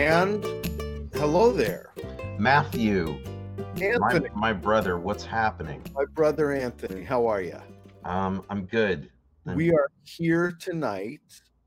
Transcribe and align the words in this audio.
And 0.00 0.42
hello 1.14 1.52
there, 1.52 1.92
Matthew, 2.38 3.18
Anthony, 3.82 4.30
my 4.34 4.50
brother. 4.50 4.98
What's 4.98 5.26
happening? 5.26 5.82
my 5.94 6.06
brother 6.14 6.52
Anthony. 6.52 7.04
How 7.04 7.26
are 7.26 7.42
you? 7.42 7.60
Um, 8.06 8.42
I'm 8.48 8.64
good. 8.64 9.10
I'm- 9.46 9.58
We 9.58 9.70
are 9.72 9.90
here 10.04 10.52
tonight. 10.58 11.20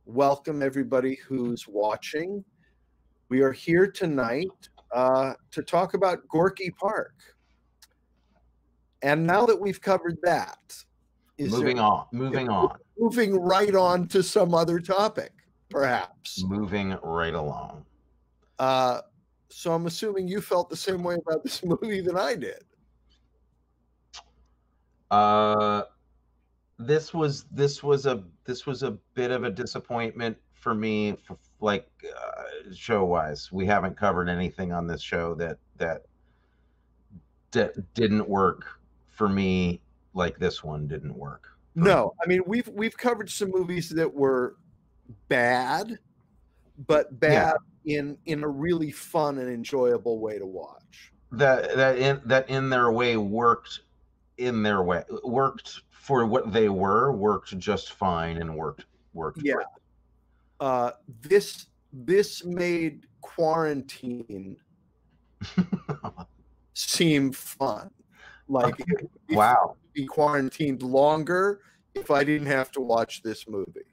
Welcome 0.07 0.63
everybody 0.63 1.13
who's 1.27 1.67
watching. 1.67 2.43
We 3.29 3.41
are 3.41 3.51
here 3.51 3.85
tonight 3.85 4.49
uh, 4.91 5.33
to 5.51 5.61
talk 5.61 5.93
about 5.93 6.27
Gorky 6.27 6.71
Park. 6.71 7.13
And 9.03 9.27
now 9.27 9.45
that 9.45 9.61
we've 9.61 9.79
covered 9.79 10.17
that, 10.23 10.75
is 11.37 11.51
there- 11.51 11.59
moving 11.59 11.77
on. 11.77 12.07
Moving 12.11 12.49
on. 12.49 12.79
moving 12.97 13.39
right 13.39 13.75
on 13.75 14.07
to 14.07 14.23
some 14.23 14.55
other 14.55 14.79
topic, 14.79 15.33
perhaps. 15.69 16.43
Moving 16.43 16.97
right 17.03 17.35
along. 17.35 17.85
Uh, 18.59 19.01
so 19.49 19.73
I'm 19.73 19.85
assuming 19.85 20.27
you 20.27 20.41
felt 20.41 20.69
the 20.69 20.75
same 20.75 21.03
way 21.03 21.15
about 21.15 21.43
this 21.43 21.63
movie 21.81 22.01
that 22.01 22.15
I 22.15 22.35
did. 22.35 22.63
Uh, 25.11 25.83
this 26.79 27.13
was 27.13 27.45
this 27.51 27.83
was 27.83 28.05
a 28.05 28.23
this 28.45 28.65
was 28.65 28.81
a 28.81 28.91
bit 29.13 29.29
of 29.31 29.43
a 29.43 29.51
disappointment 29.51 30.37
for 30.53 30.73
me. 30.73 31.17
For, 31.23 31.37
like 31.59 31.87
uh, 32.03 32.73
show 32.73 33.05
wise, 33.05 33.51
we 33.51 33.65
haven't 33.65 33.95
covered 33.95 34.27
anything 34.27 34.71
on 34.71 34.87
this 34.87 35.01
show 35.01 35.35
that 35.35 35.59
that 35.77 36.05
that 37.51 37.93
didn't 37.93 38.27
work 38.27 38.65
for 39.11 39.29
me. 39.29 39.81
Like 40.15 40.39
this 40.39 40.63
one 40.63 40.87
didn't 40.87 41.15
work. 41.15 41.47
No, 41.75 42.13
I 42.23 42.27
mean 42.27 42.41
we've 42.47 42.67
we've 42.69 42.97
covered 42.97 43.29
some 43.29 43.51
movies 43.51 43.89
that 43.89 44.11
were 44.11 44.55
bad, 45.27 45.99
but 46.87 47.19
bad 47.19 47.55
in 47.85 48.17
in 48.25 48.43
a 48.43 48.47
really 48.47 48.91
fun 48.91 49.37
and 49.37 49.49
enjoyable 49.49 50.19
way 50.19 50.37
to 50.37 50.45
watch. 50.45 51.11
that 51.31 51.75
that 51.75 51.97
in 51.97 52.21
that 52.25 52.49
in 52.49 52.69
their 52.69 52.91
way 52.91 53.17
worked 53.17 53.81
in 54.37 54.63
their 54.63 54.83
way 54.83 55.03
worked 55.23 55.81
for 55.89 56.25
what 56.25 56.51
they 56.51 56.69
were 56.69 57.11
worked 57.11 57.57
just 57.57 57.93
fine 57.93 58.37
and 58.37 58.55
worked 58.55 58.85
worked 59.13 59.39
Yeah. 59.43 59.55
Uh, 60.59 60.91
this 61.21 61.67
this 61.91 62.43
made 62.45 63.07
quarantine 63.21 64.57
seem 66.73 67.31
fun. 67.31 67.89
Like 68.47 68.79
it 68.79 68.85
would 68.89 69.09
be 69.27 69.35
wow 69.35 69.75
be 69.93 70.05
quarantined 70.05 70.81
longer 70.81 71.61
if 71.93 72.11
I 72.11 72.23
didn't 72.23 72.47
have 72.47 72.71
to 72.73 72.81
watch 72.81 73.21
this 73.21 73.47
movie. 73.47 73.85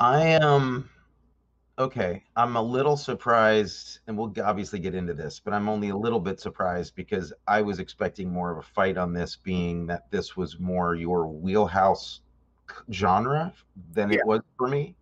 i 0.00 0.26
am 0.26 0.88
okay 1.78 2.24
i'm 2.36 2.56
a 2.56 2.62
little 2.62 2.96
surprised 2.96 3.98
and 4.06 4.16
we'll 4.16 4.32
obviously 4.42 4.78
get 4.78 4.94
into 4.94 5.12
this 5.12 5.40
but 5.40 5.52
i'm 5.52 5.68
only 5.68 5.90
a 5.90 5.96
little 5.96 6.20
bit 6.20 6.40
surprised 6.40 6.94
because 6.94 7.32
i 7.46 7.60
was 7.60 7.78
expecting 7.78 8.32
more 8.32 8.50
of 8.50 8.58
a 8.58 8.62
fight 8.62 8.96
on 8.96 9.12
this 9.12 9.36
being 9.36 9.86
that 9.86 10.10
this 10.10 10.36
was 10.36 10.58
more 10.58 10.94
your 10.94 11.26
wheelhouse 11.28 12.20
genre 12.92 13.52
than 13.92 14.10
Yeah. 14.10 14.20
it 14.20 14.26
was 14.26 14.40
for 14.56 14.68
me 14.68 14.96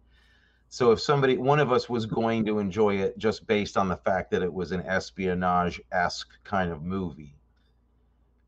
so 0.69 0.91
if 0.91 1.01
somebody 1.01 1.37
one 1.37 1.61
of 1.61 1.71
us 1.71 1.89
was 1.89 2.07
going 2.07 2.45
to 2.47 2.59
enjoy 2.59 2.97
it 2.97 3.17
just 3.19 3.47
based 3.47 3.77
on 3.77 3.89
the 3.89 3.97
fact 3.97 4.33
that 4.33 4.43
it 4.43 4.53
was 4.53 4.73
an 4.73 4.81
espionage-esque 4.83 6.43
kind 6.43 6.73
of 6.73 6.83
movie 6.83 7.37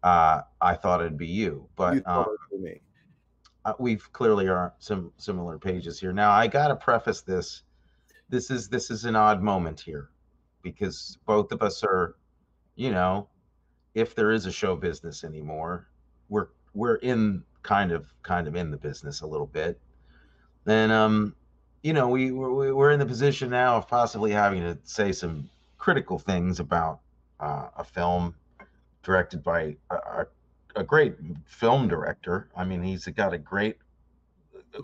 uh, 0.03 0.41
i 0.61 0.75
thought 0.75 1.01
it'd 1.01 1.17
be 1.17 1.29
you 1.29 1.69
but 1.77 1.95
you 1.95 2.03
um, 2.07 2.25
thought 2.25 2.33
it 2.33 2.41
for 2.51 2.59
me. 2.59 2.81
uh, 3.65 3.73
we've 3.79 4.13
clearly 4.13 4.49
are 4.49 4.75
some 4.79 5.13
similar 5.17 5.59
pages 5.59 5.99
here. 6.01 6.13
Now 6.13 6.31
I 6.33 6.47
got 6.47 6.69
to 6.69 6.77
preface 6.77 7.23
this. 7.23 7.63
This 8.29 8.51
is 8.51 8.69
this 8.69 8.91
is 8.91 9.05
an 9.05 9.17
odd 9.17 9.43
moment 9.43 9.81
here 9.81 10.11
because 10.63 11.17
both 11.27 11.53
of 11.53 11.63
us 11.63 11.85
are, 11.85 12.17
you 12.75 12.91
know, 12.91 13.29
if 13.95 14.15
there 14.15 14.33
is 14.33 14.47
a 14.47 14.53
show 14.53 14.75
business 14.75 15.25
anymore, 15.25 15.89
we're 16.29 16.49
we're 16.75 16.97
in 16.97 17.43
kind 17.63 17.93
of 17.93 18.13
kind 18.23 18.49
of 18.49 18.57
in 18.57 18.71
the 18.71 18.77
business 18.77 19.21
a 19.21 19.27
little 19.27 19.47
bit. 19.47 19.81
Then 20.65 20.91
um, 20.91 21.35
you 21.83 21.93
know, 21.93 22.09
we 22.09 22.33
we're, 22.33 22.75
we're 22.75 22.91
in 22.91 22.99
the 22.99 23.07
position 23.07 23.51
now 23.51 23.77
of 23.77 23.87
possibly 23.87 24.33
having 24.33 24.61
to 24.61 24.77
say 24.83 25.13
some 25.13 25.49
critical 25.79 26.19
things 26.19 26.59
about 26.59 27.01
uh, 27.39 27.69
a 27.77 27.85
film 27.85 28.35
directed 29.03 29.43
by 29.43 29.77
a, 29.91 29.95
a 29.95 30.27
a 30.77 30.85
great 30.85 31.15
film 31.47 31.89
director. 31.89 32.49
I 32.57 32.65
mean, 32.65 32.83
he's 32.83 33.07
got 33.07 33.33
a 33.33 33.39
great 33.39 33.79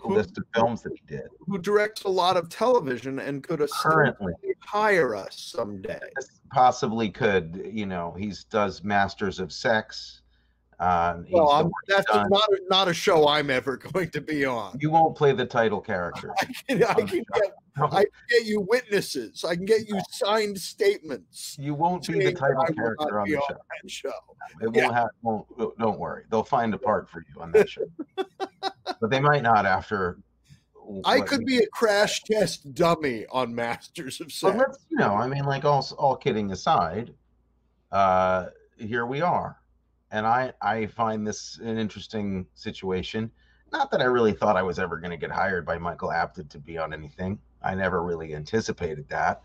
Who- 0.01 0.15
list 0.15 0.37
of 0.37 0.43
films 0.53 0.81
that 0.83 0.93
he 0.93 1.01
did. 1.07 1.27
Who 1.47 1.57
directs 1.57 2.03
a 2.03 2.09
lot 2.09 2.37
of 2.37 2.49
television 2.49 3.19
and 3.19 3.43
could 3.43 3.65
Currently, 3.81 4.33
hire 4.59 5.15
us 5.15 5.51
someday. 5.55 5.99
possibly 6.51 7.09
could. 7.09 7.69
You 7.71 7.85
know, 7.85 8.15
he's 8.17 8.43
does 8.45 8.83
Masters 8.83 9.39
of 9.39 9.51
Sex. 9.51 10.21
Uh, 10.79 11.21
Well, 11.31 11.49
I'm, 11.49 11.71
that's 11.87 12.05
done- 12.11 12.27
not 12.29 12.49
a, 12.49 12.59
not 12.69 12.87
a 12.87 12.93
show 12.93 13.27
I'm 13.27 13.49
ever 13.49 13.77
going 13.93 14.09
to 14.09 14.19
be 14.21 14.43
on. 14.45 14.77
you 14.81 14.89
won't 14.89 15.15
play 15.15 15.31
the 15.31 15.45
title 15.45 15.79
character. 15.79 16.33
I 16.41 16.45
can, 16.67 16.83
I 16.83 16.93
can 16.95 17.05
get 17.07 17.53
I 17.77 17.87
can 17.89 18.05
get 18.29 18.45
you 18.45 18.61
witnesses. 18.69 19.43
I 19.43 19.55
can 19.55 19.65
get 19.65 19.87
you 19.87 19.99
signed 20.11 20.59
statements. 20.59 21.55
You 21.59 21.73
won't 21.73 22.05
be 22.07 22.19
the 22.25 22.33
title 22.33 22.63
character 22.75 23.19
on 23.19 23.29
the 23.29 23.35
show. 23.37 23.57
that 23.81 23.91
show. 23.91 24.11
It 24.61 24.69
Yeah. 24.75 24.83
won't 24.85 24.93
have. 24.95 25.09
Won't, 25.21 25.77
don't 25.79 25.99
worry. 25.99 26.23
They'll 26.29 26.43
find 26.43 26.73
a 26.73 26.77
part 26.77 27.09
for 27.09 27.23
you 27.33 27.41
on 27.41 27.51
that 27.53 27.69
show. 27.69 27.83
but 28.99 29.09
they 29.09 29.19
might 29.19 29.43
not 29.43 29.65
after. 29.65 30.17
I 31.05 31.21
could 31.21 31.39
we- 31.39 31.45
be 31.45 31.57
a 31.59 31.67
crash 31.67 32.23
test 32.23 32.73
dummy 32.73 33.25
on 33.31 33.55
Masters 33.55 34.19
of 34.19 34.27
But 34.27 34.33
Sex. 34.33 34.57
let's, 34.57 34.85
you 34.89 34.97
know, 34.97 35.15
I 35.15 35.27
mean, 35.27 35.45
like 35.45 35.63
all 35.65 35.85
all 35.97 36.15
kidding 36.17 36.51
aside, 36.51 37.13
uh, 37.91 38.47
here 38.77 39.05
we 39.05 39.21
are, 39.21 39.61
and 40.11 40.25
I 40.27 40.53
I 40.61 40.87
find 40.87 41.25
this 41.25 41.57
an 41.59 41.77
interesting 41.77 42.45
situation. 42.53 43.31
Not 43.71 43.91
that 43.91 44.01
I 44.01 44.05
really 44.05 44.33
thought 44.33 44.57
I 44.57 44.61
was 44.61 44.77
ever 44.77 44.97
going 44.97 45.11
to 45.11 45.17
get 45.17 45.31
hired 45.31 45.65
by 45.65 45.77
Michael 45.77 46.09
Apted 46.09 46.49
to 46.49 46.59
be 46.59 46.77
on 46.77 46.93
anything. 46.93 47.39
I 47.63 47.73
never 47.75 48.03
really 48.03 48.35
anticipated 48.35 49.07
that, 49.09 49.41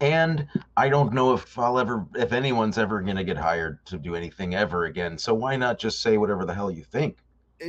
and 0.00 0.46
I 0.76 0.88
don't 0.90 1.12
know 1.14 1.32
if 1.32 1.58
I'll 1.58 1.78
ever, 1.78 2.06
if 2.16 2.32
anyone's 2.32 2.76
ever 2.78 3.00
going 3.00 3.16
to 3.16 3.24
get 3.24 3.38
hired 3.38 3.84
to 3.86 3.98
do 3.98 4.14
anything 4.14 4.54
ever 4.54 4.84
again. 4.84 5.16
So 5.16 5.32
why 5.34 5.56
not 5.56 5.78
just 5.78 6.02
say 6.02 6.18
whatever 6.18 6.44
the 6.44 6.54
hell 6.54 6.70
you 6.70 6.84
think? 6.84 7.18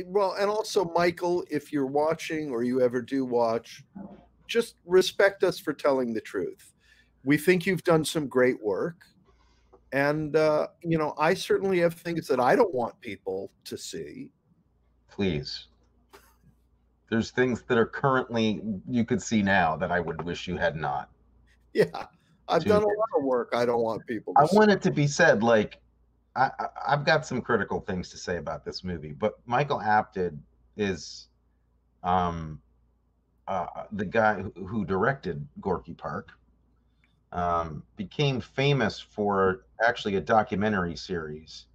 Well, 0.06 0.34
and 0.38 0.48
also, 0.48 0.84
Michael, 0.94 1.44
if 1.50 1.72
you're 1.72 1.86
watching 1.86 2.50
or 2.50 2.62
you 2.62 2.80
ever 2.80 3.02
do 3.02 3.24
watch, 3.24 3.82
just 4.46 4.76
respect 4.84 5.42
us 5.42 5.58
for 5.58 5.72
telling 5.72 6.12
the 6.12 6.20
truth. 6.20 6.72
We 7.24 7.36
think 7.36 7.66
you've 7.66 7.84
done 7.84 8.04
some 8.04 8.28
great 8.28 8.62
work. 8.62 8.96
And, 9.92 10.36
uh, 10.36 10.68
you 10.82 10.98
know, 10.98 11.14
I 11.18 11.34
certainly 11.34 11.80
have 11.80 11.94
things 11.94 12.28
that 12.28 12.38
I 12.38 12.54
don't 12.54 12.72
want 12.72 13.00
people 13.00 13.50
to 13.64 13.76
see. 13.76 14.30
Please. 15.10 15.66
There's 17.10 17.32
things 17.32 17.62
that 17.66 17.76
are 17.76 17.86
currently 17.86 18.62
you 18.88 19.04
could 19.04 19.20
see 19.20 19.42
now 19.42 19.76
that 19.76 19.90
I 19.90 19.98
would 19.98 20.22
wish 20.22 20.46
you 20.46 20.56
had 20.56 20.76
not. 20.76 21.10
Yeah. 21.74 22.06
I've 22.48 22.62
Dude. 22.62 22.68
done 22.68 22.82
a 22.82 22.86
lot 22.86 23.08
of 23.18 23.24
work 23.24 23.50
I 23.52 23.64
don't 23.64 23.82
want 23.82 24.06
people 24.06 24.34
to 24.34 24.42
I 24.42 24.46
see. 24.46 24.56
want 24.56 24.70
it 24.70 24.80
to 24.82 24.92
be 24.92 25.08
said, 25.08 25.42
like, 25.42 25.80
I, 26.36 26.50
I've 26.86 27.04
got 27.04 27.26
some 27.26 27.42
critical 27.42 27.80
things 27.80 28.08
to 28.10 28.16
say 28.16 28.36
about 28.36 28.64
this 28.64 28.84
movie, 28.84 29.12
but 29.12 29.34
Michael 29.46 29.80
Apted 29.80 30.38
is 30.76 31.28
um, 32.02 32.60
uh, 33.48 33.66
the 33.92 34.04
guy 34.04 34.40
who, 34.40 34.52
who 34.66 34.84
directed 34.84 35.46
Gorky 35.60 35.94
Park, 35.94 36.30
um, 37.32 37.82
became 37.96 38.40
famous 38.40 39.00
for 39.00 39.66
actually 39.84 40.16
a 40.16 40.20
documentary 40.20 40.96
series 40.96 41.66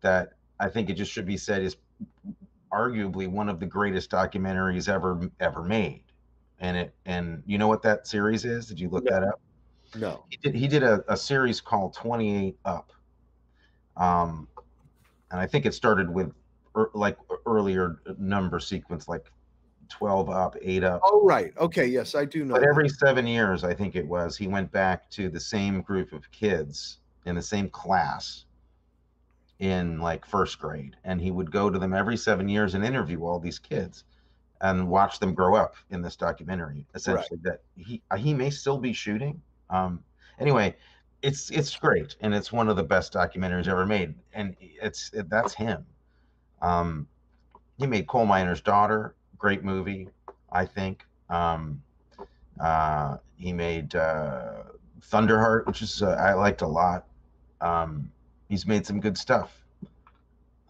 that 0.00 0.34
I 0.60 0.68
think 0.68 0.90
it 0.90 0.94
just 0.94 1.12
should 1.12 1.26
be 1.26 1.36
said 1.36 1.62
is 1.62 1.76
arguably 2.72 3.28
one 3.28 3.48
of 3.48 3.60
the 3.60 3.66
greatest 3.66 4.10
documentaries 4.10 4.88
ever 4.88 5.30
ever 5.40 5.62
made. 5.62 6.04
And 6.58 6.76
it 6.76 6.94
and 7.04 7.42
you 7.46 7.58
know 7.58 7.68
what 7.68 7.82
that 7.82 8.06
series 8.06 8.44
is? 8.44 8.66
Did 8.66 8.80
you 8.80 8.88
look 8.88 9.04
No. 9.04 9.10
that 9.10 9.22
up? 9.24 9.40
No. 9.96 10.24
he 10.30 10.36
did 10.38 10.54
he 10.54 10.66
did 10.68 10.82
a, 10.82 11.04
a 11.08 11.16
series 11.16 11.60
called 11.60 11.94
28 11.94 12.56
up 12.64 12.92
um 13.96 14.48
and 15.30 15.40
i 15.40 15.46
think 15.46 15.66
it 15.66 15.74
started 15.74 16.08
with 16.12 16.32
er, 16.76 16.90
like 16.94 17.16
earlier 17.46 18.00
number 18.18 18.58
sequence 18.60 19.08
like 19.08 19.30
12 19.90 20.30
up 20.30 20.56
8 20.60 20.82
up 20.82 21.00
Oh, 21.04 21.22
right. 21.24 21.52
Okay. 21.58 21.86
Yes, 21.86 22.14
I 22.14 22.24
do 22.24 22.44
know. 22.44 22.54
but 22.54 22.62
that. 22.62 22.68
every 22.68 22.88
seven 22.88 23.26
years 23.26 23.64
i 23.64 23.74
think 23.74 23.94
it 23.96 24.06
was 24.06 24.36
he 24.36 24.48
went 24.48 24.72
back 24.72 25.08
to 25.10 25.28
the 25.28 25.38
same 25.40 25.82
group 25.82 26.12
of 26.12 26.30
kids 26.32 26.98
in 27.26 27.34
the 27.34 27.42
same 27.42 27.68
class 27.68 28.46
in 29.60 30.00
like 30.00 30.26
first 30.26 30.58
grade 30.58 30.96
and 31.04 31.20
he 31.20 31.30
would 31.30 31.50
go 31.50 31.70
to 31.70 31.78
them 31.78 31.94
every 31.94 32.16
seven 32.16 32.48
years 32.48 32.74
and 32.74 32.84
interview 32.84 33.22
all 33.24 33.38
these 33.38 33.58
kids 33.58 34.04
and 34.62 34.88
watch 34.88 35.20
them 35.20 35.34
grow 35.34 35.54
up 35.54 35.76
in 35.90 36.02
this 36.02 36.16
documentary 36.16 36.86
essentially 36.94 37.38
that 37.42 37.60
he 37.76 38.02
he 38.16 38.34
may 38.34 38.50
still 38.50 38.78
be 38.78 38.92
shooting 38.92 39.40
um 39.70 40.02
anyway 40.40 40.74
it's 41.24 41.50
it's 41.50 41.76
great 41.76 42.16
and 42.20 42.34
it's 42.34 42.52
one 42.52 42.68
of 42.68 42.76
the 42.76 42.84
best 42.84 43.14
documentaries 43.14 43.68
ever 43.68 43.86
made 43.86 44.14
and 44.34 44.56
it's 44.60 45.10
it, 45.14 45.28
that's 45.30 45.54
him 45.54 45.86
um 46.62 47.08
he 47.78 47.86
made 47.86 48.06
coal 48.06 48.26
miner's 48.26 48.60
daughter 48.60 49.14
great 49.38 49.64
movie 49.64 50.08
i 50.52 50.64
think 50.66 51.04
um 51.30 51.82
Uh, 52.60 53.18
he 53.36 53.52
made 53.52 53.94
uh, 53.96 54.64
Thunderheart, 55.10 55.66
which 55.66 55.82
is 55.82 56.02
uh, 56.02 56.10
I 56.10 56.34
liked 56.34 56.62
a 56.62 56.68
lot. 56.68 57.06
Um, 57.60 58.12
he's 58.48 58.66
made 58.66 58.86
some 58.86 59.00
good 59.00 59.18
stuff. 59.18 59.64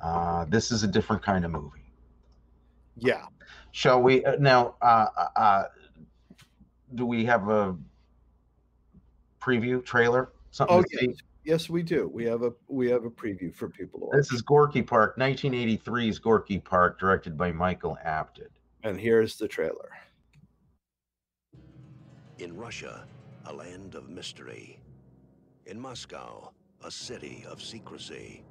Uh, 0.01 0.45
this 0.47 0.71
is 0.73 0.83
a 0.85 0.89
different 0.89 1.23
kind 1.23 1.45
of 1.45 1.51
movie. 1.51 1.93
Yeah. 2.97 3.27
Shall 3.73 4.03
we 4.03 4.25
uh, 4.25 4.37
now? 4.39 4.77
Uh, 4.83 5.07
uh, 5.17 5.29
uh, 5.37 5.65
do 6.95 7.07
we 7.07 7.25
have 7.27 7.49
a 7.49 7.77
preview 9.41 9.85
trailer? 9.85 10.31
Something 10.55 10.77
Oh 10.77 10.83
to 10.83 11.07
yes, 11.09 11.17
yes, 11.43 11.69
we 11.69 11.83
do. 11.83 12.09
We 12.15 12.25
have 12.27 12.43
a 12.43 12.53
we 12.69 12.89
have 12.89 13.05
a 13.05 13.11
preview 13.11 13.53
for 13.53 13.69
people 13.69 13.99
to 13.99 14.07
watch. 14.07 14.15
This 14.15 14.33
is 14.33 14.41
Gorky 14.41 14.83
Park, 14.83 15.19
1983's 15.19 16.21
Gorky 16.21 16.61
Park, 16.61 17.01
directed 17.01 17.37
by 17.37 17.51
Michael 17.51 17.99
Apted. 18.07 18.51
And 18.85 19.01
here's 19.01 19.35
the 19.35 19.49
trailer. 19.49 19.91
In 22.39 22.57
Russia, 22.57 23.05
a 23.47 23.53
land 23.53 23.97
of 23.97 24.09
mystery. 24.09 24.79
In 25.67 25.81
Moscow, 25.81 26.53
a 26.85 26.91
city 26.91 27.45
of 27.49 27.61
secrecy. 27.61 28.45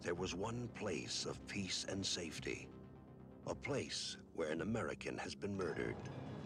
There 0.00 0.14
was 0.14 0.34
one 0.34 0.70
place 0.74 1.26
of 1.26 1.46
peace 1.46 1.84
and 1.90 2.06
safety. 2.06 2.68
A 3.48 3.54
place 3.54 4.16
where 4.34 4.48
an 4.48 4.62
American 4.62 5.18
has 5.18 5.34
been 5.34 5.54
murdered. 5.54 5.96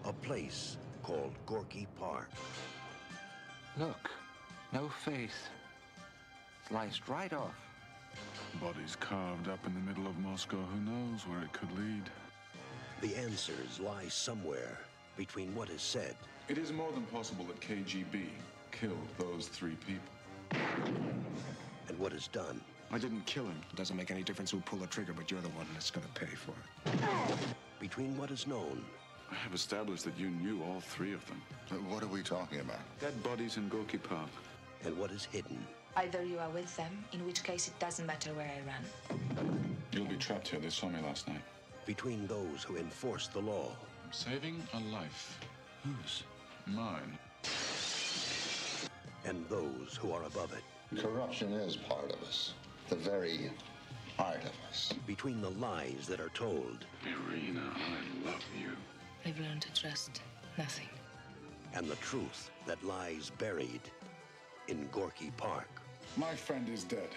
A 0.07 0.13
place 0.13 0.77
called 1.05 1.35
Gorky 1.47 1.87
Park. 1.97 2.31
Look, 3.79 4.11
no 4.73 4.89
face. 4.89 5.49
Sliced 6.69 7.09
right 7.09 7.33
off. 7.33 7.55
Bodies 8.61 8.97
carved 8.99 9.49
up 9.49 9.65
in 9.67 9.75
the 9.75 9.81
middle 9.81 10.07
of 10.07 10.19
Moscow. 10.19 10.57
Who 10.57 10.81
knows 10.81 11.27
where 11.27 11.41
it 11.43 11.53
could 11.53 11.71
lead? 11.79 12.05
The 13.01 13.15
answers 13.17 13.79
lie 13.81 14.09
somewhere 14.09 14.79
between 15.17 15.55
what 15.55 15.71
is 15.71 15.83
said 15.83 16.15
It 16.49 16.59
is 16.59 16.73
more 16.73 16.91
than 16.93 17.03
possible 17.05 17.45
that 17.47 17.61
KGB 17.61 18.27
killed 18.73 19.09
those 19.19 19.49
three 19.49 19.77
people. 19.87 20.61
and 21.89 21.99
what 21.99 22.13
is 22.13 22.29
done. 22.29 22.61
I 22.91 22.99
didn't 22.99 23.25
kill 23.27 23.45
him. 23.45 23.61
It 23.71 23.77
doesn't 23.77 23.97
make 23.97 24.11
any 24.11 24.23
difference 24.23 24.51
who 24.51 24.61
pulled 24.61 24.83
the 24.83 24.87
trigger, 24.87 25.13
but 25.13 25.31
you're 25.31 25.41
the 25.41 25.49
one 25.51 25.67
that's 25.75 25.91
gonna 25.91 26.07
pay 26.15 26.27
for 26.27 26.53
it. 26.87 27.39
Between 27.81 28.17
what 28.17 28.31
is 28.31 28.47
known 28.47 28.85
I 29.31 29.35
have 29.35 29.53
established 29.53 30.05
that 30.05 30.19
you 30.19 30.31
knew 30.31 30.63
all 30.63 30.81
three 30.81 31.13
of 31.13 31.23
them. 31.27 31.43
What 31.91 32.03
are 32.03 32.07
we 32.07 32.23
talking 32.23 32.61
about? 32.61 32.81
Dead 32.99 33.23
bodies 33.23 33.59
in 33.59 33.69
Gorky 33.69 33.99
Park. 33.99 34.31
And 34.85 34.97
what 34.99 35.11
is 35.11 35.25
hidden. 35.25 35.59
Either 35.97 36.23
you 36.25 36.39
are 36.39 36.51
with 36.51 36.75
them, 36.77 37.05
in 37.13 37.25
which 37.27 37.43
case 37.43 37.69
it 37.69 37.79
doesn't 37.79 38.07
matter 38.07 38.33
where 38.35 38.51
I 38.51 38.61
run. 38.67 39.19
You'll 39.93 40.07
be 40.07 40.17
trapped 40.17 40.49
here. 40.49 40.61
They 40.61 40.71
saw 40.71 40.89
me 40.89 41.01
last 41.03 41.27
night. 41.29 41.43
Between 41.87 42.27
those 42.27 42.63
who 42.63 42.77
enforce 42.77 43.29
the 43.29 43.41
law 43.41 43.73
I'm 44.05 44.13
saving 44.13 44.63
a 44.75 44.81
life. 44.95 45.39
Whose? 45.85 46.23
Mine. 46.67 47.19
and 49.25 49.45
those 49.49 49.99
who 50.01 50.13
are 50.13 50.23
above 50.25 50.53
it. 50.53 50.63
Corruption 51.01 51.53
is 51.53 51.77
part 51.77 52.11
of 52.13 52.23
us, 52.23 52.55
the 52.89 52.97
very 52.97 53.51
heart 54.17 54.43
of 54.45 54.53
us. 54.71 54.95
Between 55.07 55.41
the 55.43 55.51
lies 55.51 56.07
that 56.09 56.21
are 56.21 56.31
told 56.31 56.87
Irina, 57.05 57.61
I 57.75 58.31
love 58.31 58.45
you. 58.59 58.71
I've 59.27 59.39
learned 59.41 59.63
to 59.63 59.73
trust 59.75 60.23
nothing. 60.57 60.89
and 61.75 61.87
the 61.87 61.97
truth 61.97 62.51
that 62.67 62.83
lies 62.83 63.31
buried 63.39 63.83
in 64.69 64.89
Gorky 64.93 65.33
Park. 65.37 65.69
My 66.17 66.35
friend 66.35 66.69
is 66.69 66.85
dead. 66.85 67.09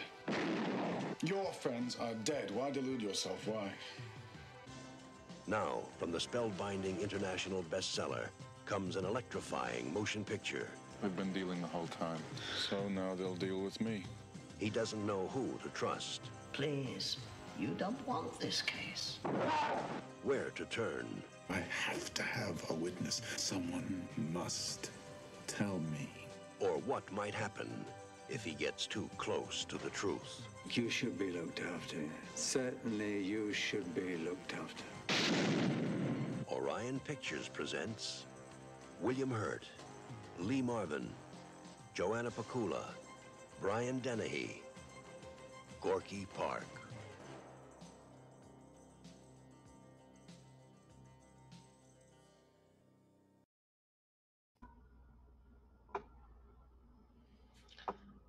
Your 1.23 1.51
friends 1.53 1.97
are 1.99 2.13
dead. 2.23 2.51
Why 2.51 2.71
delude 2.71 3.01
yourself? 3.01 3.47
Why? 3.47 3.71
Now, 5.47 5.79
from 5.99 6.11
the 6.11 6.17
spellbinding 6.17 7.01
international 7.01 7.63
bestseller 7.69 8.27
comes 8.65 8.95
an 8.95 9.05
electrifying 9.05 9.93
motion 9.93 10.23
picture. 10.23 10.67
We've 11.03 11.15
been 11.15 11.33
dealing 11.33 11.61
the 11.61 11.67
whole 11.67 11.87
time. 11.87 12.19
So 12.69 12.87
now 12.89 13.15
they'll 13.15 13.35
deal 13.35 13.61
with 13.61 13.79
me. 13.81 14.03
He 14.59 14.69
doesn't 14.69 15.05
know 15.05 15.27
who 15.33 15.57
to 15.63 15.69
trust, 15.69 16.21
Please, 16.53 17.17
you 17.57 17.69
don't 17.77 18.05
want 18.07 18.39
this 18.39 18.61
case. 18.61 19.17
where 20.23 20.49
to 20.51 20.65
turn, 20.65 21.07
I 21.49 21.59
have 21.85 22.13
to 22.13 22.21
have 22.23 22.61
a 22.69 22.73
witness. 22.73 23.21
Someone 23.37 24.05
must 24.33 24.91
tell 25.47 25.79
me. 25.97 26.09
Or 26.61 26.77
what 26.85 27.11
might 27.11 27.33
happen 27.33 27.69
if 28.29 28.45
he 28.45 28.53
gets 28.53 28.85
too 28.87 29.09
close 29.17 29.65
to 29.65 29.77
the 29.77 29.89
truth. 29.89 30.41
You 30.69 30.89
should 30.89 31.17
be 31.17 31.31
looked 31.31 31.59
after. 31.75 31.97
Certainly, 32.35 33.23
you 33.23 33.51
should 33.51 33.93
be 33.93 34.17
looked 34.17 34.53
after. 34.53 34.83
Orion 36.51 36.99
Pictures 36.99 37.49
presents 37.49 38.25
William 39.01 39.31
Hurt, 39.31 39.65
Lee 40.39 40.61
Marvin, 40.61 41.09
Joanna 41.93 42.31
Pacula, 42.31 42.85
Brian 43.59 43.99
Dennehy, 43.99 44.61
Gorky 45.81 46.27
Park. 46.37 46.80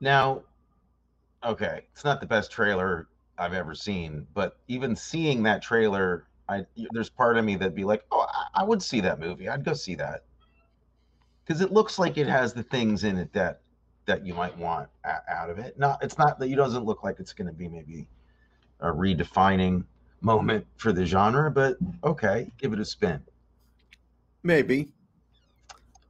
Now, 0.03 0.43
okay, 1.45 1.83
it's 1.93 2.05
not 2.05 2.21
the 2.21 2.27
best 2.27 2.51
trailer 2.51 3.07
I've 3.39 3.55
ever 3.55 3.73
seen, 3.73 4.27
but 4.35 4.59
even 4.67 4.97
seeing 4.97 5.45
that 5.45 5.63
trailer, 5.63 6.27
I 6.49 6.67
there's 6.91 7.09
part 7.09 7.39
of 7.39 7.45
me 7.45 7.55
that'd 7.55 7.77
be 7.77 7.85
like, 7.85 8.05
oh, 8.11 8.27
I, 8.29 8.63
I 8.63 8.65
would 8.65 8.83
see 8.83 9.01
that 9.01 9.21
movie. 9.21 9.49
I'd 9.49 9.65
go 9.65 9.75
see 9.75 9.95
that 9.95 10.25
because 11.45 11.61
it 11.61 11.73
looks 11.73 12.01
like 12.01 12.19
it 12.19 12.27
has 12.27 12.53
the 12.53 12.65
things 12.65 13.05
in 13.05 13.17
it 13.17 13.33
that 13.33 13.61
that 14.07 14.27
you 14.27 14.35
might 14.35 14.59
want 14.59 14.89
out 15.05 15.49
of 15.49 15.61
it. 15.61 15.79
Not, 15.79 16.03
it's 16.03 16.19
not 16.19 16.41
that 16.41 16.51
it 16.51 16.57
doesn't 16.57 16.85
look 16.85 17.05
like 17.05 17.21
it's 17.21 17.33
going 17.33 17.47
to 17.47 17.55
be 17.55 17.69
maybe 17.69 18.09
a 18.81 18.89
redefining 18.89 19.85
moment 20.21 20.67
for 20.77 20.93
the 20.93 21.07
genre, 21.07 21.49
but 21.49 21.77
okay, 22.03 22.51
give 22.59 22.73
it 22.73 22.81
a 22.81 22.85
spin. 22.85 23.23
Maybe. 24.43 24.93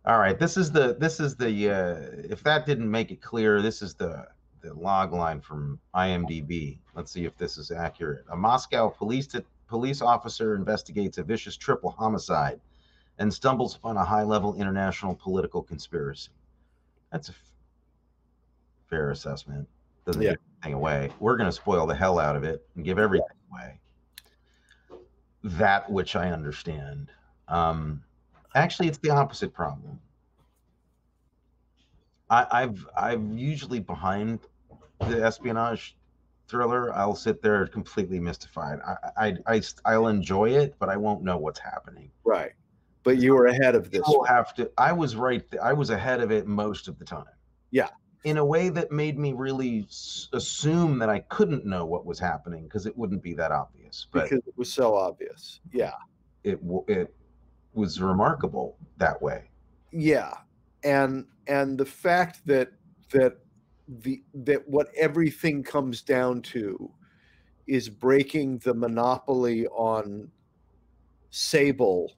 All 0.05 0.19
right, 0.19 0.39
this 0.39 0.57
is 0.57 0.73
the 0.73 0.95
this 0.99 1.21
is 1.21 1.37
the 1.37 1.71
uh, 1.71 1.97
if 2.29 2.43
that 2.43 2.67
didn't 2.67 2.91
make 2.91 3.13
it 3.13 3.23
clear, 3.23 3.63
this 3.63 3.83
is 3.83 3.95
the 3.95 4.27
the 4.61 4.75
log 4.75 5.13
line 5.13 5.41
from 5.41 5.79
IMDb. 5.95 6.79
Let's 6.95 7.13
see 7.13 7.25
if 7.25 7.37
this 7.37 7.57
is 7.57 7.71
accurate. 7.71 8.25
A 8.31 8.37
Moscow 8.37 8.89
police 8.89 9.29
police 9.69 10.03
officer 10.03 10.55
investigates 10.57 11.19
a 11.19 11.23
vicious 11.23 11.57
triple 11.57 11.91
homicide 11.91 12.61
and 13.19 13.33
stumbles 13.33 13.77
upon 13.77 13.97
a 13.97 14.05
high-level 14.05 14.55
international 14.57 15.15
political 15.15 15.63
conspiracy. 15.63 16.31
That's 17.13 17.29
a 17.29 17.33
f- 17.33 17.39
fair 18.89 19.11
assessment. 19.11 19.69
Doesn't 20.07 20.23
Yeah. 20.23 20.31
give 20.31 20.39
anything 20.63 20.75
away. 20.75 21.13
We're 21.21 21.37
going 21.37 21.49
to 21.49 21.53
spoil 21.53 21.87
the 21.87 21.95
hell 21.95 22.19
out 22.19 22.37
of 22.37 22.45
it 22.45 22.67
and 22.75 22.85
give 22.85 22.99
everything 22.99 23.37
away. 23.51 23.79
That 25.45 25.91
which 25.91 26.17
I 26.17 26.31
understand. 26.31 27.11
Um, 27.49 28.03
actually, 28.55 28.89
it's 28.89 28.99
the 28.99 29.11
opposite 29.11 29.53
problem. 29.53 29.99
I, 32.31 32.47
I've 32.51 32.87
I'm 32.97 33.37
usually 33.37 33.81
behind 33.81 34.41
the 35.01 35.23
espionage 35.23 35.97
thriller. 36.49 36.93
I'll 36.95 37.15
sit 37.15 37.43
there 37.43 37.67
completely 37.67 38.19
mystified. 38.21 38.79
I, 38.87 39.27
I, 39.29 39.35
I 39.47 39.63
I'll 39.85 40.09
enjoy 40.09 40.51
it, 40.51 40.75
but 40.79 40.89
I 40.89 40.97
won't 40.97 41.23
know 41.23 41.37
what's 41.37 41.61
happening. 41.61 42.11
Right. 42.25 42.53
But 43.05 43.19
you 43.19 43.35
were 43.35 43.47
ahead 43.47 43.75
of 43.75 43.91
this. 43.91 44.03
We'll 44.07 44.25
have 44.25 44.55
to. 44.55 44.71
I 44.79 44.93
was 44.93 45.17
right. 45.17 45.43
I 45.63 45.73
was 45.73 45.91
ahead 45.91 46.21
of 46.21 46.31
it 46.31 46.47
most 46.47 46.89
of 46.89 46.99
the 46.99 47.05
time. 47.05 47.25
Yeah. 47.71 47.89
In 48.25 48.37
a 48.39 48.45
way 48.45 48.69
that 48.69 48.93
made 48.93 49.19
me 49.19 49.33
really 49.33 49.87
s- 49.89 50.29
assume 50.33 51.01
that 51.01 51.09
I 51.11 51.19
couldn't 51.19 51.67
know 51.67 51.85
what 51.85 52.07
was 52.07 52.21
happening 52.21 52.63
because 52.65 52.87
it 52.87 52.97
wouldn't 52.97 53.23
be 53.23 53.35
that 53.35 53.51
obvious. 53.51 54.07
But 54.13 54.31
because 54.31 54.47
it 54.47 54.55
was 54.57 54.73
so 54.73 54.95
obvious. 54.95 55.61
Yeah. 55.73 55.95
it 56.45 56.63
w- 56.63 56.85
it 56.87 57.13
was 57.75 58.01
remarkable 58.01 58.77
that 58.99 59.21
way. 59.21 59.51
Yeah. 59.91 60.35
And 60.85 61.27
and 61.47 61.79
the 61.79 61.85
fact 61.87 62.47
that 62.47 62.73
that 63.13 63.39
the 63.89 64.23
that 64.35 64.67
what 64.69 64.89
everything 64.97 65.63
comes 65.63 66.03
down 66.03 66.43
to 66.43 66.91
is 67.67 67.89
breaking 67.89 68.59
the 68.59 68.75
monopoly 68.75 69.67
on 69.69 70.29
sable 71.31 72.13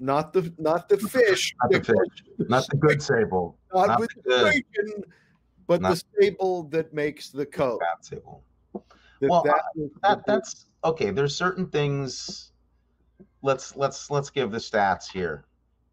not 0.00 0.32
the 0.32 0.52
not 0.58 0.88
the 0.88 0.96
fish 0.98 1.54
Not 1.62 1.70
the 1.72 1.78
goes- 1.80 1.86
fish, 1.86 2.48
not 2.48 2.66
the 2.68 2.76
good 2.76 3.00
sable, 3.02 3.56
not, 3.72 3.86
not 3.88 4.00
the 4.00 4.08
good. 4.22 4.44
bacon, 4.74 5.04
but 5.66 5.80
Not- 5.80 5.90
the 5.96 6.02
sable 6.20 6.64
that 6.64 6.92
makes 6.92 7.30
the 7.30 7.46
coat 7.46 7.80
sable. 8.00 8.42
that, 8.72 8.82
Well, 9.30 9.42
that 9.44 9.54
uh, 9.54 9.62
was 9.76 9.90
that 10.02 10.26
that's 10.26 10.66
okay 10.84 11.10
there's 11.10 11.34
certain 11.36 11.66
things 11.68 12.52
let's 13.44 13.76
let's 13.76 14.10
let's 14.10 14.30
give 14.30 14.50
the 14.50 14.58
stats 14.58 15.10
here 15.10 15.44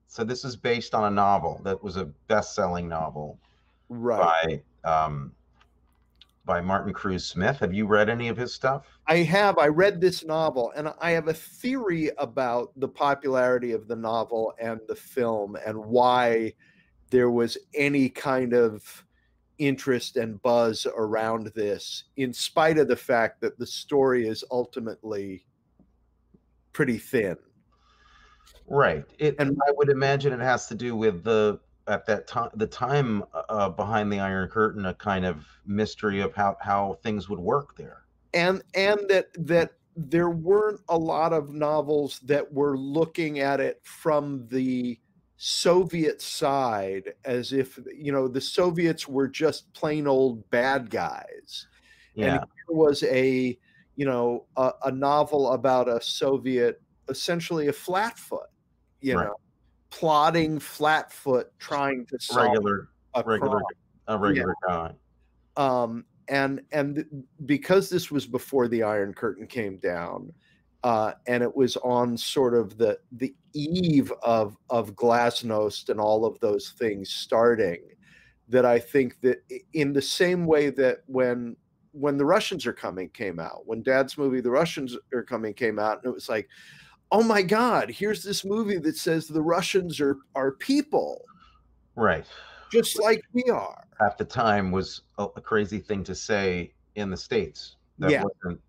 so 0.07 0.23
this 0.23 0.43
is 0.43 0.55
based 0.55 0.95
on 0.95 1.05
a 1.05 1.11
novel 1.11 1.61
that 1.63 1.81
was 1.83 1.97
a 1.97 2.05
best-selling 2.27 2.87
novel 2.87 3.37
right 3.89 4.63
by 4.83 4.99
um 5.07 5.31
by 6.45 6.59
Martin 6.59 6.91
Cruz 6.91 7.23
Smith. 7.23 7.59
Have 7.59 7.73
you 7.73 7.85
read 7.85 8.09
any 8.09 8.27
of 8.27 8.37
his 8.37 8.53
stuff? 8.53 8.85
I 9.07 9.17
have. 9.17 9.57
I 9.57 9.67
read 9.67 10.01
this 10.01 10.25
novel, 10.25 10.73
and 10.75 10.91
I 10.99 11.11
have 11.11 11.27
a 11.27 11.33
theory 11.33 12.09
about 12.17 12.71
the 12.77 12.87
popularity 12.87 13.73
of 13.73 13.87
the 13.87 13.95
novel 13.95 14.53
and 14.59 14.79
the 14.87 14.95
film, 14.95 15.55
and 15.65 15.77
why 15.77 16.53
there 17.09 17.29
was 17.29 17.57
any 17.75 18.09
kind 18.09 18.53
of 18.53 19.05
interest 19.59 20.17
and 20.17 20.41
buzz 20.41 20.87
around 20.97 21.51
this, 21.53 22.05
in 22.17 22.33
spite 22.33 22.79
of 22.79 22.87
the 22.87 22.95
fact 22.95 23.39
that 23.41 23.59
the 23.59 23.67
story 23.67 24.27
is 24.27 24.43
ultimately 24.49 25.45
pretty 26.73 26.97
thin. 26.97 27.37
Right. 28.67 29.05
It, 29.19 29.35
and 29.39 29.57
I 29.67 29.71
would 29.75 29.89
imagine 29.89 30.33
it 30.33 30.39
has 30.39 30.67
to 30.67 30.75
do 30.75 30.95
with 30.95 31.23
the 31.23 31.59
at 31.87 32.05
that 32.05 32.27
time 32.27 32.49
the 32.55 32.67
time 32.67 33.23
uh, 33.49 33.69
behind 33.69 34.11
the 34.11 34.19
Iron 34.19 34.47
Curtain, 34.49 34.85
a 34.85 34.93
kind 34.93 35.25
of 35.25 35.45
mystery 35.65 36.21
of 36.21 36.33
how 36.33 36.57
how 36.61 36.97
things 37.03 37.27
would 37.27 37.39
work 37.39 37.75
there, 37.75 38.03
and 38.33 38.61
and 38.73 38.99
that 39.09 39.27
that 39.37 39.73
there 39.95 40.29
weren't 40.29 40.79
a 40.89 40.97
lot 40.97 41.33
of 41.33 41.53
novels 41.53 42.19
that 42.19 42.51
were 42.53 42.77
looking 42.77 43.39
at 43.39 43.59
it 43.59 43.81
from 43.83 44.47
the 44.49 44.97
Soviet 45.35 46.21
side 46.21 47.13
as 47.25 47.51
if 47.51 47.79
you 47.93 48.11
know 48.11 48.27
the 48.27 48.41
Soviets 48.41 49.07
were 49.07 49.27
just 49.27 49.73
plain 49.73 50.07
old 50.07 50.49
bad 50.49 50.89
guys. 50.89 51.67
Yeah. 52.13 52.25
And 52.25 52.33
here 52.35 52.77
was 52.77 53.03
a 53.03 53.57
you 53.95 54.05
know 54.05 54.47
a, 54.57 54.71
a 54.85 54.91
novel 54.91 55.53
about 55.53 55.87
a 55.89 56.01
Soviet 56.01 56.81
essentially 57.09 57.67
a 57.67 57.73
flatfoot, 57.73 58.47
you 59.01 59.15
Right. 59.15 59.27
know, 59.27 59.35
plotting 59.91 60.59
flatfoot 60.59 61.47
trying 61.59 62.05
to 62.07 62.19
solve 62.19 62.53
regular 62.53 62.89
a 63.13 63.23
regular 63.23 63.61
crime. 63.61 63.75
a 64.07 64.17
regular 64.17 64.55
guy. 64.67 64.93
um, 65.57 66.05
and 66.27 66.61
and 66.71 67.25
because 67.45 67.89
this 67.89 68.09
was 68.11 68.25
before 68.25 68.67
the 68.67 68.83
Iron 68.83 69.13
Curtain 69.13 69.47
came 69.47 69.77
down, 69.77 70.33
uh, 70.83 71.13
and 71.27 71.43
it 71.43 71.55
was 71.55 71.77
on 71.77 72.17
sort 72.17 72.53
of 72.55 72.77
the 72.77 72.99
the 73.11 73.35
eve 73.53 74.11
of 74.23 74.57
of 74.69 74.95
Glasnost 74.95 75.89
and 75.89 75.99
all 75.99 76.25
of 76.25 76.39
those 76.39 76.71
things 76.71 77.09
starting, 77.11 77.83
that 78.47 78.65
I 78.65 78.79
think 78.79 79.19
that 79.21 79.39
in 79.73 79.93
the 79.93 80.01
same 80.01 80.45
way 80.45 80.69
that 80.71 80.99
when 81.07 81.57
when 81.91 82.17
the 82.17 82.25
Russians 82.25 82.65
are 82.65 82.73
coming 82.73 83.09
came 83.09 83.39
out, 83.39 83.67
when 83.67 83.83
Dad's 83.83 84.17
movie 84.17 84.41
The 84.41 84.51
Russians 84.51 84.97
are 85.13 85.23
coming 85.23 85.53
came 85.53 85.79
out, 85.79 85.97
and 85.97 86.05
it 86.11 86.13
was 86.13 86.29
like, 86.29 86.49
oh 87.11 87.23
my 87.23 87.41
God, 87.41 87.89
here's 87.89 88.23
this 88.23 88.45
movie 88.45 88.77
that 88.79 88.97
says 88.97 89.27
the 89.27 89.41
Russians 89.41 89.99
are 89.99 90.17
are 90.35 90.51
people 90.53 91.25
Right. 91.95 92.25
just 92.71 92.99
like 92.99 93.21
we 93.33 93.43
are. 93.51 93.83
At 93.99 94.17
the 94.17 94.25
time 94.25 94.71
was 94.71 95.01
a, 95.17 95.27
a 95.35 95.41
crazy 95.41 95.79
thing 95.79 96.03
to 96.05 96.15
say 96.15 96.73
in 96.95 97.09
the 97.09 97.17
states. 97.17 97.75
That 97.99 98.11
Yeah. 98.11 98.23
wasn't 98.23 98.61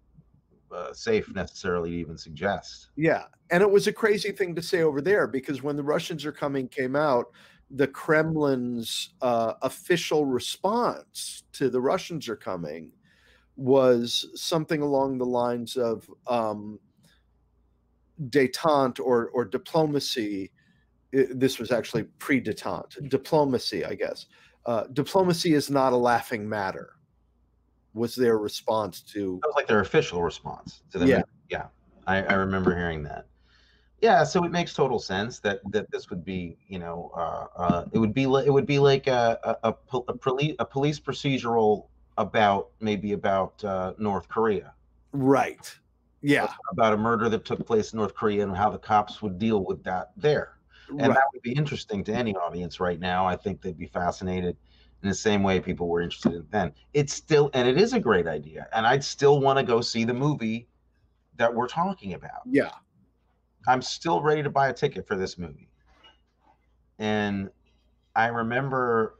uh, 0.73 0.93
safe 0.93 1.29
necessarily 1.35 1.91
to 1.91 1.97
even 1.97 2.19
suggest. 2.19 2.89
Yeah, 2.97 3.25
and 3.51 3.63
it 3.63 3.71
was 3.71 3.87
a 3.87 3.93
crazy 3.93 4.33
thing 4.33 4.55
to 4.55 4.63
say 4.63 4.83
over 4.83 5.01
there 5.01 5.27
because 5.27 5.63
when 5.63 5.77
the 5.77 5.83
Russians 5.83 6.25
are 6.25 6.33
coming 6.33 6.69
came 6.69 6.97
out, 6.97 7.27
the 7.71 7.87
Kremlin's 7.89 9.15
uh, 9.23 9.55
official 9.63 10.27
response 10.27 11.45
to 11.53 11.71
the 11.71 11.81
Russians 11.81 12.29
are 12.29 12.37
coming 12.37 12.93
was 13.57 14.27
something 14.35 14.81
along 14.81 15.19
the 15.19 15.27
lines 15.27 15.77
of 15.77 16.09
um, 16.27 16.79
détente 18.29 19.01
or 19.01 19.29
or 19.29 19.45
diplomacy. 19.45 20.51
This 21.13 21.59
was 21.59 21.71
actually 21.71 22.05
pre-détente 22.19 23.09
diplomacy, 23.09 23.85
I 23.85 23.95
guess. 23.95 24.27
Uh, 24.65 24.85
diplomacy 24.93 25.55
is 25.55 25.71
not 25.71 25.93
a 25.93 25.97
laughing 25.97 26.49
matter. 26.49 26.95
Was 27.95 28.15
their 28.15 28.39
response 28.39 29.03
to 29.13 29.39
That 29.43 29.49
was 29.49 29.57
like 29.57 29.67
their 29.67 29.81
official 29.81 30.23
response 30.23 30.83
to 30.93 30.99
the 30.99 31.07
Yeah. 31.07 31.23
Yeah. 31.51 31.67
I, 32.07 32.23
I 32.23 32.35
remember 32.35 32.75
hearing 32.75 33.03
that. 33.05 33.27
Yeah, 34.01 34.25
so 34.25 34.45
it 34.45 34.51
makes 34.51 34.75
total 34.75 34.99
sense 34.99 35.39
that 35.41 35.61
that 35.71 35.89
this 35.93 36.11
would 36.11 36.25
be, 36.25 36.57
you 36.67 36.81
know, 36.81 37.13
uh, 37.15 37.47
uh, 37.57 37.85
it 37.93 37.99
would 37.99 38.13
be 38.13 38.27
like 38.27 38.47
it 38.47 38.51
would 38.51 38.67
be 38.67 38.81
like 38.81 39.07
a 39.07 39.39
a, 39.45 39.69
a, 39.69 39.73
pol- 39.73 40.05
a, 40.09 40.17
police 40.17 40.57
a 40.59 40.65
police 40.65 40.99
procedural 40.99 41.87
about 42.19 42.71
maybe 42.81 43.13
about 43.13 43.63
uh, 43.65 43.95
North 43.99 44.29
Korea, 44.29 44.75
right? 45.13 45.75
Yeah, 46.21 46.53
about 46.71 46.93
a 46.93 46.97
murder 46.97 47.29
that 47.29 47.45
took 47.45 47.67
place 47.67 47.93
in 47.93 47.99
North 47.99 48.15
Korea 48.15 48.45
and 48.45 48.57
how 48.57 48.71
the 48.71 48.79
cops 48.79 49.23
would 49.23 49.39
deal 49.39 49.65
with 49.65 49.83
that 49.85 50.13
there. 50.17 50.59
And 50.89 51.01
right. 51.01 51.15
that 51.15 51.25
would 51.33 51.43
be 51.43 51.53
interesting 51.53 52.05
to 52.05 52.13
any 52.13 52.35
audience 52.37 52.79
right 52.79 53.01
now. 53.01 53.27
I 53.27 53.35
think 53.37 53.63
they'd 53.63 53.79
be 53.79 53.87
fascinated 53.87 54.57
in 55.03 55.09
the 55.09 55.15
same 55.15 55.43
way 55.43 55.59
people 55.59 55.89
were 55.89 56.01
interested 56.01 56.35
in 56.35 56.47
then. 56.51 56.73
It's 56.93 57.13
still, 57.15 57.51
and 57.55 57.67
it 57.67 57.81
is 57.81 57.93
a 57.93 58.01
great 58.01 58.27
idea. 58.27 58.69
And 58.73 58.87
I'd 58.87 59.03
still 59.03 59.41
want 59.41 59.59
to 59.59 59.65
go 59.65 59.81
see 59.81 60.05
the 60.05 60.15
movie 60.15 60.69
that 61.37 61.53
we're 61.53 61.69
talking 61.69 62.15
about. 62.15 62.43
yeah. 62.51 62.71
I'm 63.67 63.81
still 63.81 64.21
ready 64.21 64.43
to 64.43 64.51
buy 64.51 64.69
a 64.69 64.73
ticket 64.73 65.07
for 65.07 65.15
this 65.15 65.39
movie. 65.39 65.69
And 66.99 67.49
I 68.17 68.27
remember, 68.27 69.19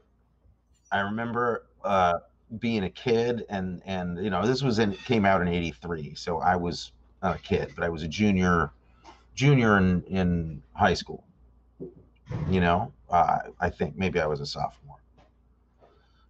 I 0.91 0.99
remember 0.99 1.67
uh, 1.83 2.19
being 2.59 2.83
a 2.83 2.89
kid, 2.89 3.45
and 3.49 3.81
and 3.85 4.23
you 4.23 4.29
know 4.29 4.45
this 4.45 4.61
was 4.61 4.79
in 4.79 4.93
came 4.93 5.25
out 5.25 5.41
in 5.41 5.47
'83, 5.47 6.15
so 6.15 6.39
I 6.39 6.55
was 6.55 6.91
not 7.21 7.35
a 7.35 7.39
kid, 7.39 7.73
but 7.75 7.83
I 7.83 7.89
was 7.89 8.03
a 8.03 8.07
junior, 8.07 8.71
junior 9.35 9.77
in 9.77 10.03
in 10.03 10.63
high 10.73 10.93
school. 10.93 11.23
You 12.49 12.61
know, 12.61 12.93
uh, 13.09 13.39
I 13.59 13.69
think 13.69 13.95
maybe 13.95 14.19
I 14.19 14.25
was 14.25 14.39
a 14.39 14.45
sophomore, 14.45 14.97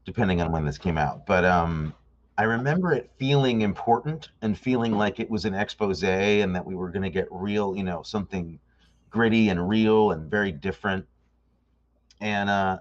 depending 0.06 0.42
on 0.42 0.52
when 0.52 0.66
this 0.66 0.78
came 0.78 0.98
out. 0.98 1.26
But 1.26 1.46
um, 1.46 1.94
I 2.38 2.44
remember 2.44 2.94
it 2.94 3.12
feeling 3.18 3.62
important 3.62 4.30
and 4.42 4.58
feeling 4.58 4.94
like 4.94 5.20
it 5.20 5.30
was 5.30 5.46
an 5.46 5.54
expose 5.54 6.04
and 6.04 6.56
that 6.56 6.66
we 6.66 6.74
were 6.74 6.90
going 6.90 7.04
to 7.04 7.12
get 7.12 7.28
real, 7.30 7.76
you 7.76 7.84
know, 7.84 8.02
something 8.02 8.60
gritty 9.12 9.50
and 9.50 9.70
real 9.70 10.12
and 10.12 10.30
very 10.32 10.52
different. 10.52 11.06
And 12.20 12.50
uh, 12.50 12.80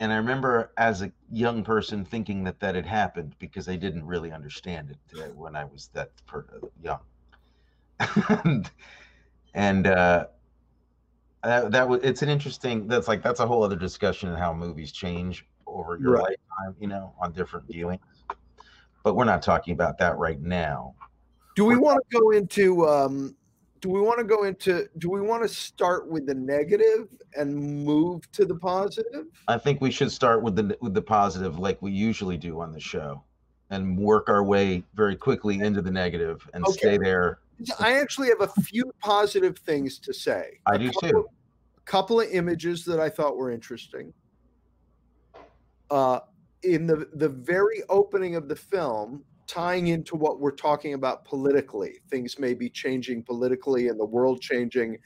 and 0.00 0.12
I 0.12 0.16
remember 0.16 0.72
as 0.76 1.02
a 1.02 1.12
young 1.30 1.64
person 1.64 2.04
thinking 2.04 2.44
that 2.44 2.60
that 2.60 2.74
had 2.74 2.86
happened 2.86 3.34
because 3.38 3.68
I 3.68 3.76
didn't 3.76 4.04
really 4.04 4.30
understand 4.30 4.90
it 4.90 5.18
uh, 5.18 5.28
when 5.34 5.56
I 5.56 5.64
was 5.64 5.88
that 5.94 6.10
young. 6.82 7.00
and 8.28 8.70
and 9.54 9.86
uh, 9.86 10.26
that, 11.42 11.70
that 11.72 11.88
was 11.88 12.00
it's 12.02 12.22
an 12.22 12.28
interesting 12.28 12.86
that's 12.88 13.08
like 13.08 13.22
that's 13.22 13.40
a 13.40 13.46
whole 13.46 13.62
other 13.62 13.76
discussion 13.76 14.30
of 14.30 14.38
how 14.38 14.52
movies 14.52 14.92
change 14.92 15.46
over 15.66 15.96
your 15.96 16.12
Right. 16.12 16.22
lifetime, 16.22 16.76
you 16.78 16.88
know, 16.88 17.14
on 17.20 17.32
different 17.32 17.68
viewings. 17.68 18.00
But 19.02 19.14
we're 19.14 19.24
not 19.24 19.40
talking 19.40 19.72
about 19.72 19.98
that 19.98 20.18
right 20.18 20.40
now. 20.40 20.94
Do 21.54 21.64
we 21.64 21.76
want 21.76 22.00
to 22.10 22.20
go 22.20 22.30
into 22.30 22.86
um 22.86 23.34
do 23.86 23.92
we 23.92 24.00
want 24.00 24.18
to 24.18 24.24
go 24.24 24.42
into 24.44 24.88
do 24.98 25.08
we 25.08 25.20
want 25.20 25.44
to 25.44 25.48
start 25.48 26.08
with 26.08 26.26
the 26.26 26.34
negative 26.34 27.06
and 27.36 27.54
move 27.84 28.30
to 28.32 28.44
the 28.44 28.54
positive? 28.56 29.26
I 29.46 29.58
think 29.58 29.80
we 29.80 29.92
should 29.92 30.10
start 30.10 30.42
with 30.42 30.56
the 30.56 30.76
with 30.80 30.92
the 30.92 31.02
positive, 31.02 31.58
like 31.60 31.80
we 31.80 31.92
usually 31.92 32.36
do 32.36 32.60
on 32.60 32.72
the 32.72 32.80
show, 32.80 33.22
and 33.70 33.96
work 33.96 34.28
our 34.28 34.42
way 34.42 34.82
very 34.94 35.14
quickly 35.14 35.60
into 35.60 35.82
the 35.82 35.90
negative 35.92 36.48
and 36.52 36.64
Okay. 36.64 36.72
stay 36.78 36.98
there. 36.98 37.38
I 37.78 37.92
actually 38.00 38.28
have 38.28 38.40
a 38.40 38.48
few 38.62 38.92
positive 39.00 39.56
things 39.58 39.98
to 40.00 40.12
say. 40.12 40.58
I 40.66 40.74
A 40.74 40.78
do 40.78 40.90
couple- 40.90 41.08
too. 41.10 41.28
A 41.78 41.80
couple 41.82 42.20
of 42.20 42.28
images 42.30 42.84
that 42.86 42.98
I 42.98 43.08
thought 43.08 43.36
were 43.36 43.52
interesting. 43.52 44.12
Uh 45.90 46.18
in 46.64 46.88
the 46.88 47.08
the 47.14 47.28
very 47.28 47.84
opening 47.88 48.34
of 48.34 48.48
the 48.48 48.56
film 48.56 49.22
tying 49.46 49.88
into 49.88 50.16
what 50.16 50.40
we're 50.40 50.50
talking 50.50 50.94
about 50.94 51.24
politically. 51.24 52.00
Things 52.10 52.38
may 52.38 52.54
be 52.54 52.68
changing 52.68 53.22
politically 53.22 53.88
and 53.88 53.98
the 53.98 54.04
world 54.04 54.40
changing. 54.40 54.98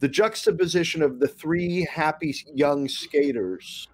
The 0.00 0.08
juxtaposition 0.08 1.02
of 1.02 1.18
the 1.18 1.28
three 1.28 1.84
happy 1.90 2.34
young 2.54 2.88
skaters 2.88 3.88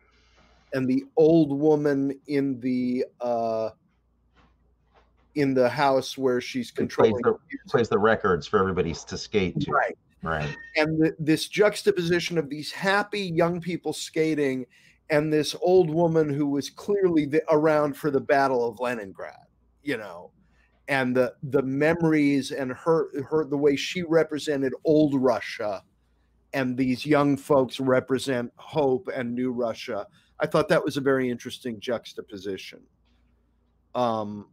and 0.73 0.89
the 0.89 1.05
old 1.17 1.59
woman 1.59 2.19
in 2.27 2.61
the 2.61 3.07
uh 3.21 3.71
in 5.35 5.53
the 5.55 5.69
house 5.69 6.17
where 6.17 6.41
she's 6.41 6.71
It 6.71 6.75
plays 6.75 7.13
controlling 7.13 7.23
the, 7.23 7.39
plays 7.69 7.89
the 7.89 7.99
records 7.99 8.47
for 8.47 8.59
everybody 8.59 8.95
to 8.95 9.19
skate 9.19 9.61
to. 9.61 9.73
right. 9.73 9.97
Right. 10.23 10.57
and 10.77 10.99
the, 11.03 11.15
this 11.19 11.49
juxtaposition 11.49 12.39
of 12.39 12.49
these 12.49 12.73
happy 12.73 13.21
young 13.21 13.61
people 13.61 13.93
skating 13.93 14.65
and 15.11 15.31
this 15.31 15.55
old 15.61 15.91
woman 15.91 16.33
who 16.33 16.47
was 16.47 16.71
clearly 16.71 17.27
the, 17.27 17.43
around 17.51 17.95
for 17.95 18.11
the 18.11 18.21
battle 18.21 18.67
of 18.67 18.81
leningrad 18.81 19.44
you 19.85 19.97
know 19.97 20.31
and 20.89 21.17
the 21.17 21.35
the 21.45 21.63
memories 21.63 22.51
and 22.51 22.73
her 22.73 23.09
her 23.25 23.45
the 23.45 23.57
way 23.57 23.77
she 23.77 24.03
represented 24.03 24.73
old 24.85 25.15
russia 25.15 25.83
and 26.53 26.77
these 26.77 27.07
young 27.07 27.37
folks 27.37 27.81
represent 27.81 28.53
hope 28.57 29.09
and 29.15 29.35
new 29.35 29.53
russia 29.53 30.07
i 30.41 30.47
thought 30.47 30.69
that 30.69 30.85
was 30.85 30.97
a 30.97 31.01
very 31.01 31.31
interesting 31.31 31.79
juxtaposition 31.81 32.81
um 33.95 34.47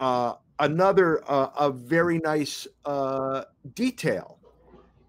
uh, 0.00 0.34
another 0.58 1.22
uh, 1.30 1.50
a 1.58 1.70
very 1.70 2.18
nice 2.18 2.66
uh, 2.86 3.44
detail. 3.74 4.38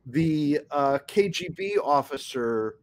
The 0.05 0.59
uh, 0.69 0.99
KGB 1.07 1.77
officer 1.81 2.75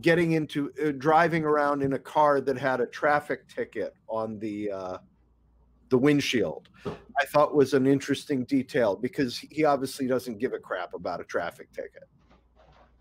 getting 0.00 0.32
into 0.32 0.70
uh, 0.84 0.92
driving 0.96 1.44
around 1.44 1.82
in 1.82 1.94
a 1.94 1.98
car 1.98 2.40
that 2.40 2.58
had 2.58 2.80
a 2.80 2.86
traffic 2.86 3.48
ticket 3.48 3.94
on 4.08 4.38
the 4.38 4.70
uh, 4.70 4.98
the 5.88 5.98
windshield. 5.98 6.68
I 6.86 7.24
thought 7.26 7.54
was 7.54 7.74
an 7.74 7.86
interesting 7.86 8.44
detail 8.44 8.94
because 8.94 9.38
he 9.38 9.64
obviously 9.64 10.06
doesn't 10.06 10.38
give 10.38 10.52
a 10.52 10.58
crap 10.58 10.94
about 10.94 11.20
a 11.20 11.24
traffic 11.24 11.72
ticket. 11.72 12.04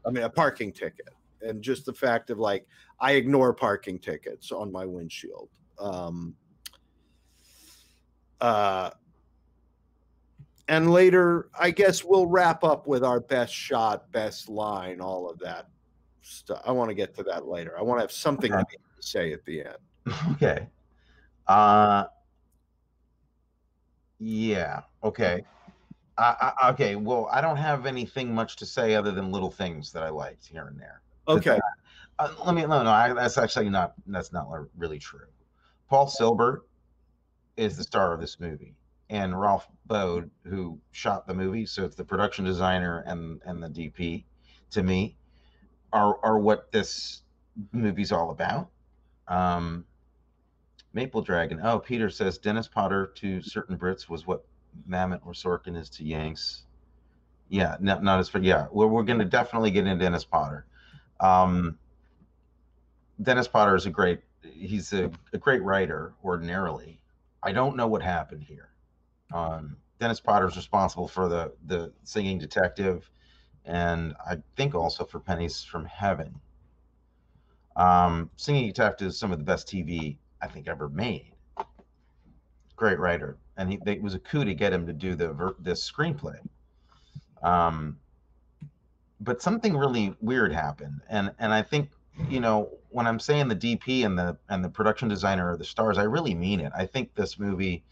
I 0.05 0.09
mean, 0.09 0.23
a 0.23 0.29
parking 0.29 0.71
ticket, 0.71 1.13
and 1.41 1.61
just 1.61 1.85
the 1.85 1.93
fact 1.93 2.29
of 2.29 2.39
like 2.39 2.65
I 2.99 3.13
ignore 3.13 3.53
parking 3.53 3.99
tickets 3.99 4.51
on 4.51 4.71
my 4.71 4.85
windshield. 4.85 5.49
Um, 5.77 6.35
uh, 8.39 8.91
and 10.69 10.91
later, 10.91 11.49
I 11.57 11.71
guess 11.71 12.03
we'll 12.03 12.27
wrap 12.27 12.63
up 12.63 12.87
with 12.87 13.03
our 13.03 13.19
best 13.19 13.53
shot, 13.53 14.11
best 14.11 14.49
line, 14.49 14.99
all 14.99 15.29
of 15.29 15.39
that 15.39 15.67
stuff. 16.27 16.61
I 16.65 16.71
want 16.71 16.89
to 16.89 16.93
get 16.95 17.15
to 17.15 17.23
that 17.23 17.47
later. 17.47 17.77
I 17.77 17.81
want 17.81 17.99
to 17.99 18.01
have 18.03 18.11
something 18.11 18.53
Okay. 18.53 18.77
to 18.95 19.01
say 19.01 19.33
at 19.33 19.45
the 19.45 19.65
end. 19.65 19.77
Okay. 20.33 20.67
Uh 21.47 22.05
yeah, 24.19 24.81
okay. 25.03 25.43
I, 26.17 26.53
I, 26.59 26.69
okay, 26.71 26.95
well, 26.95 27.29
I 27.31 27.41
don't 27.41 27.57
have 27.57 27.85
anything 27.85 28.33
much 28.33 28.55
to 28.57 28.65
say 28.65 28.95
other 28.95 29.11
than 29.11 29.31
little 29.31 29.51
things 29.51 29.91
that 29.91 30.01
I 30.01 30.09
liked 30.09 30.47
here 30.47 30.65
and 30.67 30.79
there. 30.79 31.01
Okay. 31.27 31.59
Uh, 32.17 32.33
let 32.43 32.55
me 32.55 32.61
no 32.63 32.81
no 32.81 32.89
I, 32.89 33.13
that's 33.13 33.37
actually 33.37 33.69
not 33.69 33.93
that's 34.07 34.33
not 34.33 34.47
really 34.75 34.97
true. 34.97 35.27
Paul 35.89 36.07
Sylbert 36.07 36.61
is 37.57 37.77
the 37.77 37.83
star 37.83 38.13
of 38.13 38.19
this 38.19 38.39
movie, 38.39 38.75
and 39.09 39.39
Ralph 39.39 39.67
Bode, 39.85 40.31
who 40.45 40.79
shot 40.91 41.27
the 41.27 41.33
movie, 41.33 41.65
so 41.65 41.85
it's 41.85 41.95
the 41.95 42.03
production 42.03 42.43
designer 42.43 43.03
and 43.05 43.39
and 43.45 43.61
the 43.61 43.69
DP, 43.69 44.23
to 44.71 44.81
me, 44.81 45.15
are 45.93 46.19
are 46.23 46.39
what 46.39 46.71
this 46.71 47.21
movie's 47.71 48.11
all 48.11 48.31
about. 48.31 48.69
Um, 49.27 49.85
Maple 50.93 51.21
Dragon. 51.21 51.59
Oh, 51.63 51.79
Peter 51.79 52.09
says 52.09 52.37
Dennis 52.37 52.67
Potter 52.67 53.11
to 53.15 53.41
certain 53.41 53.77
Brits 53.77 54.09
was 54.09 54.25
what 54.25 54.45
Mamet 54.89 55.21
or 55.25 55.33
Sorkin 55.33 55.77
is 55.77 55.89
to 55.91 56.03
Yanks. 56.03 56.63
Yeah, 57.49 57.77
not 57.79 58.03
not 58.03 58.19
as 58.19 58.31
yeah. 58.41 58.67
We're 58.71 58.87
we're 58.87 59.03
gonna 59.03 59.25
definitely 59.25 59.71
get 59.71 59.87
into 59.87 60.03
Dennis 60.03 60.25
Potter. 60.25 60.65
Um, 61.19 61.77
Dennis 63.21 63.47
Potter 63.47 63.75
is 63.75 63.85
a 63.85 63.89
great. 63.89 64.21
He's 64.43 64.93
a, 64.93 65.11
a 65.33 65.37
great 65.37 65.61
writer 65.63 66.13
ordinarily. 66.23 66.99
I 67.43 67.51
don't 67.51 67.75
know 67.75 67.87
what 67.87 68.01
happened 68.01 68.43
here. 68.43 68.69
Um, 69.33 69.77
Dennis 69.99 70.19
Potter 70.19 70.47
is 70.47 70.55
responsible 70.55 71.07
for 71.07 71.27
the 71.27 71.53
the 71.65 71.91
Singing 72.03 72.37
Detective, 72.37 73.09
and 73.67 74.15
I 74.25 74.37
think 74.55 74.73
also 74.73 75.05
for 75.05 75.19
Pennies 75.19 75.63
from 75.63 75.85
Heaven. 75.85 76.33
Um, 77.75 78.31
Singing 78.37 78.67
Detective 78.67 79.09
is 79.09 79.19
some 79.19 79.31
of 79.31 79.37
the 79.37 79.43
best 79.43 79.67
TV 79.67 80.17
I 80.41 80.47
think 80.47 80.67
ever 80.67 80.89
made. 80.89 81.33
Great 82.75 82.97
writer, 82.99 83.37
and 83.57 83.71
he, 83.71 83.79
it 83.85 84.01
was 84.01 84.13
a 84.13 84.19
coup 84.19 84.45
to 84.45 84.53
get 84.53 84.73
him 84.73 84.87
to 84.87 84.93
do 84.93 85.15
the 85.15 85.55
this 85.59 85.89
screenplay. 85.89 86.39
Um, 87.43 87.97
but 89.19 89.41
something 89.41 89.75
really 89.75 90.15
weird 90.21 90.53
happened, 90.53 91.01
and 91.09 91.31
and 91.39 91.53
I 91.53 91.61
think 91.61 91.89
you 92.29 92.39
know 92.39 92.69
when 92.89 93.05
I'm 93.05 93.19
saying 93.19 93.47
the 93.47 93.55
DP 93.55 94.05
and 94.05 94.17
the 94.17 94.37
and 94.49 94.63
the 94.63 94.69
production 94.69 95.07
designer 95.07 95.51
are 95.51 95.57
the 95.57 95.65
stars, 95.65 95.97
I 95.97 96.03
really 96.03 96.35
mean 96.35 96.59
it. 96.59 96.71
I 96.75 96.85
think 96.85 97.13
this 97.15 97.37
movie, 97.39 97.83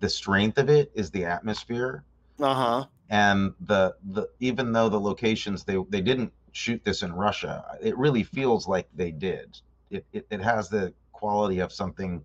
the 0.00 0.08
strength 0.08 0.58
of 0.58 0.68
it 0.68 0.90
is 0.94 1.10
the 1.10 1.24
atmosphere 1.24 2.04
Uh 2.40 2.54
huh. 2.54 2.86
And 3.12 3.52
the 3.60 3.94
the 4.10 4.26
even 4.40 4.72
though 4.72 4.88
the 4.88 4.98
locations 4.98 5.62
they 5.64 5.76
they 5.90 6.00
didn't 6.00 6.32
shoot 6.52 6.82
this 6.82 7.02
in 7.02 7.12
Russia, 7.12 7.62
it 7.80 7.96
really 7.96 8.22
feels 8.22 8.66
like 8.66 8.88
they 8.94 9.12
did. 9.12 9.58
It 9.90 10.06
it, 10.12 10.26
it 10.30 10.40
has 10.40 10.70
the 10.70 10.94
quality 11.12 11.60
of 11.60 11.72
something 11.72 12.24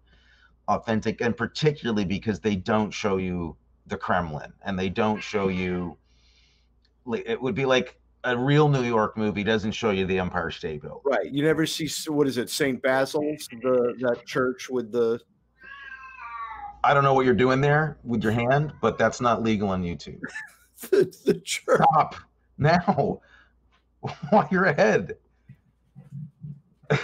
authentic, 0.69 1.19
and 1.19 1.35
particularly 1.35 2.05
because 2.05 2.39
they 2.39 2.55
don't 2.55 2.91
show 2.91 3.17
you 3.17 3.57
the 3.85 3.97
Kremlin 3.97 4.53
and 4.65 4.79
they 4.79 4.87
don't 4.89 5.21
show 5.21 5.49
you. 5.49 5.97
It 7.05 7.41
would 7.41 7.55
be 7.55 7.65
like 7.65 7.99
a 8.23 8.37
real 8.37 8.69
New 8.69 8.83
York 8.83 9.17
movie 9.17 9.43
doesn't 9.43 9.73
show 9.73 9.91
you 9.91 10.05
the 10.05 10.19
Empire 10.19 10.51
State 10.51 10.81
Building. 10.81 11.01
Right. 11.03 11.31
You 11.31 11.43
never 11.43 11.65
see 11.65 11.89
what 12.09 12.27
is 12.27 12.37
it, 12.37 12.49
St. 12.49 12.81
Basil's, 12.81 13.47
the 13.61 13.93
that 13.99 14.25
church 14.25 14.69
with 14.69 14.93
the. 14.93 15.19
I 16.81 16.93
don't 16.93 17.03
know 17.03 17.13
what 17.13 17.25
you're 17.25 17.35
doing 17.35 17.59
there 17.59 17.97
with 18.05 18.23
your 18.23 18.31
hand, 18.31 18.73
but 18.81 18.97
that's 18.97 19.19
not 19.19 19.43
legal 19.43 19.67
on 19.67 19.83
YouTube. 19.83 20.21
the, 20.91 21.15
the 21.25 21.33
church. 21.35 21.81
Stop 21.91 22.15
now 22.57 23.21
while 24.29 24.47
you're 24.51 24.65
ahead. 24.65 25.17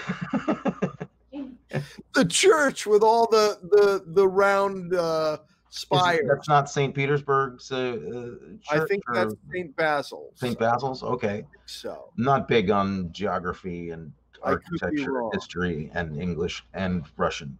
The 2.13 2.25
church 2.25 2.86
with 2.86 3.01
all 3.01 3.27
the 3.27 3.57
the 3.63 4.03
the 4.05 4.27
round 4.27 4.93
uh, 4.93 5.38
it- 5.41 5.47
spire. 5.71 6.21
That's 6.27 6.47
not 6.47 6.69
St. 6.69 6.93
Petersburg's. 6.93 7.71
Uh, 7.71 8.38
uh, 8.71 8.75
I 8.75 8.86
think 8.86 9.03
that's 9.12 9.33
St. 9.51 9.75
Basil's. 9.75 10.39
St. 10.39 10.59
Basil's. 10.59 11.01
Okay, 11.01 11.45
So 11.65 12.12
not 12.15 12.47
big 12.47 12.69
on 12.69 13.12
geography 13.12 13.89
and 13.89 14.12
I 14.43 14.51
could 14.51 14.62
be 14.65 14.79
architecture, 14.83 15.23
history, 15.33 15.89
and 15.95 16.21
English 16.21 16.63
and 16.75 17.03
Russian, 17.17 17.57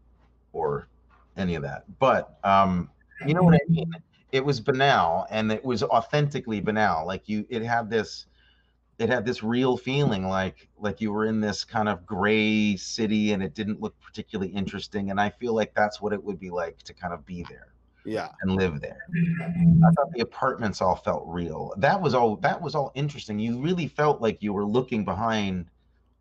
or 0.52 0.88
any 1.38 1.56
of 1.56 1.64
that. 1.64 1.86
But 1.98 2.38
um, 2.44 2.92
you 3.26 3.34
know 3.34 3.42
what 3.42 3.56
I 3.56 3.60
mean. 3.68 3.92
It 4.34 4.44
was 4.44 4.60
banal, 4.60 5.26
and 5.30 5.50
it 5.52 5.64
was 5.64 5.82
authentically 5.84 6.60
banal. 6.60 7.08
Like 7.08 7.30
you, 7.30 7.46
it 7.50 7.62
had 7.62 7.90
this, 7.90 8.26
it 9.00 9.08
had 9.08 9.26
this 9.26 9.44
real 9.44 9.78
feeling, 9.78 10.28
like 10.28 10.68
like 10.78 11.00
you 11.00 11.14
were 11.14 11.26
in 11.26 11.40
this 11.40 11.64
kind 11.64 11.88
of 11.88 12.06
gray 12.06 12.76
city, 12.76 13.32
and 13.32 13.42
it 13.42 13.54
didn't 13.54 13.80
look 13.80 13.96
particularly 14.02 14.52
interesting. 14.52 15.12
And 15.12 15.22
I 15.22 15.30
feel 15.30 15.54
like 15.54 15.74
that's 15.74 16.02
what 16.02 16.12
it 16.12 16.22
would 16.22 16.40
be 16.40 16.50
like 16.50 16.84
to 16.84 16.94
kind 16.94 17.14
of 17.14 17.26
be 17.26 17.46
there 17.48 17.74
yeah. 18.06 18.30
and 18.42 18.56
live 18.56 18.82
there. 18.82 19.08
Mm-hmm. 19.16 19.84
I 19.84 19.92
thought 19.92 20.12
the 20.12 20.22
apartments 20.22 20.82
all 20.82 20.96
felt 20.96 21.24
real. 21.28 21.74
That 21.78 22.02
was 22.02 22.14
all 22.14 22.38
that 22.38 22.62
was 22.62 22.76
all 22.76 22.92
interesting. 22.96 23.40
You 23.40 23.62
really 23.62 23.88
felt 23.88 24.22
like 24.22 24.42
you 24.42 24.54
were 24.54 24.66
looking 24.66 25.06
behind 25.06 25.68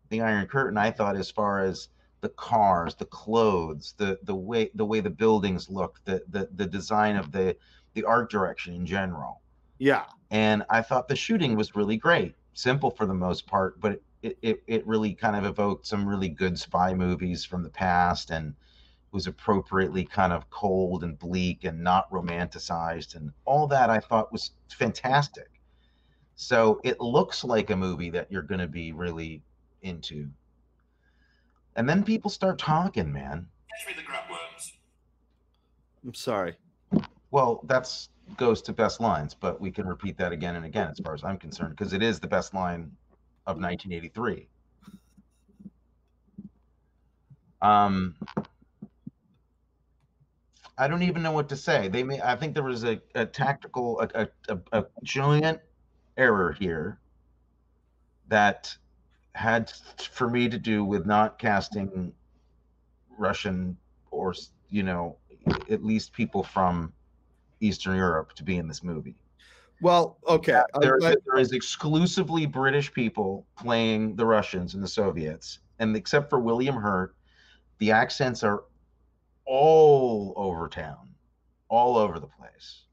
the 0.09 0.21
Iron 0.21 0.47
Curtain. 0.47 0.77
I 0.77 0.91
thought 0.91 1.15
as 1.15 1.31
far 1.31 1.61
as 1.61 1.89
the 2.21 2.29
cars, 2.29 2.95
the 2.95 3.05
clothes, 3.05 3.93
the 3.97 4.19
the 4.23 4.35
way 4.35 4.71
the 4.75 4.85
way 4.85 4.99
the 4.99 5.09
buildings 5.09 5.69
look, 5.69 5.99
the 6.05 6.23
the 6.29 6.49
the 6.55 6.65
design 6.65 7.15
of 7.15 7.31
the 7.31 7.55
the 7.93 8.03
art 8.03 8.29
direction 8.29 8.73
in 8.73 8.85
general. 8.85 9.41
Yeah. 9.77 10.05
And 10.31 10.63
I 10.69 10.81
thought 10.81 11.07
the 11.07 11.15
shooting 11.15 11.55
was 11.55 11.75
really 11.75 11.97
great. 11.97 12.35
Simple 12.53 12.91
for 12.91 13.05
the 13.05 13.13
most 13.13 13.47
part, 13.47 13.79
but 13.79 14.01
it, 14.21 14.37
it, 14.41 14.63
it 14.67 14.87
really 14.87 15.13
kind 15.13 15.35
of 15.35 15.45
evoked 15.45 15.85
some 15.85 16.07
really 16.07 16.29
good 16.29 16.57
spy 16.57 16.93
movies 16.93 17.43
from 17.43 17.63
the 17.63 17.69
past 17.69 18.29
and 18.29 18.53
was 19.11 19.27
appropriately 19.27 20.03
kind 20.03 20.33
of 20.33 20.49
cold 20.49 21.03
and 21.03 21.19
bleak 21.19 21.65
and 21.65 21.83
not 21.83 22.09
romanticized 22.11 23.15
and 23.15 23.31
all 23.45 23.67
that 23.67 23.89
I 23.89 23.99
thought 23.99 24.31
was 24.31 24.51
fantastic. 24.69 25.49
So 26.35 26.81
it 26.83 26.99
looks 26.99 27.43
like 27.43 27.69
a 27.69 27.75
movie 27.75 28.09
that 28.09 28.31
you're 28.31 28.41
going 28.41 28.59
to 28.59 28.67
be 28.67 28.91
really 28.91 29.43
into. 29.81 30.29
And 31.75 31.87
then 31.87 32.03
people 32.03 32.29
start 32.29 32.57
talking, 32.57 33.11
man. 33.11 33.47
Catch 33.69 33.95
me 33.95 34.01
the 34.01 34.05
grub 34.05 34.23
worms. 34.29 34.73
I'm 36.03 36.13
sorry. 36.13 36.55
Well, 37.33 37.61
that's 37.63 38.09
goes 38.37 38.61
to 38.61 38.73
best 38.73 39.01
lines, 39.01 39.33
but 39.33 39.59
we 39.59 39.71
can 39.71 39.87
repeat 39.87 40.19
that 40.19 40.31
again 40.31 40.55
and 40.55 40.65
again 40.65 40.89
as 40.91 40.99
far 40.99 41.15
as 41.15 41.23
I'm 41.23 41.39
concerned 41.39 41.71
because 41.71 41.91
it 41.91 42.03
is 42.03 42.19
the 42.19 42.27
best 42.27 42.53
line 42.53 42.91
of 43.47 43.59
1983. 43.59 44.47
Um 47.59 48.13
I 50.77 50.87
don't 50.87 51.01
even 51.01 51.23
know 51.23 51.31
what 51.31 51.49
to 51.49 51.55
say. 51.55 51.87
They 51.87 52.03
may 52.03 52.21
I 52.21 52.35
think 52.35 52.53
there 52.53 52.61
was 52.61 52.83
a, 52.83 53.01
a 53.15 53.25
tactical 53.25 53.99
a, 53.99 54.27
a, 54.49 54.59
a, 54.71 54.85
giant 55.01 55.59
error 56.17 56.55
here 56.59 56.99
that 58.27 58.77
had 59.33 59.71
for 59.97 60.29
me 60.29 60.49
to 60.49 60.59
do 60.59 60.85
with 60.85 61.07
not 61.07 61.39
casting 61.39 62.13
Russian 63.17 63.75
or 64.11 64.35
you 64.69 64.83
know 64.83 65.17
at 65.71 65.83
least 65.83 66.13
people 66.13 66.43
from 66.43 66.93
Eastern 67.63 67.95
Europe 67.95 68.33
to 68.33 68.43
be 68.43 68.57
in 68.57 68.67
this 68.67 68.83
movie. 68.83 69.15
Well, 69.81 70.17
okay. 70.27 70.53
I'm 70.53 70.63
uh, 70.75 70.79
There, 70.79 70.99
there 70.99 71.37
is 71.37 71.51
exclusively 71.51 72.45
British 72.45 72.93
people 72.93 73.45
playing 73.57 74.15
the 74.15 74.25
Russians 74.25 74.73
and 74.73 74.83
the 74.83 74.87
Soviets, 74.87 75.59
and 75.79 75.95
except 75.95 76.29
for 76.29 76.39
William 76.39 76.75
Hurt, 76.75 77.15
the 77.79 77.91
accents 77.91 78.43
are 78.43 78.63
all 79.45 80.33
over 80.35 80.67
town, 80.67 81.09
all 81.69 81.97
over 81.97 82.19
the 82.19 82.27
place, 82.27 82.83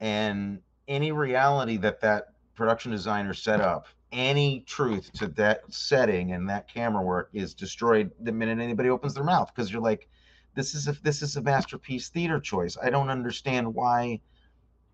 and 0.00 0.60
any 0.88 1.12
reality 1.12 1.76
that 1.78 2.00
that 2.00 2.28
production 2.54 2.92
designer 2.92 3.34
set 3.34 3.60
up, 3.60 3.86
any 4.12 4.60
truth 4.60 5.10
to 5.14 5.26
that 5.26 5.62
setting 5.70 6.32
and 6.32 6.48
that 6.48 6.68
camera 6.68 7.02
work 7.02 7.30
is 7.32 7.54
destroyed 7.54 8.10
the 8.20 8.32
minute 8.32 8.58
anybody 8.58 8.90
opens 8.90 9.14
their 9.14 9.24
mouth 9.24 9.50
because 9.54 9.72
you're 9.72 9.82
like, 9.82 10.08
this 10.54 10.74
is 10.74 10.88
a 10.88 10.92
this 11.02 11.22
is 11.22 11.36
a 11.36 11.42
masterpiece 11.42 12.08
theater 12.08 12.40
choice. 12.40 12.76
I 12.82 12.90
don't 12.90 13.08
understand 13.10 13.72
why 13.72 14.20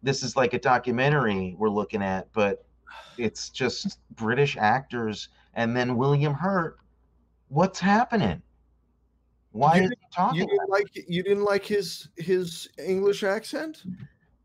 this 0.02 0.22
is 0.22 0.36
like 0.36 0.54
a 0.54 0.58
documentary 0.58 1.56
we're 1.58 1.68
looking 1.70 2.02
at, 2.02 2.32
but 2.32 2.64
it's 3.16 3.50
just 3.50 3.98
British 4.12 4.56
actors 4.56 5.28
and 5.54 5.76
then 5.76 5.96
William 5.96 6.32
Hurt 6.34 6.78
what's 7.48 7.80
happening? 7.80 8.42
Why 9.52 9.78
are 9.78 9.82
You 9.82 9.84
is 9.84 9.90
he 9.90 9.96
talking? 10.14 10.40
You 10.40 10.46
didn't 10.46 10.68
like 10.70 10.88
you 11.08 11.22
didn't 11.22 11.44
like 11.44 11.64
his 11.64 12.08
his 12.16 12.68
English 12.78 13.22
accent? 13.24 13.82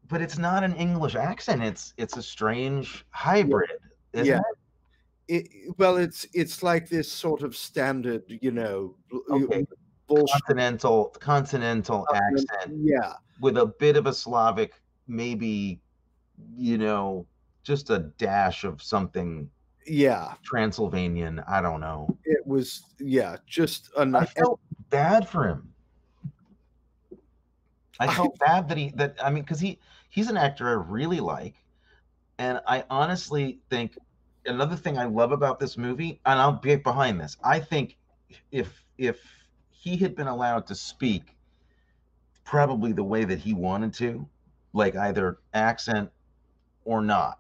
but 0.10 0.22
it's 0.22 0.38
not 0.38 0.64
an 0.64 0.76
English 0.76 1.16
accent. 1.16 1.64
It's 1.64 1.94
it's 1.98 2.18
a 2.18 2.24
strange 2.24 3.06
hybrid. 3.10 3.72
isn't 4.14 4.28
Yeah. 4.28 4.40
it? 4.40 5.46
It, 5.50 5.78
well, 5.78 5.98
it's 5.98 6.26
it's 6.34 6.62
like 6.64 6.90
this 6.90 7.12
sort 7.12 7.44
of 7.44 7.56
standard, 7.56 8.24
you 8.42 8.52
know, 8.52 8.96
Okay. 9.30 9.66
Bullshit. 10.08 10.42
Continental 10.46 11.06
continental 11.20 12.08
accent 12.14 12.78
Yeah, 12.82 13.14
with 13.40 13.58
a 13.58 13.66
bit 13.66 13.98
of 13.98 14.08
a 14.08 14.14
Slavic, 14.14 14.74
maybe, 15.08 15.82
you 16.56 16.78
know, 16.78 17.26
just 17.64 17.90
a 17.90 18.00
dash 18.18 18.64
of 18.64 18.82
something 18.82 19.50
yeah. 19.86 20.34
Transylvanian. 20.44 21.42
I 21.48 21.62
don't 21.62 21.80
know. 21.80 22.18
It 22.26 22.46
was 22.46 22.84
yeah, 23.00 23.38
just 23.46 23.90
a 23.98 24.02
I 24.16 24.26
felt 24.26 24.60
bad 24.90 25.28
for 25.28 25.48
him. 25.48 25.74
I 28.00 28.14
felt 28.14 28.38
bad 28.40 28.68
that 28.70 28.78
he 28.78 28.92
that 28.96 29.16
I 29.24 29.30
mean 29.30 29.44
because 29.44 29.60
he 29.60 29.80
he's 30.10 30.30
an 30.30 30.38
actor 30.38 30.68
I 30.68 30.74
really 30.74 31.20
like, 31.20 31.56
and 32.38 32.60
I 32.68 32.84
honestly 32.90 33.60
think 33.70 33.98
another 34.46 34.76
thing 34.76 34.98
I 34.98 35.06
love 35.06 35.32
about 35.32 35.60
this 35.60 35.78
movie, 35.78 36.20
and 36.26 36.40
I'll 36.40 36.54
be 36.54 36.76
behind 36.76 37.20
this. 37.20 37.38
I 37.44 37.60
think 37.60 37.98
if 38.52 38.84
if 38.98 39.20
he 39.84 39.98
had 39.98 40.16
been 40.16 40.28
allowed 40.28 40.66
to 40.68 40.76
speak 40.76 41.36
probably 42.46 42.94
the 42.94 43.04
way 43.04 43.26
that 43.26 43.38
he 43.38 43.54
wanted 43.54 43.94
to, 43.94 44.26
like 44.72 44.96
either 44.96 45.40
accent 45.54 46.10
or 46.86 47.02
not, 47.02 47.40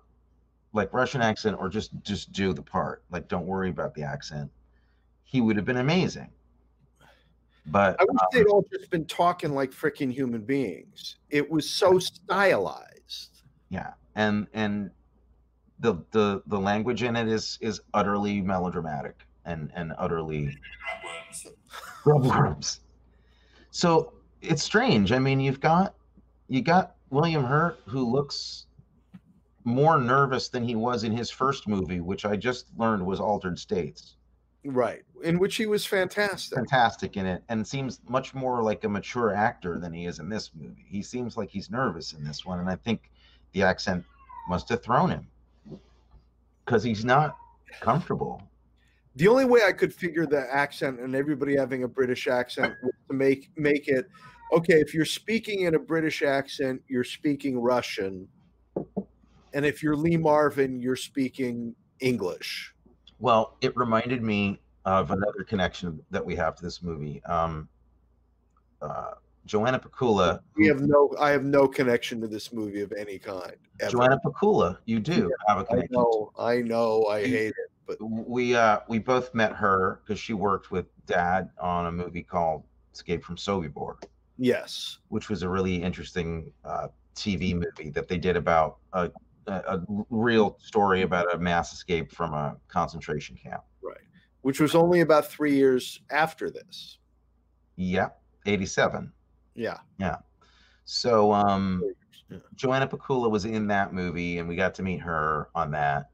like 0.73 0.91
Russian 0.91 1.21
accent 1.21 1.55
or 1.57 1.69
just 1.69 1.91
just 2.03 2.33
do 2.33 2.51
the 2.51 2.61
part, 2.61 3.01
like 3.09 3.29
don't 3.29 3.45
worry 3.45 3.69
about 3.69 3.93
the 3.93 4.03
accent, 4.03 4.51
he 5.23 5.39
would 5.39 5.55
have 5.55 5.65
been 5.65 5.77
amazing. 5.77 6.29
But 7.67 7.95
I 8.01 8.03
wish 8.03 8.21
um, 8.21 8.27
they'd 8.33 8.47
all 8.47 8.65
just 8.73 8.89
been 8.91 9.05
talking 9.05 9.53
like 9.53 9.71
freaking 9.71 10.11
human 10.11 10.41
beings. 10.41 11.15
It 11.29 11.49
was 11.49 11.69
so 11.69 11.97
stylized. 11.97 13.41
yeah 13.69 13.93
and 14.15 14.47
and 14.53 14.91
the 15.79 15.95
the 16.11 16.43
the 16.47 16.59
language 16.59 17.03
in 17.03 17.15
it 17.15 17.29
is 17.29 17.57
is 17.61 17.79
utterly 17.93 18.41
melodramatic 18.41 19.25
and 19.45 19.71
and 19.75 19.93
utterly 19.97 20.57
Grubworms. 22.03 22.79
so 23.71 24.13
it's 24.41 24.61
strange 24.63 25.11
i 25.11 25.19
mean 25.19 25.39
you've 25.39 25.59
got 25.59 25.95
you 26.49 26.61
got 26.61 26.95
william 27.09 27.43
hurt 27.43 27.79
who 27.87 28.03
looks 28.09 28.65
more 29.63 29.97
nervous 29.97 30.49
than 30.49 30.63
he 30.67 30.75
was 30.75 31.03
in 31.05 31.15
his 31.15 31.29
first 31.29 31.67
movie 31.67 32.01
which 32.01 32.25
i 32.25 32.35
just 32.35 32.67
learned 32.77 33.05
was 33.05 33.19
altered 33.19 33.57
states 33.57 34.15
Right. 34.65 35.01
In 35.25 35.39
which 35.39 35.57
he 35.57 35.65
was 35.65 35.85
fantastic. 35.85 36.55
fantastic 36.57 37.17
in 37.17 37.25
it 37.25 37.43
and 37.49 37.67
seems 37.67 37.99
much 38.07 38.33
more 38.33 38.63
like 38.63 38.85
a 38.85 38.89
mature 38.89 39.33
actor 39.35 39.77
than 39.77 39.91
he 39.91 40.05
is 40.05 40.19
in 40.19 40.29
this 40.29 40.51
movie 40.55 40.85
he 40.87 41.01
seems 41.01 41.35
like 41.35 41.49
he's 41.49 41.69
nervous 41.69 42.13
in 42.13 42.23
this 42.23 42.45
one 42.45 42.59
and 42.59 42.69
i 42.69 42.75
think 42.77 43.11
the 43.51 43.61
accent 43.63 44.03
must 44.47 44.69
have 44.69 44.81
thrown 44.81 45.09
him 45.09 45.27
because 46.65 46.81
he's 46.83 47.03
not 47.03 47.35
comfortable 47.81 48.41
The 49.15 49.27
only 49.27 49.45
way 49.45 49.61
I 49.65 49.71
could 49.71 49.93
figure 49.93 50.25
the 50.25 50.47
accent 50.51 50.99
and 50.99 51.15
everybody 51.15 51.55
having 51.55 51.83
a 51.83 51.87
British 51.87 52.27
accent 52.27 52.73
was 52.81 52.93
to 53.09 53.13
make 53.13 53.51
make 53.55 53.87
it 53.87 54.09
okay, 54.53 54.79
if 54.79 54.93
you're 54.93 55.05
speaking 55.05 55.61
in 55.61 55.75
a 55.75 55.79
British 55.79 56.21
accent, 56.21 56.81
you're 56.87 57.03
speaking 57.03 57.59
Russian. 57.59 58.27
And 59.53 59.65
if 59.65 59.83
you're 59.83 59.95
Lee 59.95 60.17
Marvin, 60.17 60.79
you're 60.79 60.95
speaking 60.95 61.75
English. 61.99 62.73
Well, 63.19 63.57
it 63.61 63.75
reminded 63.75 64.21
me 64.21 64.59
of 64.85 65.11
another 65.11 65.43
connection 65.43 66.03
that 66.11 66.23
we 66.25 66.35
have 66.35 66.55
to 66.55 66.63
this 66.63 66.81
movie. 66.83 67.23
Um, 67.25 67.69
uh, 68.81 69.11
Joanna 69.45 69.79
Pacula. 69.79 70.39
We 70.55 70.67
have 70.67 70.81
no 70.81 71.13
I 71.19 71.31
have 71.31 71.43
no 71.43 71.67
connection 71.67 72.21
to 72.21 72.27
this 72.27 72.53
movie 72.53 72.81
of 72.81 72.91
any 72.93 73.19
kind. 73.19 73.55
Ever. 73.79 73.91
Joanna 73.91 74.19
Pacula, 74.25 74.77
you 74.85 74.99
do 74.99 75.31
have 75.47 75.59
a 75.59 75.61
I 75.61 75.63
connection. 75.65 75.93
know, 75.93 76.31
I 76.37 76.57
know, 76.57 77.05
I 77.05 77.21
hate 77.21 77.47
it, 77.49 77.71
but 77.85 77.97
We 78.01 78.55
uh, 78.55 78.79
we 78.87 78.99
both 78.99 79.33
met 79.33 79.53
her 79.53 80.01
because 80.03 80.19
she 80.19 80.33
worked 80.33 80.71
with 80.71 80.85
Dad 81.05 81.49
on 81.59 81.87
a 81.87 81.91
movie 81.91 82.23
called 82.23 82.63
Escape 82.93 83.23
from 83.23 83.35
Sobibor, 83.35 83.95
yes. 84.37 84.99
which 85.09 85.29
was 85.29 85.43
a 85.43 85.49
really 85.49 85.81
interesting 85.81 86.51
uh, 86.63 86.87
TV 87.15 87.53
movie 87.53 87.89
that 87.91 88.07
they 88.07 88.17
did 88.17 88.35
about 88.35 88.77
a, 88.93 89.09
a, 89.47 89.53
a 89.53 89.81
real 90.09 90.57
story 90.59 91.01
about 91.01 91.33
a 91.33 91.37
mass 91.37 91.73
escape 91.73 92.11
from 92.11 92.33
a 92.33 92.55
concentration 92.67 93.35
camp. 93.35 93.63
Right. 93.81 93.97
Which 94.41 94.59
was 94.59 94.75
only 94.75 95.01
about 95.01 95.27
three 95.27 95.55
years 95.55 96.01
after 96.09 96.49
this. 96.49 96.99
Yep, 97.75 98.19
eighty-seven. 98.45 99.11
Yeah. 99.55 99.77
Yeah. 99.97 100.17
So 100.85 101.31
um 101.33 101.83
Yeah. 102.29 102.37
Joanna 102.55 102.87
Pacula 102.87 103.29
was 103.29 103.45
in 103.45 103.67
that 103.67 103.93
movie 103.93 104.39
and 104.39 104.47
we 104.47 104.55
got 104.55 104.73
to 104.75 104.83
meet 104.83 105.01
her 105.01 105.49
on 105.53 105.71
that. 105.71 106.09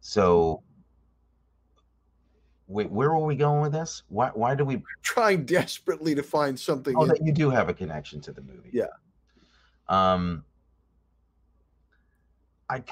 So 0.00 0.62
wait, 2.70 2.90
where 2.90 3.10
were 3.10 3.26
we 3.26 3.36
going 3.36 3.60
with 3.60 3.72
this? 3.72 4.04
Why 4.08 4.28
why 4.34 4.54
do 4.54 4.64
we 4.64 4.82
Trying 5.02 5.44
desperately 5.44 6.14
to 6.14 6.22
find 6.22 6.58
something. 6.58 6.94
Oh 6.96 7.06
that 7.06 7.24
you 7.24 7.32
do 7.32 7.50
have 7.50 7.68
a 7.68 7.74
connection 7.74 8.20
to 8.22 8.32
the 8.32 8.40
movie. 8.42 8.70
Yeah. 8.72 8.86
Um 9.88 10.44
I 12.68 12.82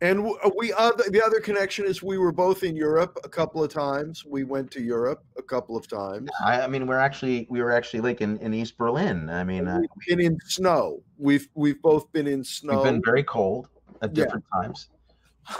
And 0.00 0.26
uh, 0.44 0.50
we 0.56 0.72
other 0.72 1.04
the 1.08 1.24
other 1.24 1.40
connection 1.40 1.84
is 1.84 2.02
we 2.02 2.18
were 2.18 2.32
both 2.32 2.62
in 2.64 2.74
Europe 2.76 3.18
a 3.24 3.28
couple 3.28 3.62
of 3.62 3.72
times. 3.72 4.24
We 4.24 4.44
went 4.44 4.70
to 4.72 4.82
Europe 4.82 5.24
a 5.36 5.42
couple 5.42 5.76
of 5.76 5.86
times. 5.88 6.28
I, 6.44 6.62
I 6.62 6.66
mean 6.66 6.86
we're 6.86 6.98
actually 6.98 7.46
we 7.50 7.62
were 7.62 7.72
actually 7.72 8.00
like 8.00 8.20
in, 8.20 8.38
in 8.38 8.52
East 8.54 8.76
Berlin. 8.76 9.30
I 9.30 9.44
mean 9.44 9.68
uh, 9.68 9.78
We've 9.80 10.16
been 10.16 10.26
in 10.26 10.38
snow. 10.46 11.02
We've 11.16 11.48
we've 11.54 11.80
both 11.82 12.10
been 12.12 12.26
in 12.26 12.42
snow. 12.44 12.74
we've 12.76 12.84
been 12.92 13.02
very 13.04 13.22
cold 13.22 13.68
at 14.02 14.16
Yeah. 14.16 14.24
different 14.24 14.44
times. 14.52 14.88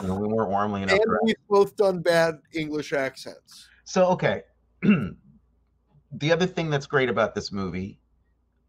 You 0.00 0.08
know, 0.08 0.14
we 0.14 0.28
weren't 0.28 0.50
warmly 0.50 0.82
enough. 0.82 0.98
and 1.00 1.18
we've 1.22 1.34
both 1.48 1.76
done 1.76 2.00
bad 2.00 2.40
English 2.52 2.92
accents. 2.92 3.68
So 3.84 4.06
okay, 4.06 4.42
the 4.82 6.32
other 6.32 6.46
thing 6.46 6.70
that's 6.70 6.86
great 6.86 7.08
about 7.08 7.34
this 7.34 7.52
movie, 7.52 7.98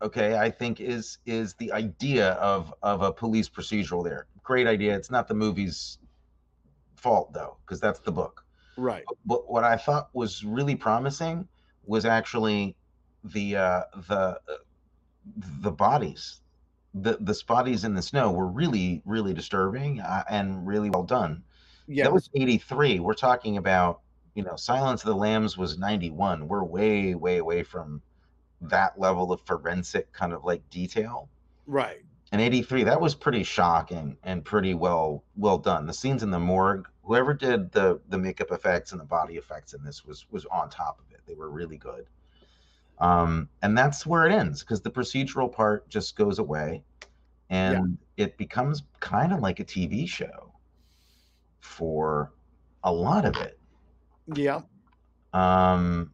okay, 0.01 0.37
I 0.37 0.49
think 0.49 0.79
is 0.79 1.17
is 1.25 1.53
the 1.55 1.71
idea 1.71 2.31
of 2.33 2.73
of 2.81 3.01
a 3.01 3.11
police 3.11 3.49
procedural. 3.49 4.03
There, 4.03 4.27
great 4.43 4.67
idea. 4.67 4.95
It's 4.95 5.11
not 5.11 5.27
the 5.27 5.33
movie's 5.33 5.99
fault 6.95 7.33
though, 7.33 7.57
because 7.65 7.79
that's 7.79 7.99
the 7.99 8.11
book. 8.11 8.45
Right. 8.77 9.03
But 9.25 9.51
what 9.51 9.63
I 9.63 9.75
thought 9.75 10.09
was 10.13 10.43
really 10.43 10.75
promising 10.75 11.47
was 11.85 12.05
actually 12.05 12.75
the 13.23 13.57
uh, 13.57 13.81
the 14.07 14.15
uh, 14.15 14.35
the 15.61 15.71
bodies. 15.71 16.41
The 16.93 17.17
the 17.19 17.39
bodies 17.47 17.83
in 17.83 17.93
the 17.93 18.01
snow 18.01 18.31
were 18.31 18.47
really 18.47 19.01
really 19.05 19.33
disturbing 19.33 19.99
uh, 20.01 20.23
and 20.29 20.65
really 20.65 20.89
well 20.89 21.03
done. 21.03 21.43
Yeah. 21.87 22.03
That 22.05 22.13
was 22.13 22.29
83. 22.35 22.99
We're 22.99 23.13
talking 23.15 23.57
about, 23.57 24.01
you 24.35 24.43
know, 24.43 24.55
Silence 24.55 25.01
of 25.01 25.07
the 25.07 25.15
Lambs 25.15 25.57
was 25.57 25.77
91. 25.77 26.47
We're 26.47 26.63
way, 26.63 27.15
way 27.15 27.37
away 27.37 27.63
from 27.63 28.01
that 28.61 28.99
level 28.99 29.31
of 29.31 29.41
forensic 29.41 30.11
kind 30.13 30.33
of 30.33 30.43
like 30.45 30.67
detail. 30.69 31.29
right. 31.65 32.01
And 32.31 32.41
83, 32.41 32.83
that 32.83 33.01
was 33.01 33.15
pretty 33.15 33.41
shocking 33.43 34.15
and 34.23 34.45
pretty 34.45 34.75
well 34.75 35.23
well 35.35 35.57
done. 35.57 35.87
The 35.87 35.93
scenes 35.93 36.21
in 36.21 36.29
the 36.29 36.39
morgue, 36.39 36.87
whoever 37.03 37.33
did 37.33 37.71
the 37.71 37.99
the 38.09 38.19
makeup 38.19 38.51
effects 38.51 38.91
and 38.91 39.01
the 39.01 39.05
body 39.05 39.35
effects 39.37 39.73
in 39.73 39.83
this 39.83 40.05
was 40.05 40.27
was 40.29 40.45
on 40.45 40.69
top 40.69 40.99
of 40.99 41.11
it. 41.11 41.21
They 41.25 41.33
were 41.33 41.49
really 41.49 41.77
good. 41.77 42.05
Um, 42.99 43.47
and 43.61 43.77
that's 43.77 44.05
where 44.05 44.25
it 44.25 44.31
ends 44.31 44.61
because 44.61 44.81
the 44.81 44.91
procedural 44.91 45.51
part 45.51 45.87
just 45.89 46.15
goes 46.15 46.39
away 46.39 46.83
and 47.49 47.97
it 48.17 48.37
becomes 48.37 48.83
kind 48.99 49.33
of 49.33 49.39
like 49.39 49.59
a 49.59 49.65
TV 49.65 50.07
show 50.07 50.53
for 51.59 52.33
a 52.83 52.91
lot 52.91 53.25
of 53.25 53.35
it. 53.37 53.57
Yeah. 54.35 54.61
Um, 55.33 56.11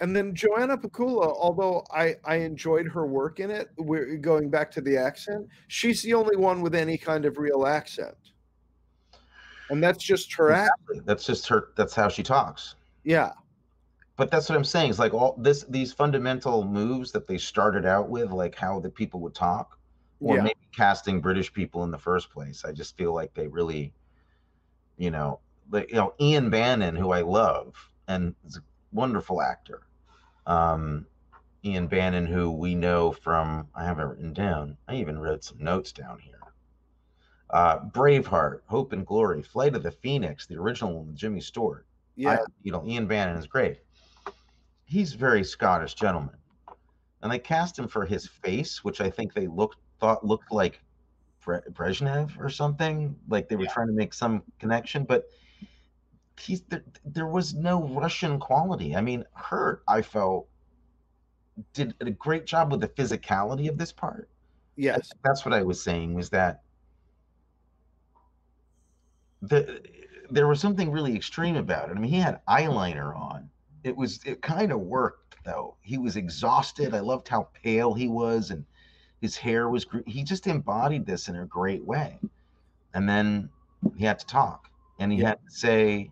And 0.00 0.14
then 0.16 0.34
Joanna 0.34 0.76
Pacula, 0.76 1.26
although 1.26 1.84
I, 1.92 2.16
I 2.24 2.36
enjoyed 2.36 2.86
her 2.88 3.06
work 3.06 3.38
in 3.38 3.50
it, 3.50 3.68
we're 3.76 4.16
going 4.16 4.50
back 4.50 4.70
to 4.72 4.80
the 4.80 4.96
accent, 4.96 5.46
she's 5.68 6.02
the 6.02 6.14
only 6.14 6.36
one 6.36 6.62
with 6.62 6.74
any 6.74 6.98
kind 6.98 7.24
of 7.24 7.38
real 7.38 7.66
accent. 7.66 8.16
And 9.70 9.82
that's 9.82 10.02
just 10.02 10.32
her 10.34 10.50
act. 10.50 10.72
exactly. 10.82 11.04
That's 11.06 11.24
just 11.24 11.46
her. 11.48 11.68
That's 11.76 11.94
how 11.94 12.08
she 12.08 12.22
talks. 12.22 12.74
Yeah. 13.04 13.32
But 14.16 14.30
that's 14.30 14.48
what 14.48 14.56
I'm 14.56 14.64
saying. 14.64 14.90
Is 14.90 14.98
like 14.98 15.12
all 15.14 15.34
this 15.38 15.64
these 15.64 15.92
fundamental 15.92 16.64
moves 16.64 17.10
that 17.12 17.26
they 17.26 17.38
started 17.38 17.84
out 17.84 18.08
with, 18.08 18.30
like 18.30 18.54
how 18.54 18.78
the 18.80 18.90
people 18.90 19.20
would 19.20 19.34
talk, 19.34 19.78
or 20.20 20.36
Yeah. 20.36 20.42
maybe 20.42 20.68
casting 20.74 21.20
British 21.20 21.52
people 21.52 21.82
in 21.84 21.90
the 21.90 21.98
first 21.98 22.30
place. 22.30 22.64
I 22.64 22.72
just 22.72 22.96
feel 22.96 23.12
like 23.12 23.34
they 23.34 23.48
really, 23.48 23.92
you 24.96 25.10
know, 25.10 25.40
like 25.70 25.88
you 25.90 25.96
know 25.96 26.14
Ian 26.20 26.50
Bannen, 26.50 26.96
who 26.96 27.10
I 27.10 27.22
love 27.22 27.74
and 28.06 28.34
is 28.46 28.58
a 28.58 28.62
wonderful 28.92 29.42
actor. 29.42 29.82
Um, 30.46 31.06
Ian 31.64 31.88
Bannen, 31.88 32.26
who 32.28 32.52
we 32.52 32.74
know 32.74 33.10
from 33.12 33.68
I 33.74 33.84
have 33.84 33.98
it 33.98 34.02
written 34.04 34.32
down. 34.32 34.76
I 34.86 34.96
even 34.96 35.18
wrote 35.18 35.42
some 35.42 35.58
notes 35.58 35.92
down 35.92 36.18
here. 36.20 36.38
Uh, 37.50 37.80
Braveheart, 37.80 38.60
Hope 38.66 38.92
and 38.92 39.06
Glory, 39.06 39.42
Flight 39.42 39.74
of 39.74 39.82
the 39.82 39.90
Phoenix, 39.90 40.46
the 40.46 40.56
original 40.56 40.94
one 40.94 41.06
with 41.08 41.16
Jimmy 41.16 41.40
Stewart. 41.40 41.86
Yeah. 42.16 42.38
you 42.62 42.70
know, 42.72 42.84
Ian 42.86 43.08
Bannen 43.08 43.38
is 43.38 43.46
great. 43.46 43.78
He's 44.84 45.14
a 45.14 45.18
very 45.18 45.44
Scottish 45.44 45.94
gentleman, 45.94 46.36
and 47.22 47.32
they 47.32 47.38
cast 47.38 47.78
him 47.78 47.88
for 47.88 48.04
his 48.04 48.26
face, 48.26 48.84
which 48.84 49.00
I 49.00 49.10
think 49.10 49.34
they 49.34 49.46
looked 49.46 49.78
thought 50.00 50.26
looked 50.26 50.52
like 50.52 50.80
Brezhnev 51.42 52.38
or 52.38 52.50
something. 52.50 53.16
Like 53.28 53.48
they 53.48 53.56
were 53.56 53.66
trying 53.66 53.86
to 53.88 53.92
make 53.92 54.12
some 54.14 54.42
connection, 54.58 55.04
but 55.04 55.24
he's 56.38 56.62
there, 56.62 56.84
there 57.04 57.26
was 57.26 57.54
no 57.54 57.82
Russian 57.88 58.38
quality. 58.38 58.94
I 58.96 59.00
mean, 59.00 59.24
Hurt, 59.32 59.82
I 59.88 60.02
felt 60.02 60.48
did 61.72 61.94
a 62.00 62.10
great 62.10 62.46
job 62.46 62.72
with 62.72 62.80
the 62.80 62.88
physicality 62.88 63.68
of 63.68 63.78
this 63.78 63.92
part. 63.92 64.28
Yes. 64.76 65.10
That's 65.22 65.44
what 65.44 65.54
I 65.54 65.62
was 65.62 65.82
saying 65.82 66.14
was 66.14 66.30
that 66.30 66.62
the 69.42 69.82
there 70.30 70.48
was 70.48 70.60
something 70.60 70.90
really 70.90 71.14
extreme 71.14 71.56
about 71.56 71.90
it. 71.90 71.96
I 71.96 72.00
mean, 72.00 72.10
he 72.10 72.18
had 72.18 72.40
eyeliner 72.46 73.14
on. 73.16 73.50
It 73.84 73.96
was 73.96 74.20
it 74.24 74.42
kind 74.42 74.72
of 74.72 74.80
worked 74.80 75.36
though. 75.44 75.76
He 75.82 75.98
was 75.98 76.16
exhausted. 76.16 76.94
I 76.94 77.00
loved 77.00 77.28
how 77.28 77.48
pale 77.62 77.92
he 77.94 78.08
was 78.08 78.50
and 78.50 78.64
his 79.20 79.36
hair 79.36 79.68
was 79.68 79.86
he 80.06 80.24
just 80.24 80.46
embodied 80.46 81.06
this 81.06 81.28
in 81.28 81.36
a 81.36 81.46
great 81.46 81.84
way. 81.84 82.18
And 82.94 83.08
then 83.08 83.48
he 83.96 84.04
had 84.04 84.18
to 84.18 84.26
talk 84.26 84.68
and 84.98 85.12
he 85.12 85.18
had 85.20 85.38
to 85.46 85.50
say 85.50 86.10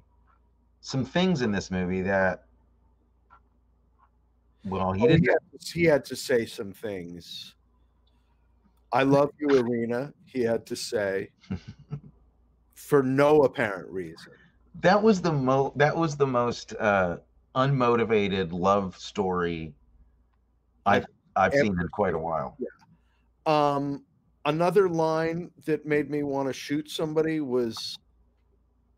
some 0.82 1.04
things 1.04 1.42
in 1.42 1.50
this 1.50 1.70
movie 1.70 2.02
that 2.02 2.44
well, 4.66 4.92
he 4.92 5.02
Oh, 5.04 5.08
didn't 5.08 5.28
had 5.28 5.38
to- 5.60 5.72
he 5.72 5.84
had 5.84 6.04
to 6.04 6.14
say 6.16 6.46
some 6.46 6.72
things. 6.72 7.54
I 8.92 9.02
love 9.04 9.30
you, 9.40 9.48
Irina. 9.56 10.12
He 10.26 10.42
had 10.42 10.66
to 10.66 10.76
say 10.76 11.30
for 12.74 13.02
no 13.02 13.42
apparent 13.44 13.88
reason. 13.88 14.32
that 14.80 15.02
was 15.02 15.20
the 15.22 15.32
mo 15.32 15.72
that 15.76 15.96
was 15.96 16.16
the 16.16 16.26
most 16.26 16.74
uh 16.74 17.16
unmotivated 17.54 18.52
love 18.52 18.96
story 18.96 19.74
I've 20.86 21.06
I've 21.36 21.52
seen 21.54 21.78
in 21.80 21.88
quite 21.88 22.14
a 22.14 22.18
while. 22.18 22.56
Yeah. 22.58 22.68
Um, 23.46 24.04
another 24.44 24.88
line 24.88 25.50
that 25.64 25.86
made 25.86 26.10
me 26.10 26.22
want 26.22 26.48
to 26.48 26.52
shoot 26.52 26.90
somebody 26.90 27.40
was, 27.40 27.96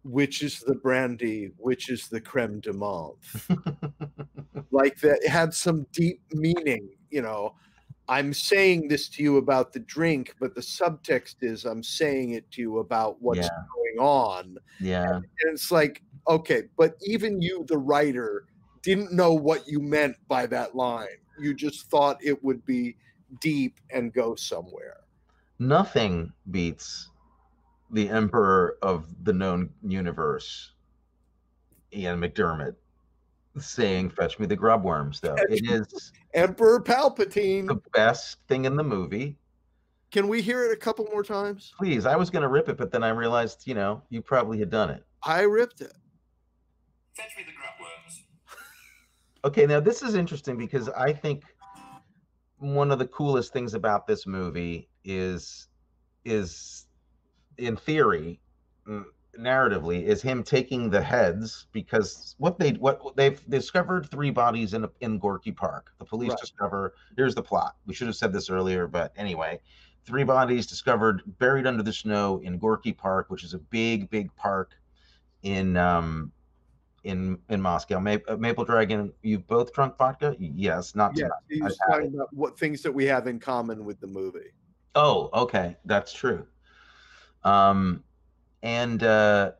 "Which 0.02 0.42
is 0.42 0.60
the 0.60 0.74
brandy? 0.74 1.52
Which 1.58 1.90
is 1.90 2.08
the 2.08 2.20
creme 2.20 2.60
de 2.60 2.72
menthe?" 2.72 3.16
like 4.70 4.98
that 5.00 5.26
had 5.26 5.52
some 5.54 5.86
deep 5.92 6.22
meaning. 6.32 6.88
You 7.10 7.22
know, 7.22 7.54
I'm 8.08 8.32
saying 8.34 8.88
this 8.88 9.08
to 9.10 9.22
you 9.22 9.36
about 9.36 9.72
the 9.72 9.80
drink, 9.80 10.34
but 10.40 10.54
the 10.54 10.60
subtext 10.60 11.36
is 11.42 11.64
I'm 11.64 11.82
saying 11.82 12.30
it 12.32 12.50
to 12.52 12.60
you 12.62 12.78
about 12.78 13.20
what's 13.22 13.40
Yeah. 13.40 13.48
going 13.74 13.98
on. 14.06 14.58
Yeah. 14.80 15.16
And 15.16 15.24
it's 15.52 15.70
like, 15.70 16.02
okay, 16.28 16.64
but 16.76 16.96
even 17.02 17.40
you, 17.40 17.64
the 17.68 17.78
writer, 17.78 18.46
didn't 18.82 19.12
know 19.12 19.32
what 19.32 19.66
you 19.66 19.80
meant 19.80 20.16
by 20.28 20.46
that 20.46 20.74
line. 20.74 21.06
You 21.40 21.54
just 21.54 21.90
thought 21.90 22.18
it 22.22 22.42
would 22.44 22.64
be 22.66 22.96
deep 23.40 23.80
and 23.90 24.12
go 24.12 24.34
somewhere. 24.34 24.98
Nothing 25.58 26.32
beats 26.50 27.10
the 27.90 28.08
emperor 28.08 28.76
of 28.82 29.06
the 29.24 29.32
known 29.32 29.70
universe, 29.82 30.72
Ian 31.92 32.20
McDiarmid, 32.20 32.74
saying 33.58 34.10
"Fetch 34.10 34.38
me 34.38 34.46
the 34.46 34.56
grub 34.56 34.84
worms." 34.84 35.20
Though 35.20 35.36
it 35.48 35.64
is 35.70 36.12
Emperor 36.34 36.80
Palpatine. 36.80 37.66
the 37.66 37.80
best 37.92 38.38
thing 38.48 38.64
in 38.64 38.76
the 38.76 38.84
movie. 38.84 39.38
Can 40.10 40.28
we 40.28 40.42
hear 40.42 40.64
it 40.64 40.72
a 40.72 40.76
couple 40.76 41.06
more 41.06 41.24
times? 41.24 41.72
Please, 41.76 42.06
I 42.06 42.14
was 42.14 42.30
going 42.30 42.42
to 42.42 42.48
rip 42.48 42.68
it, 42.68 42.76
but 42.76 42.92
then 42.92 43.02
I 43.02 43.08
realized, 43.08 43.66
you 43.66 43.74
know, 43.74 44.00
you 44.10 44.22
probably 44.22 44.58
had 44.58 44.70
done 44.70 44.90
it. 44.90 45.02
I 45.24 45.42
ripped 45.42 45.80
it. 45.80 45.92
Okay, 49.44 49.66
now 49.66 49.80
this 49.80 50.02
is 50.02 50.14
interesting 50.14 50.56
because 50.56 50.88
I 50.88 51.12
think 51.12 51.44
one 52.58 52.90
of 52.90 52.98
the 52.98 53.06
coolest 53.06 53.52
things 53.52 53.74
about 53.74 54.06
this 54.06 54.26
movie 54.26 54.88
is 55.04 55.68
is 56.24 56.86
in 57.58 57.76
theory 57.76 58.40
mm, 58.88 59.04
narratively 59.38 60.02
is 60.02 60.22
him 60.22 60.42
taking 60.42 60.88
the 60.88 61.02
heads 61.02 61.66
because 61.72 62.34
what 62.38 62.58
they 62.58 62.70
what 62.72 63.16
they've 63.16 63.40
discovered 63.50 64.10
three 64.10 64.30
bodies 64.30 64.74
in 64.74 64.88
in 65.00 65.18
Gorky 65.18 65.52
Park. 65.52 65.92
The 65.98 66.04
police 66.04 66.30
Right. 66.30 66.40
discover 66.40 66.94
here's 67.16 67.34
the 67.34 67.42
plot. 67.42 67.76
We 67.86 67.94
should 67.94 68.06
have 68.06 68.16
said 68.16 68.32
this 68.32 68.48
earlier, 68.48 68.86
but 68.86 69.12
anyway, 69.16 69.60
three 70.04 70.24
bodies 70.24 70.66
discovered 70.66 71.22
buried 71.38 71.66
under 71.66 71.82
the 71.82 71.92
snow 71.92 72.40
in 72.42 72.58
Gorky 72.58 72.92
Park, 72.92 73.26
which 73.28 73.44
is 73.44 73.54
a 73.54 73.58
big 73.58 74.08
big 74.10 74.34
park 74.36 74.72
in 75.42 75.76
um 75.76 76.32
in 77.04 77.38
in 77.50 77.60
Moscow. 77.60 78.00
Ma- 78.00 78.16
uh, 78.28 78.36
Maple 78.36 78.64
Dragon, 78.64 79.12
you've 79.22 79.46
both 79.46 79.72
drunk 79.72 79.96
vodka? 79.96 80.34
Yes, 80.38 80.94
not 80.94 81.16
Yeah, 81.16 81.28
tonight. 81.48 81.70
he's 81.70 81.78
talking 81.88 82.14
about 82.14 82.32
what 82.32 82.58
things 82.58 82.82
that 82.82 82.92
we 82.92 83.04
have 83.06 83.26
in 83.26 83.38
common 83.38 83.84
with 83.84 84.00
the 84.00 84.06
movie. 84.06 84.50
Oh, 84.94 85.30
okay, 85.32 85.76
that's 85.84 86.12
true. 86.12 86.46
Um, 87.44 88.02
and 88.62 89.02
uh, 89.02 89.52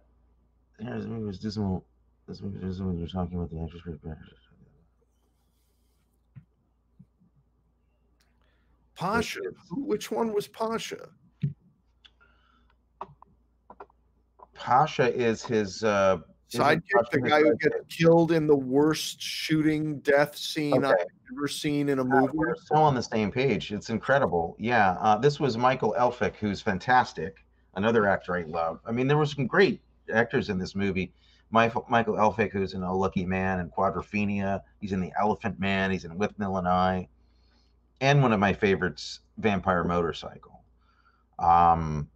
here's 0.79 1.07
maybe 1.07 1.23
it 1.23 1.27
was 1.27 1.39
dismal. 1.39 1.85
This 2.27 2.41
movie 2.41 2.59
this 2.67 2.81
when 2.81 2.99
you're 2.99 3.07
talking 3.07 3.37
about 3.37 3.51
the 3.51 4.11
actress. 4.11 4.39
Pasha. 8.95 9.41
Which 9.73 10.11
one 10.11 10.33
was 10.33 10.49
Pasha? 10.49 11.09
Pasha 14.55 15.13
is 15.13 15.45
his 15.45 15.83
uh, 15.85 16.19
Sidekick, 16.59 16.83
Pasha 16.95 17.09
the 17.13 17.21
guy 17.21 17.41
who 17.41 17.57
gets 17.57 17.77
killed 17.89 18.33
in 18.33 18.47
the 18.47 18.57
worst 18.57 19.21
shooting 19.21 19.99
death 20.01 20.37
scene 20.37 20.85
I've 20.85 20.95
ever 21.33 21.49
seen 21.49 21.89
in 21.89 21.99
a 21.99 22.03
Uh, 22.03 22.05
movie. 22.05 22.33
We're 22.35 22.55
so 22.57 22.77
on 22.77 22.95
the 22.95 23.03
same 23.03 23.31
page. 23.31 23.73
It's 23.73 23.91
incredible. 23.91 24.57
Yeah, 24.59 24.97
uh, 25.01 25.17
this 25.19 25.41
was 25.41 25.57
Michael 25.57 25.95
Elphick, 25.99 26.37
who's 26.37 26.61
fantastic. 26.61 27.45
Another 27.77 28.07
actor 28.07 28.37
I 28.37 28.43
love. 28.43 28.81
I 28.87 28.93
mean, 28.93 29.09
there 29.09 29.17
were 29.17 29.27
some 29.27 29.47
great 29.47 29.81
actors 30.13 30.49
in 30.49 30.59
this 30.59 30.75
movie. 30.75 31.13
Michael 31.51 31.85
Michael 31.89 32.15
Elphick, 32.15 32.51
who's 32.51 32.75
in 32.75 32.83
A 32.83 32.93
Lucky 32.95 33.25
Man 33.25 33.61
and 33.61 33.71
Quadrophenia. 33.73 34.61
He's 34.81 34.93
in 34.93 35.01
The 35.01 35.13
Elephant 35.21 35.59
Man. 35.61 35.91
He's 35.91 36.05
in 36.05 36.17
Withnail 36.19 36.59
and 36.59 36.69
I, 36.69 37.09
and 38.01 38.23
one 38.23 38.33
of 38.33 38.41
my 38.41 38.53
favorites, 38.53 39.21
Vampire 39.39 39.85
Motorcycle. 39.85 40.63
Um, 41.39 42.09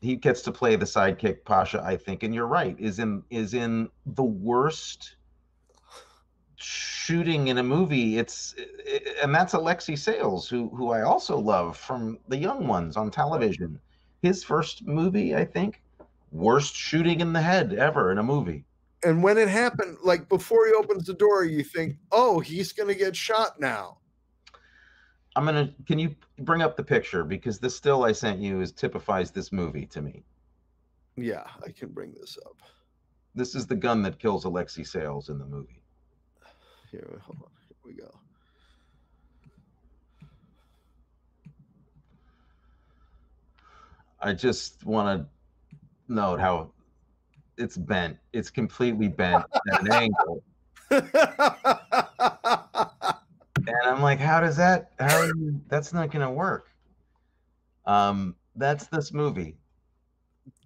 he 0.00 0.16
gets 0.16 0.42
to 0.42 0.52
play 0.52 0.76
the 0.76 0.86
sidekick 0.86 1.44
Pasha, 1.44 1.82
I 1.84 1.96
think, 1.96 2.22
and 2.22 2.34
you're 2.34 2.46
right. 2.46 2.76
Is 2.78 2.98
in 2.98 3.22
is 3.30 3.54
in 3.54 3.88
the 4.06 4.24
worst 4.24 5.16
shooting 6.56 7.48
in 7.48 7.56
a 7.56 7.62
movie 7.62 8.18
it's 8.18 8.54
and 9.22 9.34
that's 9.34 9.54
alexei 9.54 9.96
sayle 9.96 10.38
who 10.42 10.68
who 10.76 10.90
i 10.90 11.00
also 11.00 11.38
love 11.38 11.74
from 11.74 12.18
the 12.28 12.36
young 12.36 12.66
ones 12.66 12.98
on 12.98 13.10
television 13.10 13.80
his 14.20 14.44
first 14.44 14.86
movie 14.86 15.34
i 15.34 15.42
think 15.42 15.82
worst 16.32 16.74
shooting 16.74 17.20
in 17.20 17.32
the 17.32 17.40
head 17.40 17.72
ever 17.72 18.12
in 18.12 18.18
a 18.18 18.22
movie 18.22 18.62
And 19.02 19.22
when 19.22 19.38
it 19.38 19.48
happened, 19.48 19.96
like 20.04 20.28
before 20.28 20.66
he 20.66 20.74
opens 20.74 21.06
the 21.06 21.14
door, 21.14 21.44
you 21.44 21.64
think, 21.64 21.96
oh, 22.12 22.38
he's 22.40 22.72
going 22.72 22.88
to 22.88 22.94
get 22.94 23.16
shot 23.16 23.58
now. 23.58 23.96
I'm 25.36 25.44
gonna 25.44 25.72
can 25.86 25.98
you 25.98 26.14
bring 26.40 26.60
up 26.62 26.76
the 26.76 26.82
picture 26.82 27.22
because 27.24 27.58
this 27.60 27.76
still 27.76 28.04
i 28.04 28.12
sent 28.12 28.40
you 28.40 28.60
is 28.60 28.72
typifies 28.72 29.30
this 29.30 29.52
movie 29.52 29.86
to 29.86 30.02
me 30.02 30.24
Yeah, 31.16 31.44
I 31.66 31.70
can 31.70 31.88
bring 31.90 32.12
this 32.20 32.36
up. 32.46 32.56
this 33.34 33.54
is 33.54 33.66
the 33.66 33.76
gun 33.76 34.02
that 34.02 34.18
kills 34.18 34.44
alexei 34.44 34.82
sayle 34.82 35.22
in 35.28 35.38
the 35.38 35.46
movie 35.46 35.82
Here, 36.90 37.20
hold 37.24 37.38
on. 37.42 37.50
Here 37.68 37.76
we 37.84 37.92
go. 37.94 38.10
i 44.20 44.32
just 44.32 44.84
want 44.84 45.20
to 45.20 45.26
note 46.12 46.40
how 46.40 46.70
it's 47.56 47.76
bent 47.76 48.16
it's 48.32 48.50
completely 48.50 49.08
bent 49.08 49.44
at 49.72 49.80
an 49.82 49.92
angle 49.92 50.42
and 53.82 53.90
I'm 53.90 54.02
like, 54.02 54.18
how 54.18 54.40
does 54.40 54.56
that? 54.56 54.92
How 54.98 55.22
you, 55.24 55.60
that's 55.68 55.92
not 55.92 56.10
going 56.10 56.26
to 56.26 56.32
work. 56.32 56.70
Um, 57.86 58.36
that's 58.56 58.86
this 58.88 59.12
movie. 59.12 59.56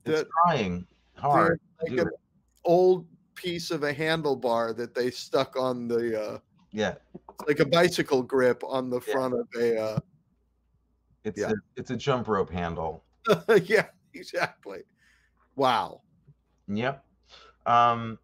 It's 0.04 0.28
trying 0.44 0.86
hard. 1.14 1.60
Like 1.82 1.98
an 1.98 2.10
old 2.64 3.06
piece 3.34 3.70
of 3.70 3.82
a 3.82 3.92
handlebar 3.92 4.76
that 4.76 4.94
they 4.94 5.10
stuck 5.10 5.56
on 5.56 5.88
the 5.88 6.20
uh 6.20 6.38
Yeah, 6.72 6.94
like 7.46 7.60
a 7.60 7.66
bicycle 7.66 8.22
grip 8.22 8.62
on 8.64 8.90
the 8.90 9.00
front 9.00 9.34
of 9.34 9.46
a 9.58 9.80
uh 9.80 9.98
it's 11.24 11.40
Yeah. 11.40 11.50
a 11.50 11.54
it's 11.76 11.90
a 11.90 11.96
jump 11.96 12.28
rope 12.28 12.50
handle. 12.50 13.04
yeah, 13.64 13.86
exactly. 14.12 14.82
Wow. 15.56 16.02
Yep. 16.68 17.04
Um, 17.66 18.18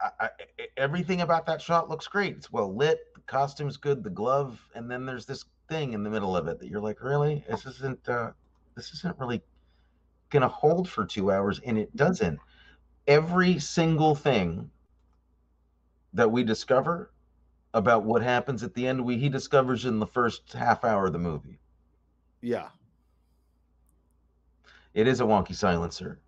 I, 0.00 0.26
I, 0.26 0.28
everything 0.76 1.20
about 1.22 1.46
that 1.46 1.62
shot 1.62 1.88
looks 1.90 2.06
great. 2.08 2.36
It's 2.36 2.52
well 2.52 2.74
lit. 2.74 2.98
The 3.14 3.20
costume's 3.22 3.76
good. 3.76 4.04
The 4.04 4.10
glove, 4.10 4.60
and 4.74 4.90
then 4.90 5.06
there's 5.06 5.26
this 5.26 5.44
thing 5.68 5.92
in 5.94 6.02
the 6.02 6.10
middle 6.10 6.36
of 6.36 6.48
it 6.48 6.58
that 6.60 6.68
you're 6.68 6.80
like, 6.80 7.02
really? 7.02 7.44
This 7.48 7.66
isn't. 7.66 8.08
Uh, 8.08 8.32
this 8.76 8.92
isn't 8.92 9.18
really 9.18 9.42
gonna 10.30 10.48
hold 10.48 10.88
for 10.88 11.04
two 11.06 11.30
hours, 11.32 11.60
and 11.64 11.78
it 11.78 11.94
doesn't. 11.96 12.40
every 13.06 13.58
single 13.58 14.14
thing 14.14 14.70
that 16.12 16.30
we 16.30 16.44
discover 16.44 17.10
about 17.74 18.04
what 18.04 18.22
happens 18.22 18.62
at 18.62 18.74
the 18.74 18.86
end, 18.86 19.04
we 19.04 19.18
he 19.18 19.28
discovers 19.28 19.84
in 19.84 19.98
the 19.98 20.06
first 20.06 20.52
half 20.52 20.84
hour 20.84 21.06
of 21.06 21.12
the 21.12 21.18
movie. 21.18 21.58
Yeah. 22.40 22.68
It 24.94 25.08
is 25.08 25.20
a 25.20 25.24
wonky 25.24 25.54
silencer, 25.56 26.20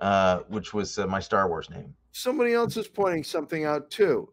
uh, 0.00 0.40
which 0.48 0.72
was 0.72 0.98
uh, 0.98 1.06
my 1.06 1.20
Star 1.20 1.48
Wars 1.48 1.70
name. 1.70 1.94
Somebody 2.18 2.52
else 2.52 2.76
is 2.76 2.88
pointing 2.88 3.22
something 3.22 3.64
out 3.64 3.92
too. 3.92 4.32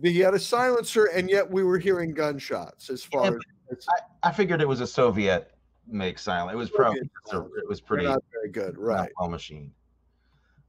He 0.00 0.20
had 0.20 0.32
a 0.32 0.38
silencer, 0.38 1.06
and 1.06 1.28
yet 1.28 1.50
we 1.50 1.64
were 1.64 1.76
hearing 1.76 2.14
gunshots. 2.14 2.88
As 2.88 3.02
far 3.02 3.32
Yeah, 3.32 3.38
as 3.72 3.84
I, 3.88 4.28
I 4.28 4.32
figured 4.32 4.60
it 4.60 4.68
was 4.68 4.80
a 4.80 4.86
Soviet 4.86 5.50
make 5.88 6.20
silent. 6.20 6.54
It 6.54 6.56
was 6.56 6.70
probably 6.70 7.00
Soviet 7.26 7.50
it 7.64 7.68
was 7.68 7.80
pretty 7.80 8.04
not 8.04 8.22
very 8.32 8.48
good, 8.48 8.78
right? 8.78 9.10
well 9.18 9.28
machine. 9.28 9.72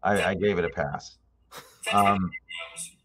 I, 0.02 0.32
I 0.32 0.34
gave 0.34 0.58
it 0.58 0.65
a 0.65 0.69
pass. 0.69 1.19
Um, 1.93 2.32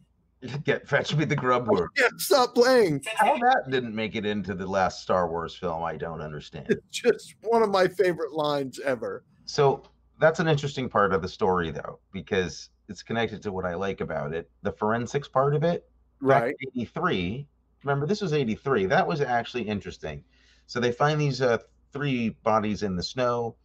get 0.65 0.89
fetch 0.89 1.15
me 1.15 1.27
the 1.27 1.37
grub 1.37 1.69
worm. 1.69 1.91
Yeah, 1.99 2.09
stop 2.17 2.55
playing. 2.55 3.03
How 3.17 3.37
that 3.37 3.65
didn't 3.71 3.95
make 3.95 4.17
it 4.17 4.25
into 4.25 4.55
the 4.55 4.67
last 4.67 5.03
Star 5.03 5.29
Wars 5.29 5.55
film, 5.55 5.85
I 5.85 5.99
don't 5.99 6.23
understand. 6.23 6.69
It's 6.71 6.89
just 6.89 7.35
one 7.43 7.63
of 7.63 7.69
my 7.69 7.87
favorite 7.87 8.33
lines 8.33 8.81
ever. 8.81 9.25
So 9.45 9.83
that's 10.19 10.41
an 10.41 10.49
interesting 10.49 10.89
part 10.89 11.13
of 11.13 11.23
the 11.23 11.29
story, 11.29 11.71
though, 11.71 11.99
because 12.13 12.71
it's 12.89 13.03
connected 13.03 13.43
to 13.43 13.53
what 13.53 13.65
I 13.65 13.75
like 13.75 14.01
about 14.01 14.33
it. 14.35 14.51
The 14.63 14.73
forensics 14.73 15.29
part 15.29 15.55
of 15.55 15.65
it, 15.65 15.89
Right. 16.21 16.57
83. 16.61 17.47
Remember, 17.85 18.07
this 18.07 18.23
was 18.23 18.33
83. 18.33 18.87
That 18.87 19.07
was 19.07 19.21
actually 19.21 19.63
interesting. 19.69 20.25
So 20.67 20.81
they 20.81 20.93
find 20.93 21.21
these 21.21 21.43
uh, 21.43 21.59
three 21.93 22.31
bodies 22.31 22.83
in 22.83 22.97
the 22.97 23.03
snow. 23.03 23.57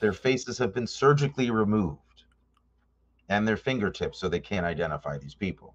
Their 0.00 0.12
faces 0.12 0.58
have 0.58 0.74
been 0.74 0.86
surgically 0.86 1.50
removed 1.50 2.24
and 3.28 3.46
their 3.46 3.56
fingertips, 3.56 4.18
so 4.18 4.28
they 4.28 4.40
can't 4.40 4.66
identify 4.66 5.16
these 5.18 5.34
people. 5.34 5.74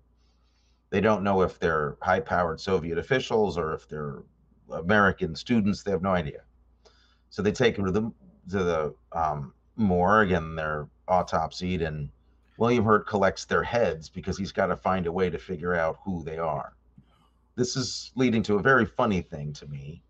They 0.89 1.01
don't 1.01 1.23
know 1.23 1.41
if 1.41 1.59
they're 1.59 1.97
high 2.01 2.19
powered 2.19 2.59
Soviet 2.59 2.97
officials 2.97 3.57
or 3.57 3.73
if 3.73 3.87
they're 3.87 4.23
American 4.71 5.35
students. 5.35 5.83
They 5.83 5.91
have 5.91 6.01
no 6.01 6.11
idea. 6.11 6.41
So 7.29 7.41
they 7.41 7.51
take 7.51 7.75
them 7.75 7.85
to 7.85 7.91
the 7.91 8.11
to 8.51 8.63
the 8.63 8.95
um, 9.11 9.53
morgue 9.75 10.31
and 10.31 10.57
they're 10.57 10.87
autopsied, 11.07 11.85
and 11.85 12.09
William 12.57 12.83
Hurt 12.85 13.07
collects 13.07 13.45
their 13.45 13.63
heads 13.63 14.09
because 14.09 14.37
he's 14.37 14.51
got 14.51 14.67
to 14.67 14.77
find 14.77 15.07
a 15.07 15.11
way 15.11 15.29
to 15.29 15.37
figure 15.37 15.73
out 15.75 15.99
who 16.03 16.23
they 16.23 16.37
are. 16.37 16.73
This 17.55 17.75
is 17.75 18.11
leading 18.15 18.43
to 18.43 18.55
a 18.55 18.61
very 18.61 18.85
funny 18.85 19.21
thing 19.21 19.53
to 19.53 19.67
me. 19.67 20.01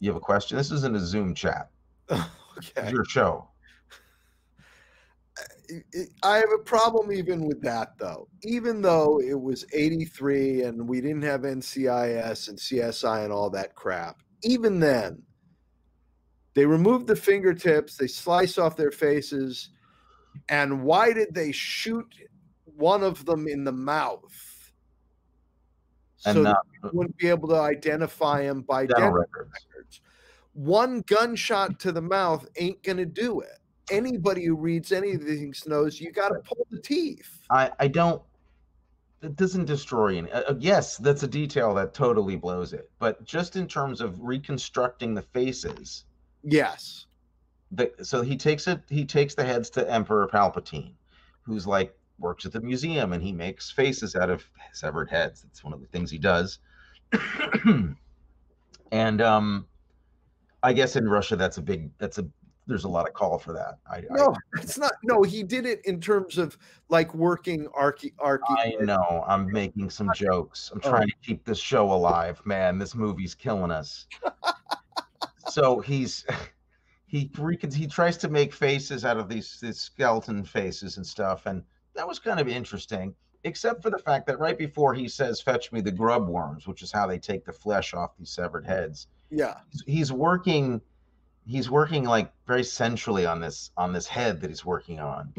You 0.00 0.10
have 0.10 0.16
a 0.16 0.20
question? 0.20 0.56
This 0.56 0.70
isn't 0.70 0.96
a 0.96 1.00
Zoom 1.00 1.34
chat. 1.34 1.70
Okay. 2.58 2.90
your 2.90 3.04
show. 3.06 3.48
I- 5.38 6.06
I 6.22 6.36
have 6.36 6.52
a 6.54 6.62
problem 6.62 7.10
even 7.12 7.46
with 7.46 7.62
that 7.62 7.96
though. 7.98 8.28
Even 8.42 8.82
though 8.82 9.20
it 9.20 9.40
was 9.40 9.64
83 9.72 10.64
and 10.64 10.86
we 10.86 11.00
didn't 11.00 11.22
have 11.22 11.40
NCIS 11.42 12.48
and 12.48 12.58
CSI 12.58 13.24
and 13.24 13.32
all 13.32 13.48
that 13.50 13.74
crap. 13.74 14.20
Even 14.44 14.80
then, 14.80 15.22
they 16.54 16.66
removed 16.66 17.06
the 17.06 17.16
fingertips, 17.16 17.96
they 17.96 18.06
slice 18.06 18.58
off 18.58 18.76
their 18.76 18.90
faces, 18.90 19.70
and 20.48 20.82
why 20.82 21.12
did 21.12 21.34
they 21.34 21.52
shoot 21.52 22.14
one 22.76 23.02
of 23.02 23.24
them 23.24 23.48
in 23.48 23.64
the 23.64 23.72
mouth? 23.72 24.72
And 26.24 26.36
so 26.36 26.42
not 26.42 26.66
that 26.82 26.92
we 26.92 26.98
wouldn't 26.98 27.16
be 27.16 27.28
able 27.28 27.48
to 27.48 27.56
identify 27.56 28.42
him 28.42 28.62
by 28.62 28.86
dental 28.86 29.02
dental 29.04 29.18
records. 29.18 29.50
records. 29.52 30.00
One 30.52 31.00
gunshot 31.06 31.80
to 31.80 31.92
the 31.92 32.02
mouth 32.02 32.46
ain't 32.56 32.82
gonna 32.82 33.06
do 33.06 33.40
it. 33.40 33.58
Anybody 33.90 34.44
who 34.44 34.54
reads 34.54 34.92
any 34.92 35.12
of 35.12 35.24
these 35.24 35.66
knows 35.66 36.00
you 36.00 36.12
got 36.12 36.28
to 36.28 36.40
pull 36.40 36.66
the 36.70 36.80
teeth. 36.80 37.40
I, 37.50 37.70
I 37.80 37.88
don't. 37.88 38.22
It 39.22 39.36
doesn't 39.36 39.64
destroy 39.64 40.18
any. 40.18 40.30
Uh, 40.30 40.42
uh, 40.42 40.54
yes, 40.58 40.96
that's 40.98 41.22
a 41.22 41.28
detail 41.28 41.74
that 41.74 41.94
totally 41.94 42.36
blows 42.36 42.72
it. 42.72 42.90
But 42.98 43.24
just 43.24 43.56
in 43.56 43.66
terms 43.66 44.00
of 44.00 44.20
reconstructing 44.20 45.14
the 45.14 45.22
faces, 45.22 46.04
Yes. 46.44 47.06
the, 47.70 47.90
so 48.02 48.22
he 48.22 48.36
takes 48.36 48.66
it. 48.66 48.80
He 48.88 49.04
takes 49.04 49.34
the 49.34 49.44
heads 49.44 49.70
to 49.70 49.90
Emperor 49.90 50.28
Palpatine, 50.32 50.92
who's 51.42 51.66
like 51.66 51.94
works 52.18 52.44
at 52.44 52.52
the 52.52 52.60
museum, 52.60 53.12
and 53.12 53.22
he 53.22 53.32
makes 53.32 53.70
faces 53.70 54.14
out 54.16 54.30
of 54.30 54.44
severed 54.72 55.10
heads. 55.10 55.42
That's 55.42 55.64
one 55.64 55.72
of 55.72 55.80
the 55.80 55.86
things 55.86 56.10
he 56.10 56.18
does. 56.18 56.58
and 58.92 59.20
um, 59.22 59.66
I 60.62 60.72
guess 60.72 60.96
in 60.96 61.08
Russia, 61.08 61.36
that's 61.36 61.58
a 61.58 61.62
big. 61.62 61.90
That's 61.98 62.18
a. 62.18 62.26
There's 62.68 62.84
a 62.84 62.88
lot 62.88 63.08
of 63.08 63.12
call 63.14 63.38
for 63.40 63.52
that. 63.54 63.78
I, 63.90 63.96
I 63.96 64.02
No, 64.10 64.36
it's 64.56 64.78
not. 64.78 64.92
No, 65.02 65.24
he 65.24 65.42
did 65.42 65.66
it 65.66 65.84
in 65.84 66.00
terms 66.00 66.38
of 66.38 66.56
like 66.90 67.12
working 67.12 67.66
archi 67.74 68.14
archi. 68.20 68.44
I 68.50 68.76
know. 68.80 69.24
I'm 69.26 69.50
making 69.50 69.90
some 69.90 70.08
jokes. 70.14 70.70
I'm 70.72 70.80
Oh. 70.84 70.90
trying 70.90 71.08
to 71.08 71.14
keep 71.24 71.44
this 71.44 71.58
show 71.58 71.92
alive, 71.92 72.40
man. 72.44 72.78
This 72.78 72.94
movie's 72.94 73.34
killing 73.34 73.72
us. 73.72 74.06
so 75.48 75.80
he's 75.80 76.24
he 77.06 77.30
he 77.72 77.86
tries 77.86 78.16
to 78.18 78.28
make 78.28 78.52
faces 78.52 79.04
out 79.04 79.16
of 79.16 79.28
these, 79.28 79.58
these 79.60 79.78
skeleton 79.80 80.44
faces 80.44 80.96
and 80.96 81.06
stuff, 81.06 81.46
and 81.46 81.62
that 81.94 82.06
was 82.06 82.18
kind 82.18 82.40
of 82.40 82.48
interesting. 82.48 83.14
Except 83.44 83.82
for 83.82 83.90
the 83.90 83.98
fact 83.98 84.26
that 84.28 84.38
right 84.38 84.56
before 84.56 84.94
he 84.94 85.08
says, 85.08 85.40
"Fetch 85.40 85.72
me 85.72 85.80
the 85.80 85.90
grub 85.90 86.28
worms," 86.28 86.66
which 86.66 86.82
is 86.82 86.92
how 86.92 87.06
they 87.06 87.18
take 87.18 87.44
the 87.44 87.52
flesh 87.52 87.92
off 87.92 88.16
these 88.16 88.30
severed 88.30 88.64
heads. 88.64 89.08
Yeah. 89.30 89.54
He's- 89.86 90.12
working. 90.12 90.80
He's 91.44 91.68
working 91.68 92.04
like 92.04 92.32
very 92.46 92.62
centrally 92.62 93.26
on 93.26 93.40
this 93.40 93.72
on 93.76 93.92
this 93.92 94.06
head 94.06 94.40
that 94.42 94.48
he's 94.50 94.64
working 94.64 95.00
on 95.00 95.34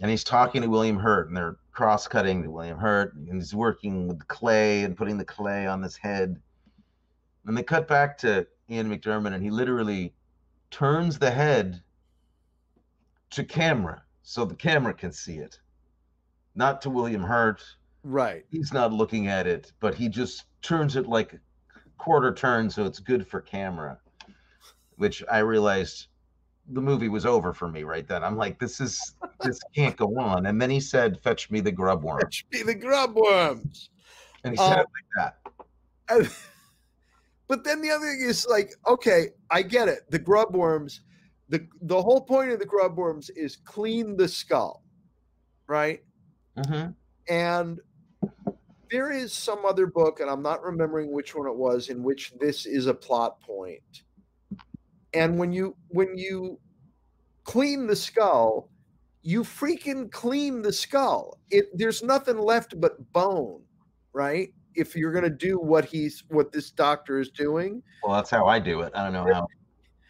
and 0.00 0.10
he's 0.10 0.24
talking 0.24 0.62
to 0.62 0.68
William 0.68 0.98
Hurt, 0.98 1.28
and 1.28 1.36
they're 1.36 1.56
cross-cutting 1.72 2.42
to 2.42 2.50
William 2.50 2.78
Hurt, 2.78 3.14
and 3.14 3.34
he's 3.34 3.54
working 3.54 4.08
with 4.08 4.18
the 4.18 4.24
clay 4.26 4.82
and 4.82 4.96
putting 4.96 5.18
the 5.18 5.24
clay 5.24 5.66
on 5.66 5.80
this 5.80 5.96
head. 5.96 6.40
And 7.46 7.56
they 7.56 7.62
cut 7.62 7.86
back 7.86 8.18
to 8.18 8.46
Ian 8.70 8.88
McDiarmid, 8.90 9.34
and 9.34 9.42
he 9.42 9.50
literally 9.50 10.14
turns 10.70 11.18
the 11.18 11.30
head 11.30 11.82
to 13.30 13.44
camera 13.44 14.02
so 14.22 14.44
the 14.44 14.54
camera 14.54 14.94
can 14.94 15.12
see 15.12 15.38
it, 15.38 15.58
not 16.54 16.80
to 16.82 16.90
William 16.90 17.22
Hurt. 17.22 17.62
Right. 18.02 18.44
He's 18.50 18.72
not 18.72 18.92
looking 18.92 19.28
at 19.28 19.46
it, 19.46 19.72
but 19.80 19.94
he 19.94 20.08
just 20.08 20.44
turns 20.62 20.96
it 20.96 21.06
like 21.06 21.38
quarter 21.98 22.32
turn 22.34 22.68
so 22.70 22.84
it's 22.84 22.98
good 23.00 23.26
for 23.26 23.40
camera, 23.40 23.98
which 24.96 25.22
I 25.30 25.38
realized 25.38 26.06
the 26.70 26.80
movie 26.80 27.08
was 27.08 27.26
over 27.26 27.52
for 27.52 27.68
me 27.68 27.82
right 27.82 28.06
then. 28.06 28.24
I'm 28.24 28.36
like, 28.36 28.58
this 28.58 28.80
is 28.80 29.14
this 29.42 29.60
can't 29.74 29.96
go 29.96 30.18
on. 30.18 30.46
And 30.46 30.60
then 30.60 30.70
he 30.70 30.80
said, 30.80 31.20
"Fetch 31.22 31.50
me 31.50 31.60
the 31.60 31.72
grub 31.72 32.02
worm," 32.02 32.20
Fetch 32.20 32.46
me 32.52 32.62
the 32.62 32.74
grub 32.74 33.14
worms. 33.14 33.90
and 34.44 34.52
he 34.54 34.56
said 34.56 34.78
Uh, 34.78 34.82
it 34.82 34.86
like 35.18 35.34
that. 36.18 36.32
But 37.54 37.62
then 37.62 37.80
the 37.82 37.90
other 37.90 38.06
thing 38.06 38.26
is 38.28 38.48
like, 38.50 38.72
okay, 38.84 39.28
I 39.48 39.62
get 39.62 39.86
it. 39.86 40.10
The 40.10 40.18
grub 40.18 40.56
worms, 40.56 41.02
the 41.48 41.64
the 41.82 42.02
whole 42.02 42.20
point 42.20 42.50
of 42.50 42.58
the 42.58 42.66
grub 42.66 42.96
worms 42.96 43.30
is 43.30 43.54
clean 43.54 44.16
the 44.16 44.26
skull, 44.26 44.82
right? 45.68 46.02
Mm-hmm. 46.58 46.90
And 47.32 47.78
there 48.90 49.12
is 49.12 49.32
some 49.32 49.64
other 49.64 49.86
book, 49.86 50.18
and 50.18 50.28
I'm 50.28 50.42
not 50.42 50.64
remembering 50.64 51.12
which 51.12 51.36
one 51.36 51.46
it 51.46 51.54
was, 51.54 51.90
in 51.90 52.02
which 52.02 52.32
this 52.40 52.66
is 52.66 52.88
a 52.88 52.94
plot 52.94 53.40
point. 53.40 54.02
And 55.12 55.38
when 55.38 55.52
you 55.52 55.76
when 55.90 56.18
you 56.18 56.58
clean 57.44 57.86
the 57.86 57.94
skull, 57.94 58.68
you 59.22 59.44
freaking 59.44 60.10
clean 60.10 60.60
the 60.60 60.72
skull. 60.72 61.38
It 61.50 61.66
there's 61.72 62.02
nothing 62.02 62.36
left 62.36 62.80
but 62.80 63.12
bone, 63.12 63.62
right? 64.12 64.52
If 64.74 64.96
you're 64.96 65.12
gonna 65.12 65.30
do 65.30 65.58
what 65.58 65.84
he's 65.84 66.24
what 66.28 66.52
this 66.52 66.70
doctor 66.70 67.20
is 67.20 67.30
doing. 67.30 67.82
Well, 68.02 68.14
that's 68.14 68.30
how 68.30 68.46
I 68.46 68.58
do 68.58 68.80
it. 68.80 68.92
I 68.94 69.02
don't 69.04 69.12
know 69.12 69.32
how. 69.32 69.46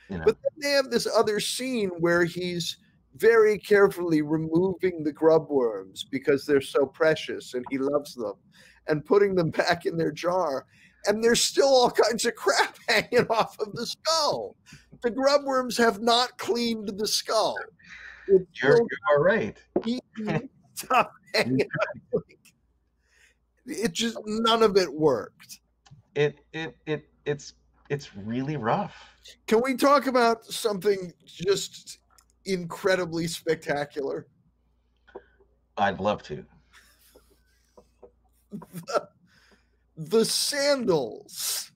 You 0.08 0.18
know. 0.18 0.24
But 0.24 0.36
then 0.42 0.52
they 0.60 0.70
have 0.70 0.90
this 0.90 1.06
other 1.06 1.40
scene 1.40 1.90
where 1.98 2.24
he's 2.24 2.78
very 3.16 3.58
carefully 3.58 4.22
removing 4.22 5.04
the 5.04 5.12
grub 5.12 5.48
worms 5.48 6.04
because 6.10 6.44
they're 6.44 6.60
so 6.60 6.84
precious 6.84 7.54
and 7.54 7.64
he 7.70 7.78
loves 7.78 8.14
them 8.14 8.34
and 8.88 9.04
putting 9.04 9.34
them 9.34 9.50
back 9.50 9.86
in 9.86 9.96
their 9.96 10.12
jar. 10.12 10.66
And 11.06 11.22
there's 11.22 11.42
still 11.42 11.68
all 11.68 11.90
kinds 11.90 12.24
of 12.24 12.34
crap 12.34 12.76
hanging 12.88 13.26
off 13.28 13.56
of 13.60 13.72
the 13.74 13.86
skull. 13.86 14.56
The 15.02 15.10
grub 15.10 15.44
worms 15.44 15.76
have 15.76 16.00
not 16.00 16.36
cleaned 16.38 16.98
the 16.98 17.06
skull. 17.06 17.56
It's 18.26 18.62
You're, 18.62 18.76
still 18.76 18.86
you 19.10 19.22
right. 19.22 19.56
eating 19.84 20.48
stuff 20.74 21.08
hanging 21.34 21.60
out. 22.14 22.22
It 23.66 23.92
just 23.92 24.18
none 24.26 24.62
of 24.62 24.76
it 24.76 24.92
worked. 24.92 25.60
It 26.14 26.40
it 26.52 26.76
it 26.86 27.08
it's 27.24 27.54
it's 27.88 28.16
really 28.16 28.56
rough. 28.56 28.94
Can 29.46 29.62
we 29.62 29.74
talk 29.74 30.06
about 30.06 30.44
something 30.44 31.12
just 31.24 31.98
incredibly 32.44 33.26
spectacular? 33.26 34.26
I'd 35.76 36.00
love 36.00 36.22
to. 36.24 36.44
The 39.96 40.24
sandals 40.24 41.70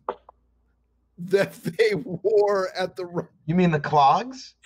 that 1.19 1.55
they 1.55 1.95
wore 1.95 2.69
at 2.77 2.97
the 2.97 3.29
You 3.47 3.55
mean 3.55 3.71
the 3.71 3.79
clogs? 3.79 4.57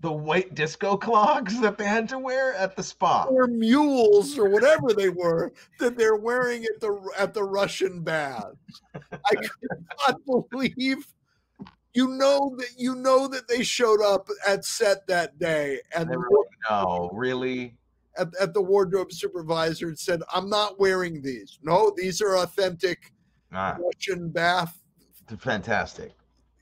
The 0.00 0.12
white 0.12 0.54
disco 0.54 0.96
clogs 0.96 1.60
that 1.60 1.76
they 1.76 1.84
had 1.84 2.08
to 2.08 2.18
wear 2.18 2.54
at 2.54 2.74
the 2.76 2.82
spa. 2.82 3.24
Or 3.24 3.46
mules 3.46 4.38
or 4.38 4.48
whatever 4.48 4.92
they 4.92 5.10
were 5.10 5.52
that 5.78 5.96
they're 5.96 6.16
wearing 6.16 6.64
at 6.64 6.80
the 6.80 7.10
at 7.18 7.34
the 7.34 7.44
Russian 7.44 8.02
baths. 8.02 8.82
I 8.94 9.34
could 9.34 9.84
not 10.06 10.20
believe 10.50 11.06
you 11.92 12.08
know 12.08 12.54
that 12.56 12.70
you 12.78 12.94
know 12.94 13.28
that 13.28 13.48
they 13.48 13.62
showed 13.62 14.00
up 14.00 14.28
at 14.46 14.64
set 14.64 15.06
that 15.08 15.38
day 15.38 15.80
and 15.94 16.08
the 16.08 16.44
no, 16.70 17.10
really? 17.12 17.76
at, 18.16 18.28
at 18.40 18.54
the 18.54 18.62
wardrobe 18.62 19.12
supervisor 19.12 19.88
and 19.88 19.98
said, 19.98 20.20
I'm 20.32 20.48
not 20.48 20.78
wearing 20.78 21.22
these. 21.22 21.58
No, 21.62 21.92
these 21.96 22.20
are 22.20 22.36
authentic 22.36 23.12
Ah, 23.52 23.76
Russian 23.80 24.30
bath. 24.30 24.78
fantastic. 25.38 26.12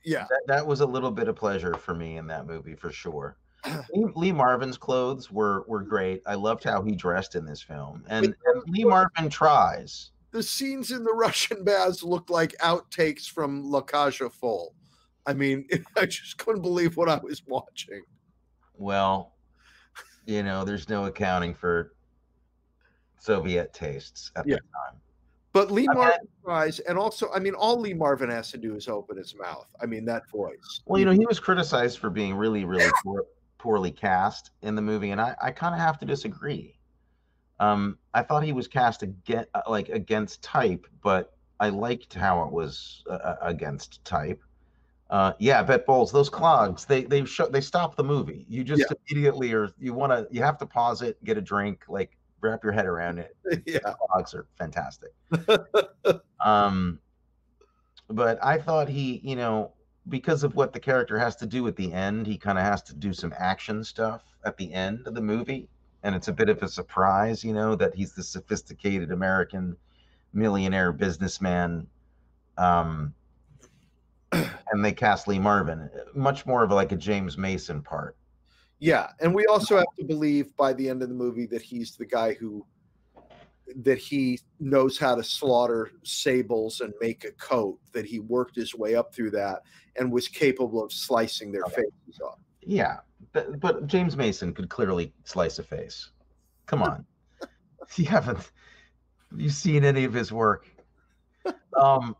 Yeah. 0.04 0.26
That, 0.28 0.40
that 0.46 0.66
was 0.66 0.80
a 0.80 0.86
little 0.86 1.10
bit 1.10 1.28
of 1.28 1.36
pleasure 1.36 1.74
for 1.74 1.94
me 1.94 2.16
in 2.16 2.26
that 2.28 2.46
movie 2.46 2.74
for 2.74 2.92
sure. 2.92 3.36
Lee, 3.92 4.32
Marvin's 4.32 4.78
clothes 4.78 5.30
were 5.30 5.64
were 5.66 5.82
great. 5.82 6.22
I 6.26 6.34
loved 6.34 6.62
how 6.64 6.82
he 6.82 6.94
dressed 6.94 7.34
in 7.34 7.44
this 7.44 7.60
film, 7.60 8.04
and, 8.08 8.26
and 8.26 8.62
Lee 8.68 8.84
Marvin 8.84 9.28
tries. 9.28 10.10
The 10.30 10.42
scenes 10.42 10.92
in 10.92 11.02
the 11.02 11.12
Russian 11.14 11.64
baths 11.64 12.02
looked 12.02 12.30
like 12.30 12.54
outtakes 12.62 13.26
from 13.28 13.64
La 13.64 13.82
aux 13.92 14.28
Folles. 14.30 14.72
I 15.26 15.34
mean, 15.34 15.66
I 15.96 16.06
just 16.06 16.38
couldn't 16.38 16.62
believe 16.62 16.96
what 16.96 17.08
I 17.08 17.16
was 17.18 17.42
watching. 17.46 18.02
Well, 18.74 19.34
you 20.26 20.42
know, 20.44 20.64
there's 20.64 20.88
no 20.88 21.06
accounting 21.06 21.52
for 21.52 21.94
Soviet 23.18 23.72
tastes 23.74 24.30
at 24.36 24.46
Yeah. 24.46 24.56
the 24.56 24.60
time. 24.60 25.00
But 25.52 25.70
Lee 25.70 25.86
Marvin 25.88 26.28
tries, 26.44 26.78
and 26.80 26.98
also, 26.98 27.30
I 27.32 27.38
mean, 27.38 27.54
all 27.54 27.80
Lee 27.80 27.94
Marvin 27.94 28.30
has 28.30 28.50
to 28.52 28.58
do 28.58 28.74
is 28.76 28.86
open 28.86 29.16
his 29.16 29.34
mouth. 29.34 29.66
I 29.82 29.86
mean, 29.86 30.04
that 30.04 30.28
voice. 30.30 30.82
Well, 30.86 31.00
you 31.00 31.06
know, 31.06 31.12
he 31.12 31.26
was 31.26 31.40
criticized 31.40 31.98
for 31.98 32.10
being 32.10 32.34
really, 32.34 32.64
really 32.64 32.90
poor, 33.02 33.24
poorly 33.56 33.90
cast 33.90 34.50
in 34.62 34.74
the 34.74 34.82
movie, 34.82 35.10
and 35.10 35.20
I, 35.20 35.34
I 35.40 35.50
kind 35.50 35.74
of 35.74 35.80
have 35.80 35.98
to 36.00 36.06
disagree. 36.06 36.78
Um, 37.60 37.98
I 38.14 38.22
thought 38.22 38.44
he 38.44 38.52
was 38.52 38.68
cast 38.68 39.02
against, 39.02 39.48
like 39.66 39.88
against 39.88 40.42
type, 40.42 40.86
but 41.02 41.34
I 41.58 41.70
liked 41.70 42.14
how 42.14 42.44
it 42.44 42.52
was 42.52 43.02
uh, 43.10 43.14
uh, 43.14 43.36
against 43.40 44.04
type. 44.04 44.42
Uh, 45.10 45.32
yeah, 45.38 45.62
Bet 45.62 45.86
Bowles, 45.86 46.12
those 46.12 46.28
clogs, 46.28 46.84
they 46.84 47.04
they 47.04 47.24
show 47.24 47.48
they 47.48 47.62
stop 47.62 47.96
the 47.96 48.04
movie. 48.04 48.44
You 48.48 48.62
just 48.62 48.82
Yeah. 48.82 48.96
immediately 49.08 49.54
or 49.54 49.70
you 49.78 49.94
want 49.94 50.12
to 50.12 50.28
you 50.30 50.42
have 50.42 50.58
to 50.58 50.66
pause 50.66 51.00
it, 51.00 51.22
get 51.24 51.38
a 51.38 51.40
drink, 51.40 51.84
like 51.88 52.17
wrap 52.40 52.62
your 52.62 52.72
head 52.72 52.86
around 52.86 53.18
it. 53.18 53.36
yeah. 53.66 53.78
Clogs 53.80 54.34
are 54.34 54.46
fantastic. 54.58 55.12
um, 56.44 56.98
but 58.08 58.38
I 58.42 58.58
thought 58.58 58.88
he, 58.88 59.20
you 59.22 59.36
know, 59.36 59.72
because 60.08 60.42
of 60.44 60.54
what 60.54 60.72
the 60.72 60.80
character 60.80 61.18
has 61.18 61.36
to 61.36 61.46
do 61.46 61.66
at 61.66 61.76
the 61.76 61.92
end, 61.92 62.26
he 62.26 62.38
kind 62.38 62.58
of 62.58 62.64
has 62.64 62.82
to 62.84 62.94
do 62.94 63.12
some 63.12 63.34
action 63.36 63.84
stuff 63.84 64.22
at 64.44 64.56
the 64.56 64.72
end 64.72 65.06
of 65.06 65.14
the 65.14 65.20
movie, 65.20 65.68
and 66.02 66.14
it's 66.14 66.28
a 66.28 66.32
bit 66.32 66.48
of 66.48 66.62
a 66.62 66.68
surprise, 66.68 67.44
you 67.44 67.52
know, 67.52 67.74
that 67.74 67.94
he's 67.94 68.14
the 68.14 68.22
sophisticated 68.22 69.12
American 69.12 69.76
millionaire 70.32 70.92
businessman. 70.92 71.86
Um, 72.56 73.14
and 74.32 74.84
they 74.84 74.92
cast 74.92 75.28
Lee 75.28 75.38
Marvin, 75.38 75.90
much 76.14 76.46
more 76.46 76.62
of 76.62 76.70
like 76.70 76.92
a 76.92 76.96
James 76.96 77.36
Mason 77.38 77.82
part. 77.82 78.16
Yeah, 78.80 79.08
and 79.20 79.34
we 79.34 79.44
also 79.46 79.76
have 79.76 79.86
to 79.98 80.04
believe 80.04 80.56
by 80.56 80.72
the 80.72 80.88
end 80.88 81.02
of 81.02 81.08
the 81.08 81.14
movie 81.14 81.46
that 81.46 81.62
he's 81.62 81.96
the 81.96 82.06
guy 82.06 82.34
who 82.34 82.64
that 83.76 83.98
he 83.98 84.40
knows 84.60 84.96
how 84.98 85.14
to 85.14 85.22
slaughter 85.22 85.90
sables 86.02 86.80
and 86.80 86.94
make 87.00 87.24
a 87.24 87.32
coat. 87.32 87.78
That 87.92 88.06
he 88.06 88.20
worked 88.20 88.56
his 88.56 88.74
way 88.74 88.94
up 88.94 89.14
through 89.14 89.32
that 89.32 89.62
and 89.96 90.12
was 90.12 90.28
capable 90.28 90.82
of 90.82 90.92
slicing 90.92 91.50
their 91.50 91.64
faces 91.64 92.20
off. 92.24 92.38
Yeah, 92.62 92.98
but, 93.32 93.58
but 93.60 93.86
James 93.86 94.16
Mason 94.16 94.54
could 94.54 94.68
clearly 94.68 95.12
slice 95.24 95.58
a 95.58 95.62
face. 95.62 96.10
Come 96.66 96.82
on, 96.82 97.04
you 97.96 98.04
haven't 98.04 98.52
you 99.36 99.50
seen 99.50 99.84
any 99.84 100.04
of 100.04 100.12
his 100.12 100.32
work? 100.32 100.68
Um, 101.78 102.16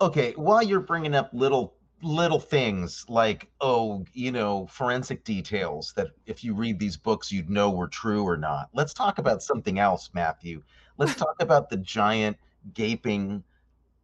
okay, 0.00 0.32
while 0.36 0.62
you're 0.62 0.78
bringing 0.78 1.16
up 1.16 1.28
little 1.32 1.74
little 2.02 2.38
things 2.38 3.04
like 3.08 3.48
oh 3.60 4.04
you 4.12 4.30
know 4.30 4.66
forensic 4.66 5.24
details 5.24 5.92
that 5.96 6.08
if 6.26 6.44
you 6.44 6.54
read 6.54 6.78
these 6.78 6.96
books 6.96 7.32
you'd 7.32 7.50
know 7.50 7.70
were 7.70 7.88
true 7.88 8.22
or 8.22 8.36
not. 8.36 8.68
Let's 8.72 8.94
talk 8.94 9.18
about 9.18 9.42
something 9.42 9.78
else 9.78 10.10
matthew. 10.14 10.62
Let's 10.96 11.14
talk 11.16 11.34
about 11.40 11.70
the 11.70 11.76
giant 11.78 12.36
gaping 12.74 13.42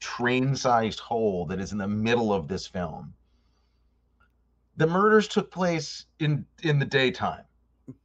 train-sized 0.01 1.01
hole 1.01 1.47
that 1.47 1.61
is 1.61 1.73
in 1.73 1.79
the 1.79 1.89
middle 1.89 2.33
of 2.33 2.49
this 2.49 2.67
film. 2.67 3.15
The 4.77 4.87
murders 4.89 5.29
took 5.29 5.53
place 5.53 6.07
in 6.19 6.45
in 6.63 6.81
the 6.81 6.87
daytime. 6.87 7.45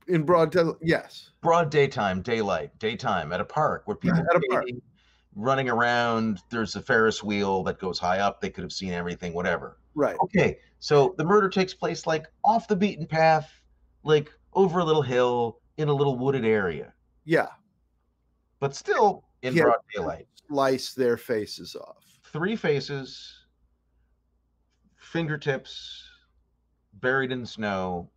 In 0.07 0.23
broad, 0.23 0.51
day- 0.51 0.71
yes, 0.81 1.31
broad 1.41 1.71
daytime 1.71 2.21
daylight 2.21 2.77
daytime 2.77 3.31
at 3.33 3.41
a 3.41 3.45
park 3.45 3.83
where 3.85 3.97
people 3.97 4.19
at 4.19 4.35
a 4.35 4.41
park. 4.51 4.65
running 5.35 5.67
around. 5.67 6.43
There's 6.51 6.75
a 6.75 6.81
ferris 6.81 7.23
wheel 7.23 7.63
that 7.63 7.79
goes 7.79 7.97
high 7.97 8.19
up. 8.19 8.39
They 8.39 8.51
could 8.51 8.63
have 8.63 8.73
seen 8.73 8.93
everything 8.93 9.33
whatever 9.33 9.78
right. 9.95 10.17
okay 10.21 10.57
so 10.79 11.13
the 11.17 11.23
murder 11.23 11.49
takes 11.49 11.73
place 11.73 12.05
like 12.07 12.25
off 12.45 12.67
the 12.67 12.75
beaten 12.75 13.05
path 13.05 13.51
like 14.03 14.31
over 14.53 14.79
a 14.79 14.83
little 14.83 15.01
hill 15.01 15.59
in 15.77 15.89
a 15.89 15.93
little 15.93 16.17
wooded 16.17 16.45
area 16.45 16.93
Yeah, 17.25 17.47
but 18.59 18.75
still 18.75 19.25
in 19.41 19.53
Yeah. 19.55 19.63
broad 19.63 19.79
daylight 19.95 20.27
slice 20.47 20.93
their 20.93 21.17
faces 21.17 21.75
off. 21.75 22.03
three 22.31 22.55
faces 22.55 23.35
fingertips 24.97 26.03
buried 26.93 27.31
in 27.31 27.45
snow 27.45 28.09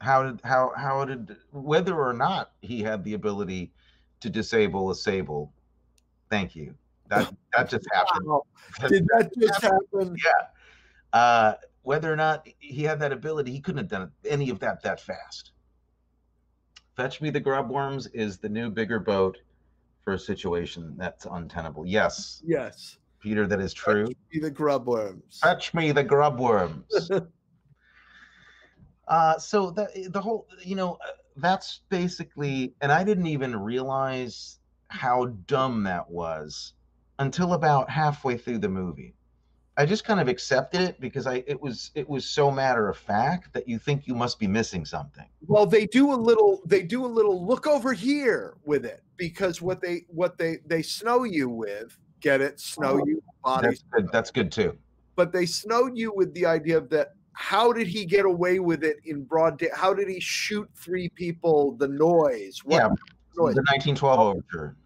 how 0.00 0.22
did 0.22 0.40
how 0.44 0.72
how 0.76 1.04
did 1.04 1.36
whether 1.52 2.00
or 2.00 2.12
not 2.12 2.52
he 2.62 2.80
had 2.82 3.04
the 3.04 3.14
ability 3.14 3.72
to 4.20 4.30
disable 4.30 4.90
a 4.90 4.94
sable 4.94 5.52
thank 6.30 6.54
you 6.56 6.74
that 7.10 7.32
that 7.52 7.68
just 7.68 7.86
happened 7.92 8.26
Wow. 8.26 8.42
Did 8.88 9.06
that 9.12 9.30
just 9.38 9.62
happen? 9.62 10.16
yeah 10.24 10.46
uh 11.12 11.54
whether 11.82 12.12
or 12.12 12.16
not 12.16 12.46
he 12.58 12.82
had 12.84 13.00
that 13.00 13.12
ability 13.12 13.52
he 13.52 13.60
couldn't 13.60 13.78
have 13.78 13.88
done 13.88 14.10
any 14.28 14.48
of 14.50 14.58
that 14.60 14.82
that 14.82 15.00
fast 15.00 15.52
fetch 16.96 17.20
me 17.20 17.30
the 17.30 17.40
grub 17.40 17.68
worms 17.70 18.06
is 18.08 18.38
the 18.38 18.48
new 18.48 18.70
bigger 18.70 18.98
boat 19.00 19.38
for 20.04 20.14
a 20.14 20.18
situation 20.18 20.94
that's 20.96 21.26
untenable 21.30 21.84
yes 21.86 22.42
Yes. 22.46 22.98
peter 23.20 23.46
that 23.46 23.60
is 23.60 23.72
true 23.74 24.06
Be 24.30 24.38
the 24.40 24.50
grub 24.50 24.86
worms. 24.86 25.40
Fetch 25.42 25.74
me 25.74 25.90
the 25.92 26.04
grub 26.04 26.38
worms. 26.38 27.10
uh, 29.08 29.38
so 29.38 29.70
the 29.72 29.88
the 30.10 30.20
whole, 30.20 30.46
you 30.64 30.76
know, 30.76 30.94
uh, 31.04 31.10
that's 31.36 31.80
basically, 31.88 32.74
and 32.80 32.92
I 32.92 33.02
didn't 33.02 33.26
even 33.26 33.56
realize 33.56 34.58
how 34.88 35.26
dumb 35.46 35.82
that 35.84 36.08
was 36.08 36.74
until 37.20 37.52
about 37.52 37.88
halfway 37.88 38.36
through 38.36 38.58
the 38.58 38.68
movie. 38.68 39.14
I 39.76 39.86
just 39.86 40.04
kind 40.04 40.20
of 40.20 40.28
accepted 40.28 40.80
it 40.80 41.00
because 41.00 41.26
I 41.26 41.44
it 41.46 41.60
was 41.60 41.90
it 41.94 42.06
was 42.08 42.24
so 42.28 42.50
matter 42.50 42.88
of 42.88 42.98
fact 42.98 43.52
that 43.54 43.68
you 43.68 43.78
think 43.78 44.06
you 44.06 44.14
must 44.14 44.38
be 44.38 44.46
missing 44.46 44.84
something. 44.84 45.24
Well, 45.46 45.64
they 45.64 45.86
do 45.86 46.12
a 46.12 46.16
little. 46.16 46.60
They 46.66 46.82
do 46.82 47.06
a 47.06 47.06
little 47.06 47.46
look 47.46 47.66
over 47.66 47.92
here 47.92 48.54
with 48.64 48.84
it 48.84 49.02
because 49.16 49.62
what 49.62 49.80
they 49.80 50.04
what 50.08 50.36
they 50.36 50.58
they 50.66 50.82
snow 50.82 51.24
you 51.24 51.48
with. 51.48 51.96
Get 52.20 52.42
it? 52.42 52.60
Snow 52.60 52.98
oh, 53.00 53.06
you 53.06 53.22
body 53.42 53.68
That's 53.68 53.84
good. 53.90 54.08
That's 54.12 54.30
good 54.30 54.52
too. 54.52 54.76
but 55.16 55.32
they 55.32 55.46
snowed 55.46 55.96
you 55.96 56.12
with 56.14 56.34
the 56.34 56.44
idea 56.44 56.76
of 56.76 56.90
that 56.90 57.14
how 57.32 57.72
did 57.72 57.86
he 57.86 58.04
get 58.04 58.26
away 58.26 58.58
with 58.58 58.84
it 58.84 58.96
in 59.06 59.22
broad 59.24 59.58
day 59.58 59.68
how 59.74 59.94
did 59.94 60.08
he 60.08 60.20
shoot 60.20 60.68
three 60.74 61.08
people 61.08 61.72
the 61.78 61.88
noise 61.88 62.60
what 62.64 62.76
Yeah, 62.76 62.88
noise? 63.36 63.54
the 63.54 63.62
1912 63.72 64.20
overture 64.20 64.76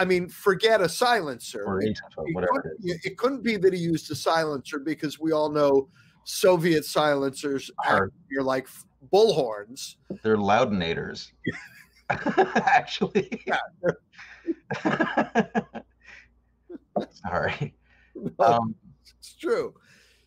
i 0.00 0.04
mean 0.04 0.28
forget 0.28 0.80
a 0.80 0.88
silencer 0.88 1.62
or 1.64 1.80
it, 1.82 1.96
1812, 2.14 2.28
it 2.28 2.48
couldn't, 2.48 3.00
it 3.04 3.18
couldn't 3.18 3.42
be 3.42 3.56
that 3.58 3.72
he 3.74 3.78
used 3.78 4.10
a 4.10 4.14
silencer 4.14 4.78
because 4.78 5.20
we 5.20 5.30
all 5.32 5.50
know 5.50 5.88
soviet 6.24 6.84
silencers 6.84 7.70
Are- 7.86 8.10
you're 8.30 8.42
like 8.42 8.66
bullhorns 9.12 9.96
They're 10.22 10.36
loudinators. 10.36 11.32
Actually. 12.10 13.42
Sorry. 17.24 17.74
Um, 18.38 18.74
it's 19.18 19.34
true 19.36 19.72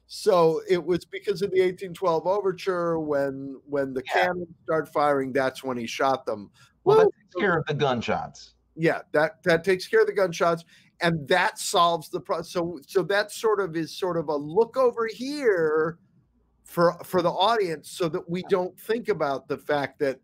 so 0.07 0.61
it 0.67 0.83
was 0.83 1.05
because 1.05 1.41
of 1.43 1.51
the 1.51 1.59
1812 1.61 2.25
overture 2.25 2.99
when 2.99 3.59
when 3.67 3.93
the 3.93 4.01
Yeah. 4.07 4.25
cannons 4.25 4.47
start 4.63 4.91
firing 4.91 5.31
that's 5.31 5.63
when 5.63 5.77
he 5.77 5.85
shot 5.85 6.25
them 6.25 6.49
well, 6.85 6.97
that 6.97 7.03
takes 7.05 7.35
care 7.39 7.57
of 7.59 7.65
the 7.67 7.73
gunshots. 7.75 8.52
Yeah 8.75 9.01
that 9.11 9.41
that 9.43 9.63
takes 9.63 9.87
care 9.87 10.01
of 10.01 10.07
the 10.07 10.13
gunshots 10.13 10.63
and 11.01 11.27
that 11.27 11.59
solves 11.59 12.09
the 12.09 12.19
problem 12.19 12.43
so 12.43 12.79
so 12.87 13.03
that 13.03 13.31
sort 13.31 13.59
of 13.59 13.75
is 13.75 13.95
sort 13.95 14.17
of 14.17 14.29
a 14.29 14.35
look 14.35 14.77
over 14.77 15.07
here 15.07 15.97
for 16.63 16.93
for 17.03 17.21
the 17.21 17.29
audience 17.29 17.89
so 17.89 18.07
that 18.09 18.27
we 18.29 18.43
don't 18.49 18.77
think 18.79 19.09
about 19.09 19.47
the 19.47 19.57
fact 19.57 19.99
that 19.99 20.19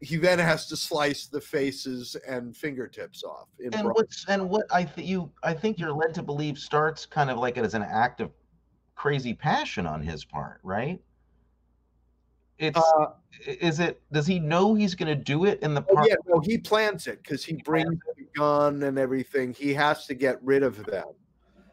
he 0.00 0.16
then 0.16 0.38
has 0.38 0.66
to 0.66 0.76
slice 0.76 1.28
the 1.28 1.40
faces 1.40 2.16
and 2.28 2.56
fingertips 2.56 3.22
off 3.24 3.48
And 3.60 3.72
broad- 3.72 3.94
what's 3.94 4.24
and 4.28 4.48
what 4.48 4.66
I 4.70 4.84
think 4.84 5.06
you 5.08 5.30
I 5.42 5.54
think 5.54 5.78
you're 5.78 5.92
led 5.92 6.14
to 6.14 6.22
believe 6.22 6.58
starts 6.58 7.06
kind 7.06 7.30
of 7.30 7.38
like 7.38 7.56
it 7.56 7.64
as 7.64 7.74
an 7.74 7.82
act 7.82 8.20
of 8.20 8.30
crazy 8.96 9.34
passion 9.34 9.86
on 9.86 10.00
his 10.00 10.24
part, 10.24 10.60
right? 10.62 11.00
It's 12.64 12.78
Uh, 12.78 13.12
is 13.46 13.80
it 13.80 14.00
does 14.12 14.26
he 14.26 14.38
know 14.38 14.74
he's 14.74 14.94
going 14.94 15.08
to 15.08 15.22
do 15.22 15.44
it 15.44 15.60
in 15.60 15.74
the 15.74 15.84
oh 15.90 15.94
park? 15.94 16.06
yeah, 16.08 16.14
no, 16.26 16.40
he 16.40 16.58
plans 16.58 17.06
it 17.06 17.22
because 17.22 17.44
he 17.44 17.54
brings 17.64 17.98
the 18.16 18.24
gun 18.36 18.82
and 18.82 18.98
everything. 18.98 19.52
He 19.52 19.74
has 19.74 20.06
to 20.06 20.14
get 20.14 20.42
rid 20.42 20.62
of 20.62 20.84
them. 20.86 21.04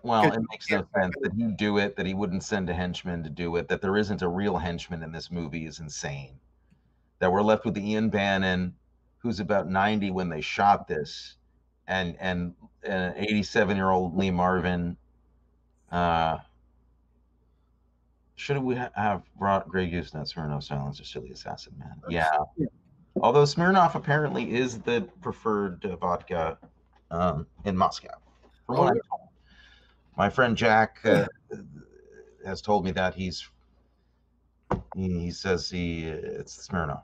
Well, 0.03 0.33
it 0.33 0.41
makes 0.49 0.69
no 0.69 0.85
sense 0.95 1.13
that 1.21 1.31
he 1.33 1.51
do 1.51 1.77
it, 1.77 1.95
that 1.95 2.07
he 2.07 2.15
wouldn't 2.15 2.43
send 2.43 2.69
a 2.69 2.73
henchman 2.73 3.23
to 3.23 3.29
do 3.29 3.55
it, 3.57 3.67
that 3.67 3.81
there 3.81 3.97
isn't 3.97 4.23
a 4.23 4.27
real 4.27 4.57
henchman 4.57 5.03
in 5.03 5.11
this 5.11 5.29
movie 5.29 5.65
is 5.65 5.79
insane. 5.79 6.39
That 7.19 7.31
we're 7.31 7.43
left 7.43 7.65
with 7.65 7.77
Ian 7.77 8.09
Bannen, 8.09 8.73
who's 9.19 9.39
about 9.39 9.69
90 9.69 10.09
when 10.09 10.27
they 10.27 10.41
shot 10.41 10.87
this, 10.87 11.35
and 11.87 12.17
and 12.19 12.55
an 12.83 13.13
87 13.15 13.77
year 13.77 13.91
old 13.91 14.17
Lee 14.17 14.31
Marvin. 14.31 14.97
Uh, 15.91 16.39
should 18.41 18.57
we 18.57 18.75
ha- 18.75 18.89
have 18.95 19.21
brought 19.37 19.67
Grey 19.69 19.87
Goose, 19.87 20.15
not 20.15 20.25
Smirnoff 20.25 20.63
Silence, 20.63 20.99
or 20.99 21.03
Silly 21.03 21.29
Assassin 21.29 21.73
Man? 21.77 21.93
Yeah. 22.09 22.31
Although 23.21 23.43
Smirnoff 23.43 23.93
apparently 23.93 24.55
is 24.55 24.79
the 24.79 25.01
preferred 25.21 25.85
uh, 25.85 25.95
vodka 25.97 26.57
um, 27.11 27.45
in 27.65 27.77
Moscow. 27.77 28.15
From 28.65 28.77
Oh. 28.79 28.91
My 30.17 30.29
friend 30.29 30.57
Jack 30.57 30.99
uh, 31.05 31.25
has 32.43 32.61
told 32.61 32.83
me 32.83 32.91
that 32.91 33.13
he's 33.13 33.47
he, 34.95 35.07
he 35.19 35.31
says 35.31 35.69
he 35.69 36.03
it's 36.05 36.67
Smirnoff. 36.67 37.03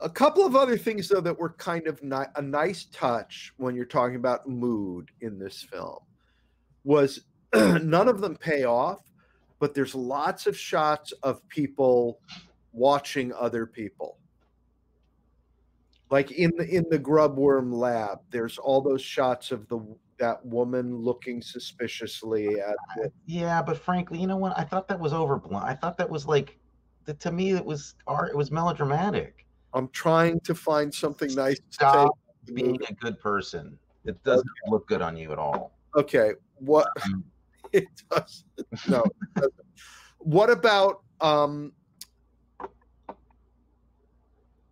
A 0.00 0.08
couple 0.08 0.46
of 0.46 0.54
other 0.54 0.78
things 0.78 1.08
though 1.08 1.20
that 1.20 1.38
were 1.38 1.50
kind 1.50 1.86
of 1.88 2.02
ni- 2.02 2.32
a 2.36 2.42
nice 2.42 2.86
touch 2.92 3.52
when 3.56 3.74
you're 3.74 3.84
talking 3.84 4.16
about 4.16 4.48
mood 4.48 5.10
in 5.20 5.38
this 5.38 5.62
film 5.62 5.98
was 6.84 7.24
none 7.54 8.08
of 8.08 8.20
them 8.20 8.36
pay 8.36 8.64
off, 8.64 9.00
but 9.62 9.74
there's 9.74 9.94
lots 9.94 10.48
of 10.48 10.58
shots 10.58 11.12
of 11.22 11.48
people 11.48 12.18
watching 12.72 13.32
other 13.34 13.64
people. 13.64 14.18
Like 16.10 16.32
in 16.32 16.50
the 16.56 16.68
in 16.68 16.84
the 16.90 16.98
grubworm 16.98 17.72
lab, 17.72 18.18
there's 18.30 18.58
all 18.58 18.80
those 18.80 19.02
shots 19.02 19.52
of 19.52 19.68
the 19.68 19.78
that 20.18 20.44
woman 20.44 20.96
looking 20.96 21.40
suspiciously 21.40 22.58
at 22.58 22.74
the, 22.96 23.12
Yeah, 23.26 23.62
but 23.62 23.78
frankly, 23.78 24.18
you 24.18 24.26
know 24.26 24.36
what? 24.36 24.58
I 24.58 24.64
thought 24.64 24.88
that 24.88 24.98
was 24.98 25.12
overblown. 25.12 25.62
I 25.62 25.74
thought 25.74 25.96
that 25.96 26.10
was 26.10 26.26
like 26.26 26.58
that 27.04 27.20
to 27.20 27.30
me 27.30 27.52
it 27.52 27.64
was 27.64 27.94
art 28.08 28.30
it 28.30 28.36
was 28.36 28.50
melodramatic. 28.50 29.46
I'm 29.74 29.88
trying 29.90 30.40
to 30.40 30.56
find 30.56 30.92
something 30.92 31.32
nice 31.36 31.58
to 31.58 31.62
say. 31.62 31.70
Stop 31.70 32.18
being 32.52 32.80
a 32.88 32.94
good 32.94 33.20
person. 33.20 33.78
It 34.06 34.20
doesn't 34.24 34.50
look 34.66 34.88
good 34.88 35.02
on 35.02 35.16
you 35.16 35.30
at 35.30 35.38
all. 35.38 35.70
Okay, 35.94 36.32
what 36.56 36.88
Um, 37.04 37.22
it 37.80 37.88
does 38.10 38.44
no. 38.88 39.02
what 40.18 40.50
about 40.50 41.02
um 41.20 41.72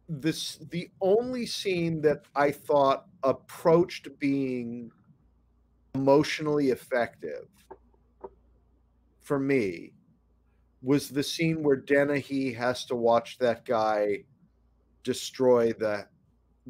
this 0.08 0.56
the 0.70 0.90
only 1.00 1.46
scene 1.46 2.00
that 2.02 2.24
I 2.34 2.50
thought 2.50 3.06
approached 3.22 4.08
being 4.18 4.90
emotionally 5.94 6.70
effective 6.70 7.46
for 9.22 9.38
me 9.38 9.92
was 10.82 11.08
the 11.08 11.22
scene 11.22 11.62
where 11.62 11.76
Dennehy 11.76 12.52
has 12.54 12.84
to 12.86 12.96
watch 12.96 13.38
that 13.38 13.64
guy 13.64 14.24
destroy 15.04 15.72
the 15.72 16.06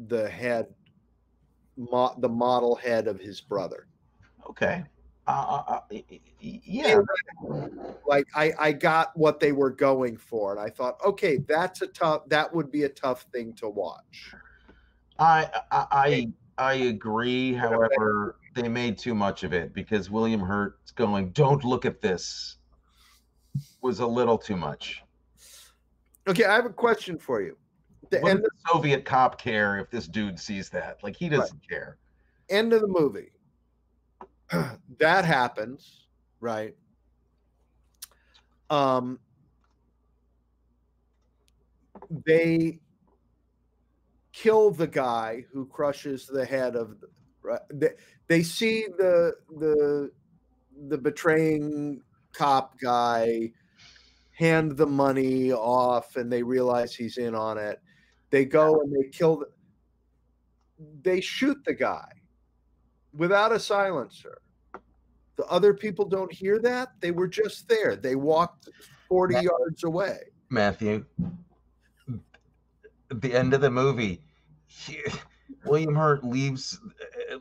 the 0.07 0.29
head 0.29 0.67
mo- 1.77 2.15
the 2.19 2.29
model 2.29 2.75
head 2.75 3.07
of 3.07 3.19
his 3.19 3.41
brother. 3.41 3.87
Okay. 4.49 4.83
Uh, 5.27 5.79
yeah. 6.39 6.99
like 8.07 8.25
I, 8.35 8.51
I 8.59 8.71
got 8.71 9.15
what 9.15 9.39
they 9.39 9.51
were 9.51 9.69
going 9.69 10.17
for 10.17 10.51
and 10.51 10.59
i 10.59 10.67
thought 10.67 10.97
okay 11.05 11.37
that's 11.47 11.81
a 11.83 11.87
tough 11.87 12.27
that 12.29 12.53
would 12.53 12.71
be 12.71 12.83
a 12.83 12.89
tough 12.89 13.27
thing 13.31 13.53
to 13.53 13.69
watch 13.69 14.33
I, 15.19 15.47
I 15.71 15.85
I 15.91 16.27
I 16.57 16.73
agree. 16.73 17.53
However, 17.53 18.37
they 18.55 18.67
made 18.67 18.97
too 18.97 19.15
much 19.15 19.43
of 19.43 19.53
it 19.53 19.73
because 19.73 20.09
William 20.09 20.39
Hurt 20.39 20.77
going, 20.95 21.31
"Don't 21.31 21.63
look 21.63 21.85
at 21.85 22.01
this," 22.01 22.57
was 23.81 23.99
a 23.99 24.07
little 24.07 24.37
too 24.37 24.55
much. 24.57 25.03
okay 26.27 26.45
i 26.45 26.53
have 26.53 26.65
a 26.65 26.69
question 26.69 27.17
for 27.17 27.41
you 27.41 27.57
the 28.09 28.19
What 28.19 28.31
end, 28.31 28.39
does 28.41 28.49
the 28.63 28.71
Soviet 28.71 29.05
cop 29.05 29.39
care 29.39 29.77
if 29.79 29.89
this 29.89 30.07
dude 30.07 30.39
sees 30.39 30.69
that? 30.69 31.01
Like 31.03 31.15
he 31.15 31.29
doesn't 31.29 31.67
care. 31.67 31.97
end 32.49 32.73
of 32.73 32.81
the 32.81 32.87
movie 32.87 33.31
that 34.99 35.25
happens 35.25 36.01
right? 36.41 36.75
Um 38.69 39.19
they 42.25 42.79
kill 44.33 44.71
the 44.71 44.87
guy 44.87 45.45
who 45.53 45.65
crushes 45.67 46.25
the 46.25 46.45
head 46.45 46.75
of 46.75 46.99
the 46.99 47.07
right 47.43 47.59
they, 47.71 47.89
they 48.27 48.43
see 48.43 48.87
the 48.97 49.33
the 49.59 50.11
the 50.87 50.97
betraying 50.97 52.01
cop 52.33 52.79
guy 52.79 53.51
hand 54.33 54.75
the 54.75 54.87
money 54.87 55.51
off 55.51 56.15
and 56.15 56.31
they 56.31 56.41
realize 56.41 56.95
he's 56.95 57.17
in 57.17 57.35
on 57.35 57.57
it. 57.57 57.79
They 58.31 58.45
go 58.45 58.81
and 58.81 58.91
they 58.91 59.09
kill 59.09 59.37
the, 59.37 59.45
they 61.03 61.21
shoot 61.21 61.57
the 61.63 61.73
guy 61.73 62.09
without 63.15 63.51
a 63.51 63.59
silencer. 63.59 64.39
The 65.37 65.45
other 65.45 65.73
people 65.73 66.05
don't 66.05 66.31
hear 66.31 66.59
that. 66.59 66.89
They 66.99 67.11
were 67.11 67.27
just 67.27 67.67
there. 67.67 67.95
They 67.95 68.15
walked 68.15 68.69
40 69.09 69.35
yards 69.35 69.83
away. 69.83 70.19
Matthew, 70.49 71.05
at 73.09 73.21
the 73.21 73.33
end 73.33 73.53
of 73.53 73.61
the 73.61 73.71
movie, 73.71 74.21
he- 74.67 75.01
William 75.65 75.95
Hurt 75.95 76.23
leaves 76.23 76.79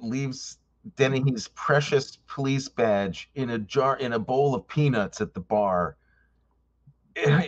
leaves 0.01 0.59
Dennehy's 0.97 1.49
precious 1.49 2.19
police 2.27 2.69
badge 2.69 3.31
in 3.35 3.51
a 3.51 3.59
jar 3.59 3.97
in 3.97 4.13
a 4.15 4.19
bowl 4.19 4.55
of 4.55 4.67
peanuts 4.69 5.21
at 5.21 5.35
the 5.35 5.41
bar, 5.41 5.97
in, 7.17 7.43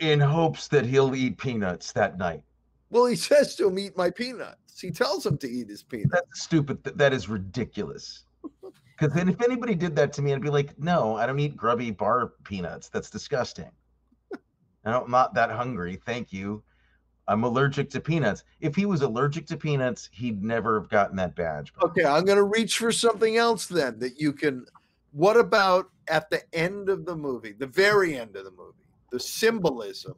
in 0.00 0.20
hopes 0.20 0.68
that 0.68 0.84
he'll 0.86 1.14
eat 1.14 1.38
peanuts 1.38 1.92
that 1.92 2.18
night. 2.18 2.42
well 2.90 3.06
he 3.06 3.16
says 3.16 3.54
to 3.56 3.68
him 3.68 3.78
eat 3.78 3.96
my 3.96 4.10
peanuts 4.74 4.80
he 4.80 4.90
tells 4.90 5.26
him 5.26 5.38
to 5.38 5.48
eat 5.48 5.68
his 5.68 5.82
peanuts 5.82 6.10
That's 6.12 6.42
stupid. 6.42 6.84
Th- 6.84 6.96
That 6.96 7.12
is 7.12 7.28
ridiculous. 7.28 8.24
Because 8.96 9.12
then, 9.12 9.28
if 9.28 9.42
anybody 9.42 9.74
did 9.74 9.96
that 9.96 10.12
to 10.12 10.22
me, 10.22 10.32
I'd 10.32 10.40
be 10.40 10.50
like, 10.50 10.78
"No, 10.78 11.16
I 11.16 11.26
don't 11.26 11.40
eat 11.40 11.56
grubby 11.56 11.90
bar 11.90 12.34
peanuts. 12.44 12.88
That's 12.88 13.10
disgusting. 13.10 13.68
I 14.84 14.92
don't, 14.92 15.06
I'm 15.06 15.10
not 15.10 15.34
that 15.34 15.50
hungry. 15.50 16.00
Thank 16.06 16.32
you. 16.32 16.62
I'm 17.26 17.42
allergic 17.42 17.90
to 17.90 18.00
peanuts. 18.00 18.44
If 18.60 18.76
he 18.76 18.86
was 18.86 19.02
allergic 19.02 19.46
to 19.48 19.56
peanuts, 19.56 20.08
he'd 20.12 20.44
never 20.44 20.78
have 20.80 20.88
gotten 20.90 21.16
that 21.16 21.34
badge. 21.34 21.72
Okay, 21.82 22.04
I'm 22.04 22.24
going 22.24 22.36
to 22.38 22.44
reach 22.44 22.78
for 22.78 22.92
something 22.92 23.36
else 23.36 23.66
then 23.66 23.98
that 23.98 24.20
you 24.20 24.32
can. 24.32 24.64
What 25.10 25.36
about 25.36 25.90
at 26.06 26.30
the 26.30 26.42
end 26.54 26.88
of 26.88 27.04
the 27.04 27.16
movie, 27.16 27.50
the 27.50 27.66
very 27.66 28.16
end 28.16 28.36
of 28.36 28.44
the 28.44 28.52
movie, 28.52 28.86
the 29.10 29.18
symbolism 29.18 30.14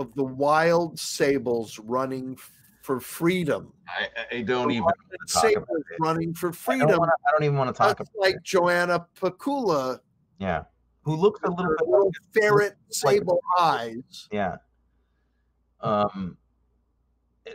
of 0.00 0.14
the 0.14 0.24
wild 0.24 0.98
sables 0.98 1.78
running 1.78 2.36
for 2.82 2.98
freedom? 3.00 3.72
I, 3.86 4.36
I 4.38 4.42
don't 4.42 4.68
The 4.68 4.74
even. 4.74 4.84
wild 4.84 4.94
wanna 5.04 5.14
about 5.14 5.28
sables 5.30 5.66
running 6.00 6.34
for 6.34 6.48
I 6.48 6.50
don't, 6.50 6.56
freedom, 6.56 6.98
wanna, 6.98 7.12
I 7.28 7.30
don't 7.32 7.44
even 7.44 7.56
want 7.56 7.68
to 7.68 7.74
talk 7.78 8.00
about 8.00 8.08
like 8.18 8.36
it. 8.36 8.42
Joanna 8.42 9.06
Pacula, 9.20 10.00
Yeah, 10.38 10.64
who 11.02 11.14
looks 11.14 11.40
a 11.44 11.50
little 11.50 11.74
bit 11.78 11.86
little 11.88 12.10
ferret 12.34 12.76
like- 13.04 13.14
sable 13.18 13.40
eyes. 13.58 14.28
Yeah. 14.32 14.56
Um, 15.80 16.36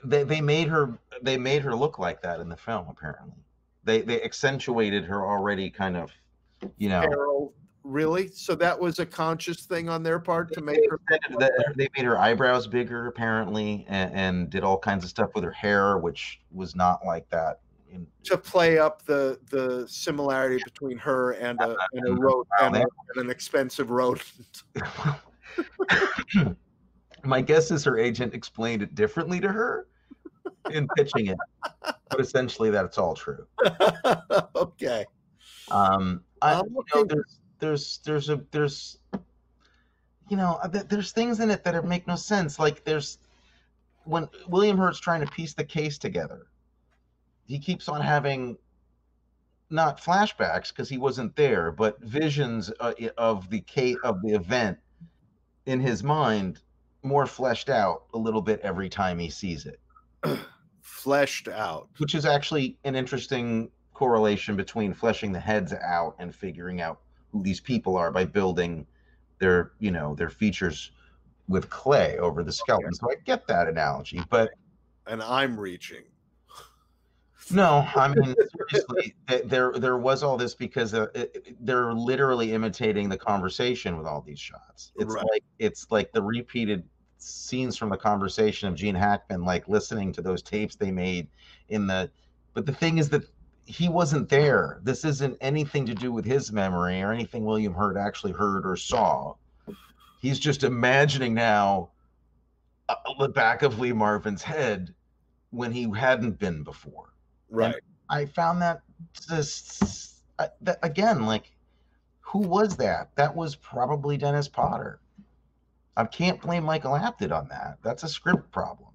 they 0.03 0.23
they 0.23 0.41
made 0.41 0.67
her 0.67 0.97
they 1.21 1.37
made 1.37 1.61
her 1.61 1.75
look 1.75 1.99
like 1.99 2.21
that 2.21 2.39
in 2.39 2.49
the 2.49 2.57
film. 2.57 2.87
Apparently, 2.89 3.35
they 3.83 4.01
they 4.01 4.21
accentuated 4.23 5.05
her 5.05 5.25
already 5.25 5.69
kind 5.69 5.95
of, 5.95 6.11
you 6.77 6.89
know. 6.89 7.01
Feral, 7.01 7.53
really? 7.85 8.29
So 8.29 8.55
that 8.55 8.77
was 8.79 8.99
a 8.99 9.05
conscious 9.05 9.65
thing 9.65 9.87
on 9.89 10.03
their 10.03 10.19
part 10.19 10.51
to 10.53 10.61
make 10.61 10.79
her. 10.89 10.99
they 11.75 11.87
made 11.95 12.05
her 12.05 12.17
eyebrows 12.17 12.67
bigger 12.67 13.07
apparently, 13.07 13.85
and, 13.87 14.13
and 14.13 14.49
did 14.49 14.63
all 14.63 14.77
kinds 14.77 15.03
of 15.03 15.09
stuff 15.09 15.29
with 15.35 15.43
her 15.43 15.51
hair, 15.51 15.97
which 15.97 16.41
was 16.51 16.75
not 16.75 17.05
like 17.05 17.29
that. 17.29 17.59
In, 17.91 18.07
to 18.23 18.37
play 18.37 18.79
up 18.79 19.05
the 19.05 19.39
the 19.51 19.85
similarity 19.87 20.61
between 20.65 20.97
her 20.97 21.31
and 21.33 21.61
a, 21.61 21.77
and 21.93 22.07
a 22.07 22.13
rodent 22.13 22.47
and, 22.61 22.75
a, 22.77 22.79
and 22.79 23.25
an 23.25 23.29
expensive 23.29 23.91
rodent. 23.91 24.63
my 27.23 27.41
guess 27.41 27.71
is 27.71 27.83
her 27.83 27.97
agent 27.97 28.33
explained 28.33 28.81
it 28.81 28.95
differently 28.95 29.39
to 29.39 29.49
her 29.49 29.87
in 30.71 30.87
pitching 30.97 31.27
it, 31.27 31.37
but 31.81 32.19
essentially 32.19 32.71
that's 32.71 32.97
all 32.97 33.13
true. 33.13 33.45
okay. 34.55 35.05
Um, 35.69 36.21
I, 36.41 36.57
you 36.57 36.83
know, 36.93 37.03
there's 37.03 37.39
there's 37.65 37.99
there's 38.05 38.29
a 38.29 38.39
there's 38.51 38.99
you 40.29 40.37
know 40.37 40.59
uh, 40.61 40.67
there's 40.67 41.11
things 41.11 41.39
in 41.39 41.49
it 41.49 41.63
that 41.63 41.73
are, 41.73 41.81
make 41.81 42.07
no 42.07 42.15
sense. 42.15 42.59
Like 42.59 42.83
there's 42.83 43.17
when 44.03 44.29
William 44.47 44.77
Hurt's 44.77 44.99
trying 44.99 45.21
to 45.21 45.31
piece 45.31 45.53
the 45.53 45.63
case 45.63 45.97
together, 45.97 46.47
he 47.45 47.57
keeps 47.57 47.89
on 47.89 48.01
having 48.01 48.57
not 49.71 49.99
flashbacks 49.99 50.69
because 50.69 50.87
he 50.87 50.99
wasn't 50.99 51.35
there, 51.35 51.71
but 51.71 51.99
visions 52.01 52.71
uh, 52.79 52.93
of 53.17 53.49
the 53.49 53.61
case 53.61 53.97
of 54.03 54.21
the 54.21 54.35
event 54.35 54.77
in 55.65 55.79
his 55.79 56.03
mind 56.03 56.59
more 57.01 57.25
fleshed 57.25 57.69
out 57.69 58.03
a 58.13 58.17
little 58.17 58.41
bit 58.41 58.59
every 58.61 58.89
time 58.89 59.17
he 59.17 59.29
sees 59.29 59.65
it 59.67 59.79
fleshed 60.81 61.47
out 61.47 61.87
which 61.97 62.15
is 62.15 62.25
actually 62.25 62.77
an 62.83 62.95
interesting 62.95 63.69
correlation 63.93 64.55
between 64.55 64.91
fleshing 64.91 65.31
the 65.31 65.39
heads 65.39 65.71
out 65.71 66.15
and 66.17 66.33
figuring 66.33 66.81
out 66.81 66.99
who 67.35 67.43
these 67.43 67.59
people 67.59 67.97
are 67.97 68.11
by 68.11 68.23
building 68.23 68.87
their 69.39 69.73
you 69.79 69.91
know 69.91 70.15
their 70.15 70.29
features 70.29 70.91
with 71.49 71.69
clay 71.69 72.17
over 72.17 72.43
the 72.43 72.51
skeleton 72.51 72.93
so 72.93 73.11
i 73.11 73.15
get 73.25 73.45
that 73.45 73.67
analogy 73.67 74.21
but 74.29 74.51
and 75.07 75.21
i'm 75.21 75.59
reaching 75.59 76.03
no, 77.51 77.87
I 77.95 78.07
mean 78.07 78.33
seriously, 78.71 79.13
there 79.45 79.71
there 79.73 79.97
was 79.97 80.23
all 80.23 80.35
this 80.35 80.55
because 80.55 80.95
uh, 80.95 81.05
it, 81.13 81.55
they're 81.63 81.93
literally 81.93 82.53
imitating 82.53 83.07
the 83.07 83.17
conversation 83.17 83.97
with 83.97 84.07
all 84.07 84.21
these 84.21 84.39
shots. 84.39 84.91
It's 84.95 85.13
right. 85.13 85.23
like 85.29 85.43
it's 85.59 85.85
like 85.91 86.11
the 86.11 86.23
repeated 86.23 86.83
scenes 87.19 87.77
from 87.77 87.89
the 87.89 87.97
conversation 87.97 88.67
of 88.67 88.73
Gene 88.73 88.95
Hackman, 88.95 89.43
like 89.43 89.67
listening 89.67 90.11
to 90.13 90.23
those 90.23 90.41
tapes 90.41 90.75
they 90.75 90.89
made 90.89 91.27
in 91.69 91.85
the. 91.85 92.09
But 92.55 92.65
the 92.65 92.73
thing 92.73 92.97
is 92.97 93.09
that 93.09 93.29
he 93.65 93.89
wasn't 93.89 94.29
there. 94.29 94.79
This 94.83 95.05
isn't 95.05 95.37
anything 95.41 95.85
to 95.87 95.95
do 95.95 96.11
with 96.11 96.25
his 96.25 96.51
memory 96.51 97.01
or 97.01 97.11
anything 97.11 97.45
William 97.45 97.73
Hurt 97.73 97.97
actually 97.97 98.33
heard 98.33 98.65
or 98.65 98.75
saw. 98.75 99.35
He's 100.21 100.39
just 100.39 100.63
imagining 100.63 101.33
now 101.33 101.89
uh, 102.89 102.95
the 103.19 103.29
back 103.29 103.63
of 103.63 103.79
Lee 103.79 103.93
Marvin's 103.93 104.43
head 104.43 104.93
when 105.51 105.71
he 105.71 105.89
hadn't 105.95 106.39
been 106.39 106.63
before 106.63 107.15
Right. 107.49 107.73
And 107.73 107.81
I 108.09 108.25
found 108.25 108.61
that 108.61 108.81
just 109.27 110.23
uh, 110.39 110.47
that, 110.61 110.79
again, 110.83 111.25
like, 111.25 111.51
who 112.21 112.39
was 112.39 112.75
that? 112.77 113.15
That 113.15 113.35
was 113.35 113.55
probably 113.55 114.17
Dennis 114.17 114.47
Potter. 114.47 114.99
I 115.97 116.05
can't 116.05 116.41
blame 116.41 116.65
Michael 116.65 116.93
Apted 116.93 117.31
on 117.31 117.47
that. 117.49 117.77
That's 117.81 118.03
a 118.03 118.09
script 118.09 118.51
problem. 118.51 118.89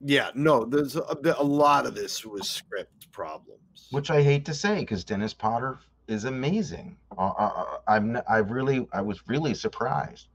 Yeah, 0.00 0.30
no, 0.34 0.64
there's 0.64 0.96
a, 0.96 1.16
a 1.38 1.42
lot 1.42 1.86
of 1.86 1.94
this 1.94 2.24
was 2.24 2.48
script 2.48 3.10
problems, 3.12 3.88
which 3.90 4.10
I 4.10 4.22
hate 4.22 4.44
to 4.46 4.54
say 4.54 4.80
because 4.80 5.04
Dennis 5.04 5.32
Potter 5.32 5.78
is 6.08 6.24
amazing. 6.24 6.96
Uh, 7.16 7.32
uh, 7.38 7.52
uh 7.56 7.76
I'm 7.88 8.18
I 8.28 8.38
really 8.38 8.86
I 8.92 9.00
was 9.00 9.26
really 9.28 9.54
surprised. 9.54 10.28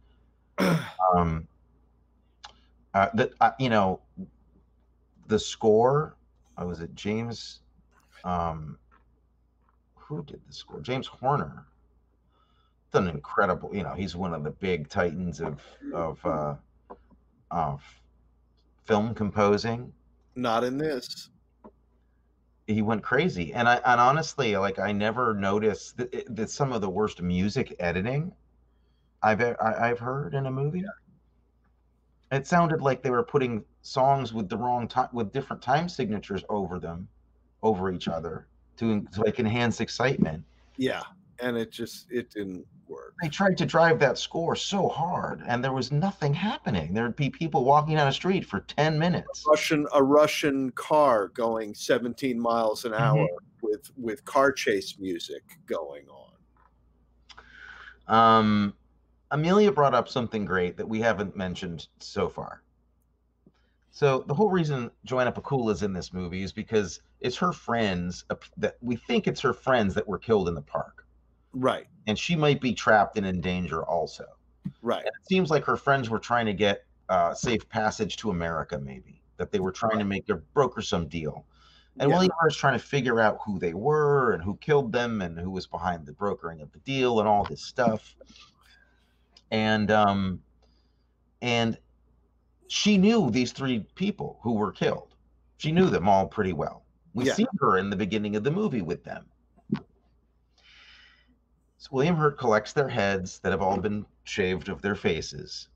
um, 1.16 1.48
uh, 2.94 3.10
that 3.14 3.34
uh, 3.42 3.52
you 3.60 3.70
know, 3.70 4.02
the 5.28 5.40
score 5.40 6.16
I 6.58 6.64
was 6.64 6.82
it 6.82 6.94
James 6.96 7.62
um 8.24 8.78
who 9.96 10.24
did 10.24 10.42
the 10.48 10.54
score? 10.54 10.82
James 10.82 11.08
Horner. 11.08 11.66
Done 12.92 13.08
incredible, 13.08 13.70
you 13.72 13.84
know, 13.84 13.94
he's 13.94 14.16
one 14.16 14.34
of 14.34 14.44
the 14.44 14.50
big 14.50 14.90
titans 14.90 15.40
of 15.40 15.62
of 15.94 16.26
uh 16.26 16.56
of 17.52 17.84
film 18.90 19.14
composing. 19.14 19.94
Not 20.36 20.66
in 20.66 20.78
this. 20.78 21.30
He 22.68 22.82
went 22.82 23.02
crazy. 23.02 23.54
And 23.54 23.70
I 23.70 23.76
and 23.86 24.02
honestly, 24.02 24.58
like 24.58 24.80
I 24.80 24.92
never 24.92 25.34
noticed 25.34 25.98
that, 25.98 26.36
that 26.36 26.50
some 26.50 26.74
of 26.74 26.82
the 26.82 26.90
worst 26.90 27.22
music 27.22 27.76
editing 27.80 28.34
I've 29.24 29.42
I've 29.62 30.00
heard 30.00 30.34
in 30.34 30.46
a 30.46 30.52
movie. 30.52 30.84
It 32.32 32.46
sounded 32.46 32.82
like 32.82 33.02
they 33.02 33.10
were 33.10 33.24
putting 33.24 33.64
songs 33.82 34.34
with 34.34 34.50
the 34.50 34.58
wrong 34.58 34.88
time 34.88 35.10
with 35.14 35.32
different 35.32 35.62
time 35.62 35.88
signatures 35.88 36.44
over 36.50 36.80
them 36.80 37.08
over 37.64 37.92
each 37.92 38.08
other 38.08 38.48
to, 38.78 39.02
to 39.12 39.22
like 39.22 39.40
enhance 39.40 39.82
excitement 39.82 40.44
yeah 40.78 41.02
and 41.42 41.58
it 41.58 41.72
just 41.72 42.12
it 42.12 42.30
didn't 42.32 42.66
work. 42.88 43.14
They 43.22 43.30
tried 43.30 43.58
to 43.58 43.66
drive 43.66 44.00
that 44.00 44.18
score 44.18 44.56
so 44.56 44.88
hard 44.88 45.44
and 45.48 45.64
there 45.64 45.74
was 45.74 45.92
nothing 45.92 46.34
happening. 46.34 46.94
There'd 46.94 47.16
be 47.16 47.30
people 47.30 47.64
walking 47.64 47.96
down 47.96 48.08
a 48.08 48.14
street 48.14 48.46
for 48.46 48.62
10 48.62 48.98
minutes. 48.98 49.46
A 49.46 49.50
russian 49.50 49.88
a 49.94 50.04
russian 50.04 50.72
car 50.72 51.30
going 51.30 51.74
17 51.74 52.40
miles 52.40 52.86
an 52.86 52.94
hour 52.94 53.18
mm-hmm. 53.18 53.68
with 53.68 53.92
with 53.98 54.26
car 54.26 54.52
chase 54.52 54.98
music 55.00 55.44
going 55.66 56.06
on. 56.10 56.34
Um 58.08 58.74
amelia 59.32 59.72
brought 59.72 59.94
up 59.94 60.10
something 60.10 60.46
great 60.46 60.78
that 60.78 60.88
we 60.88 61.00
haven't 61.00 61.36
mentioned 61.36 61.88
so 62.00 62.28
far. 62.28 62.64
So 63.92 64.24
the 64.28 64.34
whole 64.34 64.50
reason 64.50 64.92
Joanna 65.04 65.32
Pacula 65.32 65.74
is 65.74 65.84
in 65.84 65.94
this 65.94 66.14
movie 66.14 66.44
is 66.44 66.54
because 66.54 67.02
it's 67.20 67.36
her 67.38 67.52
friends 67.52 68.24
that 68.58 68.78
we 68.82 68.96
think 68.96 69.28
it's 69.28 69.42
her 69.42 69.54
friends 69.54 69.94
that 69.96 70.08
were 70.08 70.20
killed 70.20 70.48
in 70.48 70.56
the 70.56 70.62
park. 70.62 71.06
Right. 71.54 71.88
And 72.08 72.18
she 72.18 72.36
might 72.36 72.62
be 72.62 72.74
trapped 72.74 73.18
and 73.18 73.26
in 73.26 73.42
danger 73.42 73.84
also. 73.84 74.26
Right. 74.82 75.00
And 75.00 75.08
it 75.08 75.28
seems 75.28 75.50
like 75.50 75.64
her 75.66 75.78
friends 75.78 76.10
were 76.10 76.20
trying 76.20 76.46
to 76.46 76.54
get 76.54 76.86
uh, 77.10 77.34
safe 77.34 77.68
passage 77.70 78.18
to 78.18 78.32
America, 78.32 78.80
maybe 78.80 79.22
that 79.38 79.52
they 79.52 79.60
were 79.60 79.72
trying 79.72 79.94
right. 79.94 80.00
to 80.00 80.06
make 80.06 80.30
a 80.30 80.36
broker 80.36 80.82
some 80.82 81.08
deal. 81.08 81.46
And 82.00 82.10
yeah. 82.10 82.16
William 82.16 82.32
Hurt 82.40 82.52
is 82.52 82.58
trying 82.58 82.78
to 82.78 82.86
figure 82.86 83.20
out 83.20 83.40
who 83.46 83.58
they 83.58 83.74
were 83.74 84.34
and 84.34 84.44
who 84.44 84.56
killed 84.58 84.92
them 84.92 85.22
and 85.22 85.38
who 85.40 85.50
was 85.50 85.66
behind 85.66 86.06
the 86.06 86.14
brokering 86.14 86.62
of 86.62 86.72
the 86.72 86.80
deal 86.80 87.20
and 87.20 87.28
all 87.28 87.44
this 87.44 87.62
stuff. 87.62 88.16
And 89.52 89.90
um, 89.90 90.42
and 91.42 91.78
she 92.68 92.98
knew 92.98 93.32
these 93.32 93.52
three 93.52 93.86
people 93.96 94.40
who 94.42 94.54
were 94.54 94.72
killed. 94.72 95.16
She 95.58 95.72
knew 95.72 95.90
them 95.90 96.08
all 96.08 96.28
pretty 96.28 96.54
well. 96.54 96.86
We 97.14 97.26
yeah. 97.26 97.34
see 97.34 97.48
her 97.60 97.78
in 97.78 97.90
the 97.90 97.96
beginning 97.96 98.36
of 98.36 98.44
the 98.44 98.52
movie 98.52 98.82
with 98.82 99.04
them. 99.04 99.26
So 101.80 101.90
William 101.92 102.16
Hurt 102.16 102.38
collects 102.38 102.74
their 102.74 102.88
heads 102.88 103.40
that 103.40 103.52
have 103.52 103.62
all 103.62 103.78
been 103.78 104.06
shaved 104.24 104.70
of 104.70 104.82
their 104.82 104.96
faces. 104.96 105.70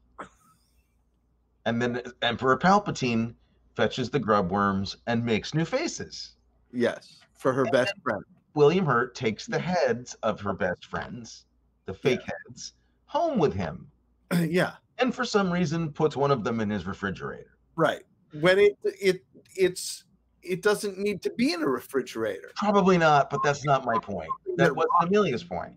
And 1.66 1.82
then 1.82 2.02
Emperor 2.22 2.58
Palpatine 2.58 3.34
fetches 3.76 4.10
the 4.10 4.20
grub 4.20 4.52
worms 4.52 4.98
and 5.08 5.26
makes 5.26 5.54
new 5.54 5.66
faces. 5.66 6.36
Yes, 6.72 7.20
for 7.34 7.54
her 7.54 7.64
and 7.64 7.72
best 7.72 7.94
friend. 8.04 8.24
William 8.54 8.86
Hurt 8.86 9.16
takes 9.16 9.48
the 9.48 9.58
heads 9.58 10.14
of 10.22 10.40
her 10.42 10.54
best 10.54 10.86
friends, 10.86 11.46
the 11.86 11.94
fake 11.94 12.20
yeah. 12.22 12.34
heads, 12.48 12.74
home 13.06 13.40
with 13.40 13.54
him. 13.54 13.88
yeah 14.48 14.74
and 15.00 15.14
for 15.14 15.26
some 15.26 15.52
reason 15.52 15.92
puts 15.92 16.16
one 16.16 16.32
of 16.32 16.44
them 16.44 16.60
in 16.60 16.70
his 16.70 16.86
refrigerator. 16.86 17.58
Right. 17.76 18.04
When 18.40 18.60
it 18.60 18.78
it 18.84 19.24
it's 19.56 20.06
it 20.42 20.62
doesn't 20.62 20.98
need 20.98 21.22
to 21.24 21.30
be 21.32 21.54
in 21.54 21.62
a 21.62 21.68
refrigerator. 21.68 22.52
Probably 22.56 22.98
not, 22.98 23.30
but 23.30 23.42
that's 23.44 23.64
not 23.66 23.86
my 23.86 23.98
point. 24.00 24.30
That 24.58 24.76
was 24.76 24.88
Amelia's 25.02 25.44
point. 25.44 25.74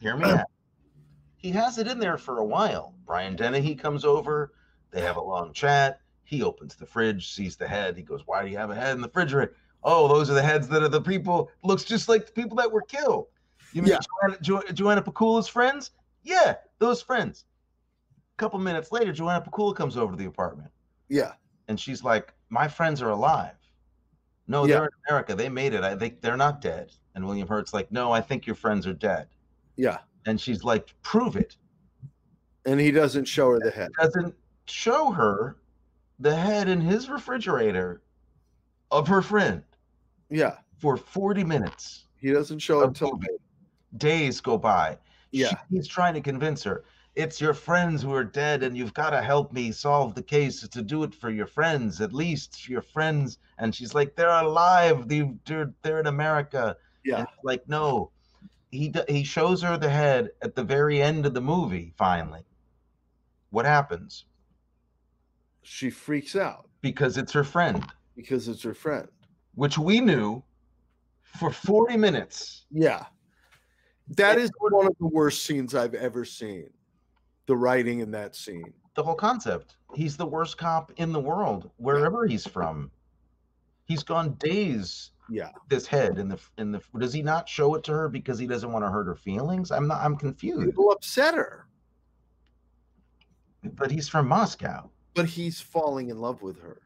Hear 0.00 0.16
me 0.16 0.24
uh, 0.24 0.38
out. 0.38 0.46
He 1.36 1.50
has 1.52 1.78
it 1.78 1.86
in 1.86 1.98
there 1.98 2.18
for 2.18 2.38
a 2.38 2.44
while. 2.44 2.94
Brian 3.06 3.36
Dennehy 3.36 3.74
comes 3.74 4.04
over. 4.04 4.52
They 4.90 5.00
have 5.00 5.16
a 5.16 5.22
long 5.22 5.52
chat. 5.52 6.00
He 6.24 6.42
opens 6.42 6.74
the 6.74 6.86
fridge, 6.86 7.32
sees 7.32 7.56
the 7.56 7.66
head. 7.66 7.96
He 7.96 8.02
goes, 8.02 8.22
"Why 8.26 8.42
do 8.42 8.50
you 8.50 8.58
have 8.58 8.70
a 8.70 8.74
head 8.74 8.94
in 8.94 9.00
the 9.00 9.08
refrigerator?" 9.08 9.54
Oh, 9.82 10.08
those 10.08 10.30
are 10.30 10.34
the 10.34 10.42
heads 10.42 10.68
that 10.68 10.82
are 10.82 10.88
the 10.88 11.00
people. 11.00 11.50
Looks 11.62 11.84
just 11.84 12.08
like 12.08 12.26
the 12.26 12.32
people 12.32 12.56
that 12.58 12.70
were 12.70 12.82
killed. 12.82 13.26
You 13.72 13.82
mean 13.82 13.92
yeah. 13.92 13.98
Joanna, 14.22 14.40
jo- 14.40 14.72
Joanna 14.72 15.02
Pacula's 15.02 15.48
friends? 15.48 15.92
Yeah, 16.22 16.56
those 16.78 17.00
friends 17.00 17.44
A 18.34 18.36
couple 18.36 18.58
minutes 18.58 18.92
later, 18.92 19.12
Joanna 19.12 19.40
Pacula 19.40 19.74
comes 19.74 19.96
over 19.96 20.12
to 20.12 20.18
the 20.18 20.26
apartment. 20.26 20.70
Yeah. 21.08 21.32
And 21.68 21.78
she's 21.78 22.02
like, 22.04 22.34
My 22.50 22.68
friends 22.68 23.00
are 23.00 23.10
alive. 23.10 23.54
No, 24.46 24.64
yeah. 24.64 24.74
they're 24.74 24.84
in 24.84 24.90
America. 25.08 25.34
They 25.34 25.48
made 25.48 25.72
it. 25.72 25.84
I 25.84 25.96
think 25.96 26.20
they're 26.20 26.36
not 26.36 26.60
dead. 26.60 26.92
And 27.14 27.24
William 27.24 27.48
Hurt's 27.48 27.72
like, 27.72 27.90
No, 27.90 28.12
I 28.12 28.20
think 28.20 28.46
your 28.46 28.56
friends 28.56 28.86
are 28.86 28.92
dead. 28.92 29.28
Yeah. 29.80 29.98
And 30.26 30.38
she's 30.40 30.62
like, 30.62 30.94
Prove 31.02 31.36
it. 31.36 31.56
And 32.66 32.78
he 32.78 32.90
doesn't 32.90 33.24
show 33.24 33.50
her 33.50 33.58
the 33.58 33.70
head. 33.70 33.90
Doesn't 33.98 34.34
show 34.66 35.10
her 35.10 35.56
the 36.18 36.36
head 36.36 36.68
in 36.68 36.80
his 36.80 37.08
refrigerator 37.08 38.02
of 38.90 39.08
her 39.08 39.22
friend. 39.22 39.62
Yeah. 40.28 40.56
For 40.78 40.98
40 40.98 41.44
minutes. 41.44 42.04
He 42.16 42.30
doesn't 42.30 42.58
show 42.58 42.82
it 42.82 42.88
until 42.88 43.18
days 43.96 44.42
go 44.42 44.58
by. 44.58 44.98
Yeah. 45.30 45.54
He's 45.70 45.88
trying 45.88 46.12
to 46.14 46.20
convince 46.20 46.62
her 46.64 46.84
it's 47.16 47.40
your 47.40 47.54
friends 47.54 48.02
who 48.02 48.14
are 48.14 48.24
dead 48.24 48.62
and 48.62 48.76
you've 48.76 48.94
got 48.94 49.10
to 49.10 49.20
help 49.20 49.52
me 49.52 49.72
solve 49.72 50.14
the 50.14 50.22
case 50.22 50.66
to 50.66 50.82
do 50.82 51.02
it 51.02 51.14
for 51.14 51.30
your 51.30 51.46
friends 51.46 52.00
at 52.00 52.12
least 52.12 52.68
your 52.68 52.82
friends 52.82 53.38
and 53.58 53.74
she's 53.74 53.94
like 53.94 54.14
they're 54.14 54.28
alive 54.28 55.08
they're, 55.08 55.72
they're 55.82 55.98
in 55.98 56.06
america 56.06 56.76
yeah 57.04 57.24
like 57.42 57.68
no 57.68 58.10
he 58.70 58.92
he 59.08 59.24
shows 59.24 59.62
her 59.62 59.76
the 59.76 59.88
head 59.88 60.30
at 60.42 60.54
the 60.54 60.64
very 60.64 61.02
end 61.02 61.26
of 61.26 61.34
the 61.34 61.40
movie 61.40 61.92
finally 61.96 62.42
what 63.50 63.66
happens 63.66 64.26
she 65.62 65.90
freaks 65.90 66.36
out 66.36 66.68
because 66.80 67.16
it's 67.16 67.32
her 67.32 67.44
friend 67.44 67.84
because 68.16 68.48
it's 68.48 68.62
her 68.62 68.74
friend 68.74 69.08
which 69.54 69.76
we 69.76 70.00
knew 70.00 70.42
for 71.22 71.50
40 71.50 71.96
minutes 71.96 72.66
yeah 72.70 73.06
that 74.16 74.38
is 74.38 74.50
one 74.58 74.86
of 74.86 74.96
the 74.98 75.06
worst 75.06 75.44
scenes 75.44 75.74
I've 75.74 75.94
ever 75.94 76.24
seen 76.24 76.68
the 77.50 77.56
writing 77.56 77.98
in 77.98 78.12
that 78.12 78.36
scene. 78.36 78.72
The 78.94 79.02
whole 79.02 79.16
concept. 79.16 79.76
He's 79.94 80.16
the 80.16 80.24
worst 80.24 80.56
cop 80.56 80.92
in 80.98 81.12
the 81.12 81.18
world, 81.18 81.70
wherever 81.78 82.24
he's 82.24 82.46
from. 82.46 82.92
He's 83.86 84.04
gone 84.04 84.34
days. 84.34 85.10
Yeah. 85.30 85.50
This 85.68 85.86
head 85.86 86.18
in 86.18 86.28
the 86.28 86.38
in 86.58 86.72
the 86.72 86.80
does 86.98 87.12
he 87.12 87.22
not 87.22 87.48
show 87.48 87.74
it 87.76 87.84
to 87.84 87.92
her 87.92 88.08
because 88.08 88.38
he 88.38 88.46
doesn't 88.46 88.70
want 88.70 88.84
to 88.84 88.90
hurt 88.90 89.06
her 89.06 89.14
feelings? 89.14 89.70
I'm 89.70 89.86
not 89.86 90.02
I'm 90.02 90.16
confused. 90.16 90.66
People 90.66 90.90
upset 90.90 91.34
her. 91.34 91.66
But 93.62 93.90
he's 93.90 94.08
from 94.08 94.26
Moscow. 94.26 94.90
But 95.14 95.26
he's 95.26 95.60
falling 95.60 96.10
in 96.10 96.18
love 96.18 96.42
with 96.42 96.60
her. 96.60 96.80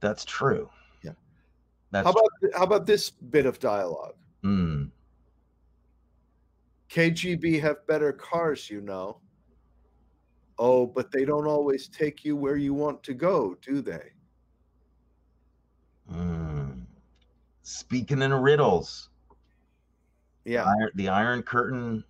That's 0.00 0.24
true. 0.24 0.68
Yeah. 1.02 1.12
That's 1.90 2.04
How 2.04 2.10
about 2.10 2.30
how 2.54 2.62
about 2.64 2.86
this 2.86 3.10
bit 3.10 3.46
of 3.46 3.58
dialogue? 3.58 4.14
Hmm. 4.42 4.84
KGB 6.90 7.60
have 7.60 7.86
better 7.86 8.12
cars, 8.12 8.70
you 8.70 8.80
know. 8.80 9.20
Oh, 10.58 10.86
but 10.86 11.12
they 11.12 11.24
don't 11.24 11.46
always 11.46 11.88
take 11.88 12.24
you 12.24 12.34
where 12.34 12.56
you 12.56 12.74
want 12.74 13.02
to 13.04 13.14
go, 13.14 13.56
do 13.62 13.80
they? 13.80 14.10
Mm. 16.12 16.57
Speaking 17.68 18.22
in 18.22 18.32
riddles, 18.32 19.10
Yeah, 20.46 20.64
Iron, 20.64 20.90
the 20.94 21.10
Iron 21.10 21.42
Curtain 21.42 22.02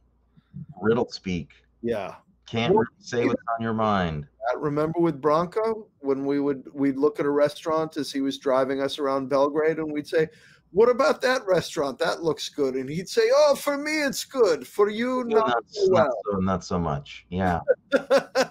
riddle 0.81 1.09
speak. 1.11 1.51
yeah. 1.83 2.15
Can't 2.47 2.73
Well, 2.73 2.85
say 3.01 3.27
what's 3.27 3.43
on 3.59 3.63
your 3.63 3.75
mind. 3.75 4.29
Remember 4.57 5.01
with 5.01 5.21
Bronco 5.21 5.89
when 5.99 6.25
we 6.25 6.39
would 6.39 6.63
we'd 6.73 6.97
look 6.97 7.19
at 7.19 7.27
a 7.27 7.31
restaurant 7.31 7.97
as 7.97 8.13
he 8.13 8.21
was 8.21 8.39
driving 8.39 8.81
us 8.81 9.01
around 9.01 9.29
Belgrade, 9.29 9.79
and 9.79 9.93
we'd 9.93 10.07
say, 10.07 10.29
"What 10.71 10.89
about 10.89 11.21
that 11.23 11.45
restaurant? 11.47 11.99
That 11.99 12.23
looks 12.23 12.49
good." 12.49 12.75
And 12.77 12.89
he'd 12.89 13.09
say, 13.09 13.29
"Oh, 13.35 13.55
for 13.57 13.77
me 13.77 14.01
it's 14.03 14.25
good. 14.25 14.65
For 14.67 14.89
you, 14.89 15.27
Well, 15.29 15.45
not 15.49 15.65
so 15.67 15.87
not 15.87 15.93
well." 15.93 16.21
so, 16.31 16.39
not 16.39 16.65
so 16.65 16.79
much. 16.79 17.27
Yeah, 17.31 17.61
I 17.95 18.51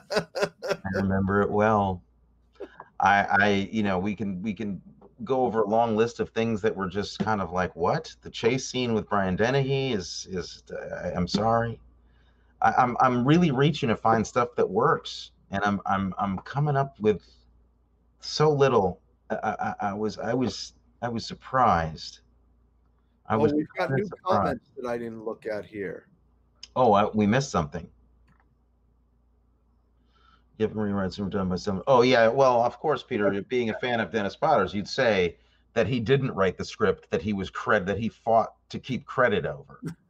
remember 0.94 1.42
it 1.42 1.50
well. 1.50 2.04
I, 3.00 3.24
I, 3.40 3.70
you 3.72 3.82
know, 3.82 3.98
we 3.98 4.14
can 4.16 4.42
we 4.44 4.54
can 4.54 4.80
go 5.24 5.46
over 5.46 5.62
a 5.62 5.68
long 5.68 5.96
list 5.96 6.20
of 6.20 6.30
things 6.30 6.62
that 6.62 6.76
were 6.76 6.88
just 6.88 7.20
kind 7.20 7.42
of 7.42 7.52
like, 7.52 7.76
what? 7.76 8.14
The 8.22 8.30
chase 8.30 8.68
scene 8.68 8.94
with 8.94 9.10
Brian 9.10 9.36
Dennehy 9.36 9.94
is 9.94 10.28
is. 10.30 10.64
Uh, 10.72 11.12
I'm 11.16 11.28
sorry. 11.28 11.80
I, 12.62 12.74
I'm 12.78 12.98
I'm 13.00 13.26
really 13.26 13.52
reaching 13.52 13.90
to 13.90 13.96
find 13.96 14.26
stuff 14.26 14.50
that 14.56 14.70
works, 14.70 15.32
and 15.52 15.64
I'm 15.64 15.82
I'm 15.86 16.14
I'm 16.18 16.38
coming 16.40 16.76
up 16.76 17.00
with 17.00 17.24
so 18.20 18.52
little. 18.52 19.00
I, 19.30 19.36
I, 19.60 19.74
I 19.90 19.94
was 19.94 20.18
I 20.20 20.34
was 20.34 20.74
I 21.02 21.10
was 21.10 21.26
surprised. 21.26 22.20
I 23.28 23.36
oh, 23.36 23.40
was 23.40 23.54
we've 23.54 23.68
got 23.78 23.92
new 23.92 24.06
surprised. 24.06 24.26
comments 24.26 24.66
that 24.78 24.90
I 24.90 24.98
didn't 24.98 25.24
look 25.26 25.46
at 25.46 25.66
here. 25.66 26.08
Oh, 26.76 26.94
I, 26.94 27.06
we 27.14 27.26
missed 27.28 27.52
something. 27.52 27.90
Given 30.58 30.78
rewrites 30.78 31.20
were 31.20 31.30
done 31.30 31.50
by 31.50 31.56
some. 31.56 31.84
Oh 31.88 32.02
yeah, 32.02 32.28
well, 32.28 32.64
of 32.64 32.80
course, 32.80 33.04
Peter. 33.04 33.30
Being 33.44 33.70
a 33.70 33.80
fan 33.80 34.00
of 34.00 34.12
Dennis 34.12 34.36
Potter's, 34.36 34.74
you'd 34.74 34.88
say 34.88 35.38
that 35.74 35.86
he 35.88 36.00
didn't 36.00 36.32
write 36.32 36.58
the 36.58 36.66
script. 36.66 37.10
That 37.12 37.22
he 37.22 37.34
was 37.34 37.52
cred. 37.52 37.86
That 37.86 38.00
he 38.00 38.10
fought 38.10 38.54
to 38.70 38.80
keep 38.80 39.06
credit 39.06 39.46
over. 39.46 39.80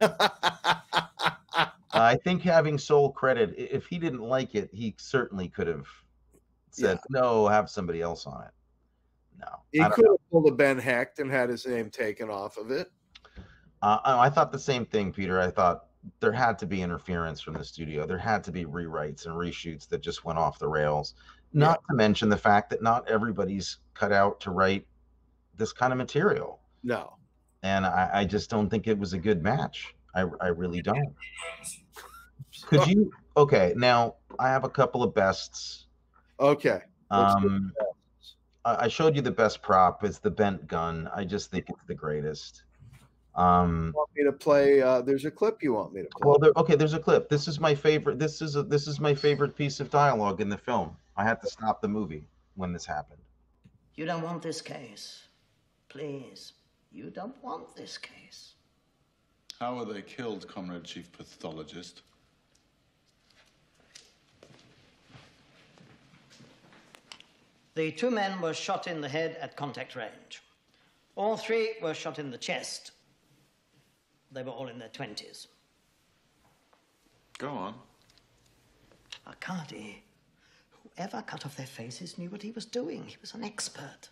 I 1.92 2.16
think 2.24 2.42
having 2.42 2.78
sole 2.78 3.12
credit. 3.12 3.54
If 3.58 3.86
he 3.86 3.98
didn't 3.98 4.22
like 4.22 4.54
it, 4.54 4.70
he 4.72 4.94
certainly 4.98 5.48
could 5.48 5.66
have 5.66 5.86
said 6.70 6.98
no. 7.10 7.46
Have 7.48 7.68
somebody 7.68 8.00
else 8.00 8.26
on 8.26 8.42
it. 8.44 8.50
No, 9.40 9.46
He 9.72 9.78
could 9.78 10.06
have 10.06 10.30
pulled 10.30 10.48
a 10.48 10.54
Ben 10.54 10.78
Hecht 10.78 11.18
and 11.18 11.30
had 11.30 11.48
his 11.48 11.66
name 11.66 11.90
taken 11.90 12.28
off 12.28 12.56
of 12.56 12.70
it. 12.70 12.90
Uh, 13.82 13.98
I 14.04 14.28
thought 14.28 14.50
the 14.50 14.58
same 14.58 14.84
thing, 14.84 15.12
Peter. 15.12 15.40
I 15.40 15.50
thought 15.50 15.87
there 16.20 16.32
had 16.32 16.58
to 16.58 16.66
be 16.66 16.82
interference 16.82 17.40
from 17.40 17.54
the 17.54 17.64
studio. 17.64 18.06
There 18.06 18.18
had 18.18 18.44
to 18.44 18.52
be 18.52 18.64
rewrites 18.64 19.26
and 19.26 19.34
reshoots 19.34 19.88
that 19.88 20.00
just 20.00 20.24
went 20.24 20.38
off 20.38 20.58
the 20.58 20.68
rails. 20.68 21.14
Not 21.52 21.80
to 21.88 21.94
mention 21.94 22.28
the 22.28 22.36
fact 22.36 22.70
that 22.70 22.82
not 22.82 23.08
everybody's 23.08 23.78
cut 23.94 24.12
out 24.12 24.40
to 24.40 24.50
write 24.50 24.86
this 25.56 25.72
kind 25.72 25.92
of 25.92 25.98
material. 25.98 26.60
No. 26.82 27.16
And 27.62 27.86
I, 27.86 28.10
I 28.12 28.24
just 28.24 28.50
don't 28.50 28.68
think 28.68 28.86
it 28.86 28.98
was 28.98 29.12
a 29.12 29.18
good 29.18 29.42
match. 29.42 29.94
I, 30.14 30.24
I 30.40 30.48
really 30.48 30.82
don't. 30.82 31.14
Could 32.66 32.86
you? 32.86 33.10
Okay, 33.36 33.72
now 33.76 34.16
I 34.38 34.48
have 34.48 34.64
a 34.64 34.68
couple 34.68 35.02
of 35.02 35.14
bests. 35.14 35.86
Okay. 36.40 36.80
Um, 37.10 37.72
I 38.64 38.88
showed 38.88 39.16
you 39.16 39.22
the 39.22 39.30
best 39.30 39.62
prop. 39.62 40.04
It's 40.04 40.18
the 40.18 40.30
bent 40.30 40.66
gun. 40.66 41.08
I 41.14 41.24
just 41.24 41.50
think 41.50 41.66
it's 41.68 41.84
the 41.86 41.94
greatest. 41.94 42.64
Um, 43.38 43.92
want 43.94 44.10
me 44.16 44.24
to 44.24 44.32
play? 44.32 44.82
Uh, 44.82 45.00
there's 45.00 45.24
a 45.24 45.30
clip 45.30 45.62
you 45.62 45.72
want 45.72 45.92
me 45.92 46.02
to 46.02 46.08
play. 46.08 46.28
Well, 46.28 46.38
there, 46.40 46.52
okay. 46.56 46.74
There's 46.74 46.94
a 46.94 46.98
clip. 46.98 47.28
This 47.28 47.46
is 47.46 47.60
my 47.60 47.72
favorite. 47.72 48.18
This 48.18 48.42
is 48.42 48.56
a, 48.56 48.64
this 48.64 48.88
is 48.88 48.98
my 48.98 49.14
favorite 49.14 49.54
piece 49.54 49.78
of 49.78 49.90
dialogue 49.90 50.40
in 50.40 50.48
the 50.48 50.58
film. 50.58 50.96
I 51.16 51.22
had 51.22 51.40
to 51.42 51.46
stop 51.46 51.80
the 51.80 51.86
movie 51.86 52.26
when 52.56 52.72
this 52.72 52.84
happened. 52.84 53.20
You 53.94 54.06
don't 54.06 54.22
want 54.22 54.42
this 54.42 54.60
case. 54.60 55.28
Please. 55.88 56.54
You 56.90 57.10
don't 57.10 57.40
want 57.40 57.76
this 57.76 57.96
case. 57.96 58.54
How 59.60 59.76
were 59.76 59.84
they 59.84 60.02
killed, 60.02 60.48
Comrade 60.48 60.82
Chief 60.84 61.10
Pathologist? 61.12 62.02
The 67.76 67.92
two 67.92 68.10
men 68.10 68.40
were 68.40 68.54
shot 68.54 68.88
in 68.88 69.00
the 69.00 69.08
head 69.08 69.36
at 69.40 69.56
contact 69.56 69.94
range. 69.94 70.42
All 71.14 71.36
three 71.36 71.74
were 71.80 71.94
shot 71.94 72.18
in 72.18 72.32
the 72.32 72.38
chest. 72.38 72.90
They 74.30 74.42
were 74.42 74.50
all 74.50 74.68
in 74.68 74.78
their 74.78 74.88
20s. 74.88 75.46
Go 77.38 77.48
on. 77.50 77.74
Arkady, 79.26 80.02
whoever 80.70 81.22
cut 81.22 81.46
off 81.46 81.56
their 81.56 81.66
faces 81.66 82.18
knew 82.18 82.28
what 82.28 82.42
he 82.42 82.50
was 82.50 82.64
doing. 82.64 83.04
He 83.04 83.16
was 83.20 83.34
an 83.34 83.44
expert. 83.44 84.08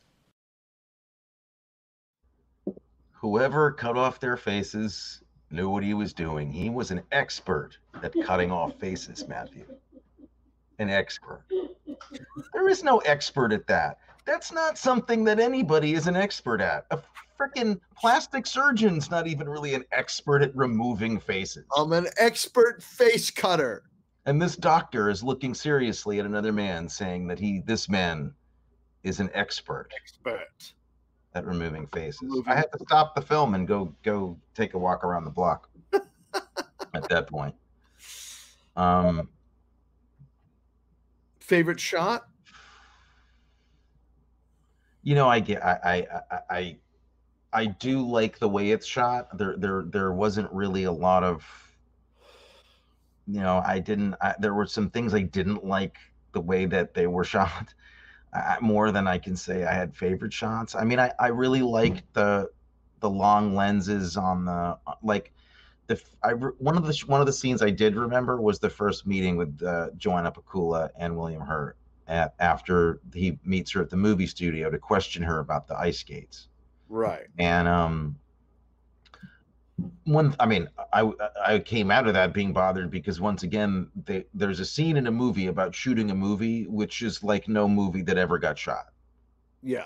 Whoever 3.13 3.73
cut 3.73 3.97
off 3.97 4.21
their 4.21 4.37
faces 4.37 5.23
knew 5.51 5.69
what 5.69 5.83
he 5.83 5.95
was 5.95 6.13
doing. 6.13 6.51
He 6.51 6.71
was 6.71 6.91
an 6.91 7.03
expert 7.13 7.79
at 8.03 8.15
cutting 8.25 8.53
off 8.53 8.79
faces, 8.79 9.27
Matthew. 9.27 9.65
An 10.79 10.91
expert. 10.91 11.45
There 12.53 12.69
is 12.69 12.85
no 12.85 12.99
expert 12.99 13.53
at 13.53 13.67
that. 13.67 13.99
That's 14.25 14.53
not 14.53 14.77
something 14.77 15.25
that 15.25 15.41
anybody 15.41 15.95
is 15.95 16.07
an 16.07 16.17
expert 16.17 16.61
at. 16.61 16.87
A 16.91 17.01
freaking 17.39 17.81
plastic 17.97 18.47
surgeon's 18.47 19.11
not 19.11 19.27
even 19.27 19.49
really 19.49 19.75
an 19.75 19.85
expert 19.93 20.43
at 20.43 20.55
removing 20.57 21.19
faces. 21.21 21.65
I'm 21.77 21.93
an 21.93 22.07
expert 22.19 22.83
face 22.83 23.31
cutter. 23.31 23.85
And 24.27 24.41
this 24.43 24.57
doctor 24.57 25.09
is 25.09 25.23
looking 25.23 25.55
seriously 25.55 26.19
at 26.19 26.27
another 26.27 26.53
man, 26.53 26.89
saying 26.89 27.27
that 27.29 27.39
he, 27.39 27.61
this 27.65 27.89
man, 27.89 28.33
is 29.05 29.21
an 29.21 29.31
expert 29.35 29.89
Expert. 30.03 30.73
at 31.35 31.47
removing 31.47 31.87
faces. 31.87 32.21
Removing- 32.23 32.53
I 32.53 32.57
had 32.57 32.73
to 32.73 32.79
stop 32.81 33.15
the 33.15 33.23
film 33.23 33.55
and 33.55 33.69
go 33.69 33.95
go 34.03 34.37
take 34.55 34.75
a 34.75 34.79
walk 34.79 35.05
around 35.05 35.25
the 35.25 35.31
block 35.31 35.69
at 35.93 37.09
that 37.09 37.29
point. 37.29 37.55
Um, 38.75 39.29
Favorite 41.39 41.79
shot? 41.79 42.27
you 45.05 45.15
know, 45.15 45.29
I 45.29 45.39
get, 45.39 45.65
I, 45.65 45.79
I, 45.85 46.07
I, 46.35 46.41
I, 46.51 46.77
I 47.57 47.65
do 47.65 48.07
like 48.07 48.39
the 48.39 48.51
way 48.51 48.71
it's 48.71 48.85
shot. 48.85 49.39
There, 49.39 49.57
there, 49.57 49.83
there 49.89 50.13
wasn't 50.13 50.53
really 50.53 50.85
a 50.85 50.93
lot 50.93 51.25
of, 51.25 51.43
you 53.27 53.41
know, 53.41 53.63
I 53.65 53.79
didn't. 53.79 54.15
I, 54.21 54.35
there 54.39 54.53
were 54.53 54.67
some 54.67 54.91
things 54.91 55.15
I 55.15 55.23
didn't 55.23 55.65
like 55.65 55.97
the 56.33 56.41
way 56.43 56.67
that 56.67 56.93
they 56.93 57.07
were 57.07 57.25
shot. 57.37 57.73
I, 58.35 58.59
more 58.61 58.93
than 58.93 59.07
I 59.09 59.17
can 59.17 59.37
say 59.37 59.65
I 59.65 59.73
had 59.73 59.97
favorite 59.97 60.35
shots. 60.35 60.75
I 60.75 60.85
mean, 60.85 61.01
I, 61.01 61.11
I 61.19 61.29
really 61.29 61.63
liked 61.63 62.03
the 62.13 62.51
the 63.01 63.09
long 63.09 63.55
lenses 63.55 64.19
on 64.19 64.45
the 64.45 64.77
like 65.03 65.33
the 65.87 65.99
I 66.23 66.33
one 66.33 66.77
of 66.77 66.87
the 66.87 67.05
one 67.07 67.21
of 67.23 67.27
the 67.27 67.33
scenes 67.33 67.63
I 67.63 67.71
did 67.71 67.97
remember 67.97 68.39
was 68.39 68.59
the 68.59 68.69
first 68.69 69.07
meeting 69.07 69.39
with 69.39 69.63
uh, 69.63 69.89
Joanna 69.97 70.31
Pacula 70.31 70.91
and 70.99 71.17
William 71.17 71.41
Hurt 71.41 71.79
at, 72.07 72.35
after 72.39 73.01
he 73.15 73.39
meets 73.45 73.73
her 73.73 73.81
at 73.81 73.89
the 73.89 73.97
movie 73.97 74.27
studio 74.27 74.69
to 74.69 74.79
question 74.79 75.23
her 75.23 75.39
about 75.39 75.67
the 75.67 75.79
ice 75.79 76.01
skates 76.01 76.49
Right. 76.89 77.27
and 77.39 77.67
um 77.69 78.17
one 80.05 80.35
i 80.41 80.47
mean 80.47 80.69
i 80.95 81.11
i 81.45 81.59
came 81.59 81.91
out 81.91 82.07
of 82.07 82.15
that 82.15 82.33
being 82.33 82.53
bothered 82.53 82.91
because 82.91 83.21
once 83.21 83.43
again 83.43 83.91
they, 84.07 84.25
there's 84.33 84.59
a 84.61 84.65
scene 84.65 84.97
in 84.97 85.07
a 85.07 85.11
movie 85.11 85.49
about 85.49 85.75
shooting 85.75 86.11
a 86.11 86.15
movie 86.15 86.65
which 86.67 87.03
is 87.03 87.23
like 87.23 87.47
no 87.47 87.69
movie 87.69 88.01
that 88.03 88.17
ever 88.17 88.39
got 88.39 88.57
shot 88.59 88.87
Yeah. 89.63 89.85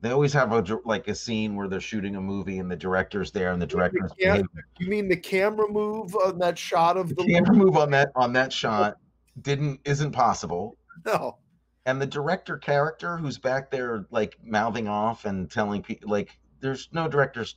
they 0.00 0.10
always 0.10 0.32
have 0.32 0.52
a 0.52 0.78
like 0.86 1.08
a 1.08 1.14
scene 1.14 1.56
where 1.56 1.68
they're 1.68 1.78
shooting 1.80 2.16
a 2.16 2.20
movie 2.20 2.58
and 2.58 2.70
the 2.70 2.76
director's 2.76 3.30
there 3.30 3.52
and 3.52 3.60
the 3.60 3.66
director's 3.66 4.12
Yeah. 4.18 4.40
You 4.78 4.88
mean 4.88 5.08
the 5.08 5.16
camera 5.16 5.68
move 5.70 6.14
on 6.16 6.38
that 6.38 6.56
shot 6.56 6.96
of 6.96 7.10
the, 7.10 7.16
the 7.16 7.34
camera 7.34 7.54
move 7.54 7.76
on 7.76 7.90
that 7.90 8.12
on 8.16 8.32
that 8.32 8.50
shot 8.62 8.96
didn't 9.42 9.80
isn't 9.84 10.12
possible 10.12 10.78
No. 11.04 11.36
And 11.86 12.02
the 12.02 12.06
director 12.06 12.58
character 12.58 13.16
who's 13.16 13.38
back 13.38 13.70
there 13.70 14.06
like 14.10 14.36
mouthing 14.44 14.88
off 14.88 15.24
and 15.24 15.50
telling 15.50 15.82
people 15.82 16.10
like 16.10 16.36
there's 16.60 16.88
no 16.92 17.08
directors 17.08 17.56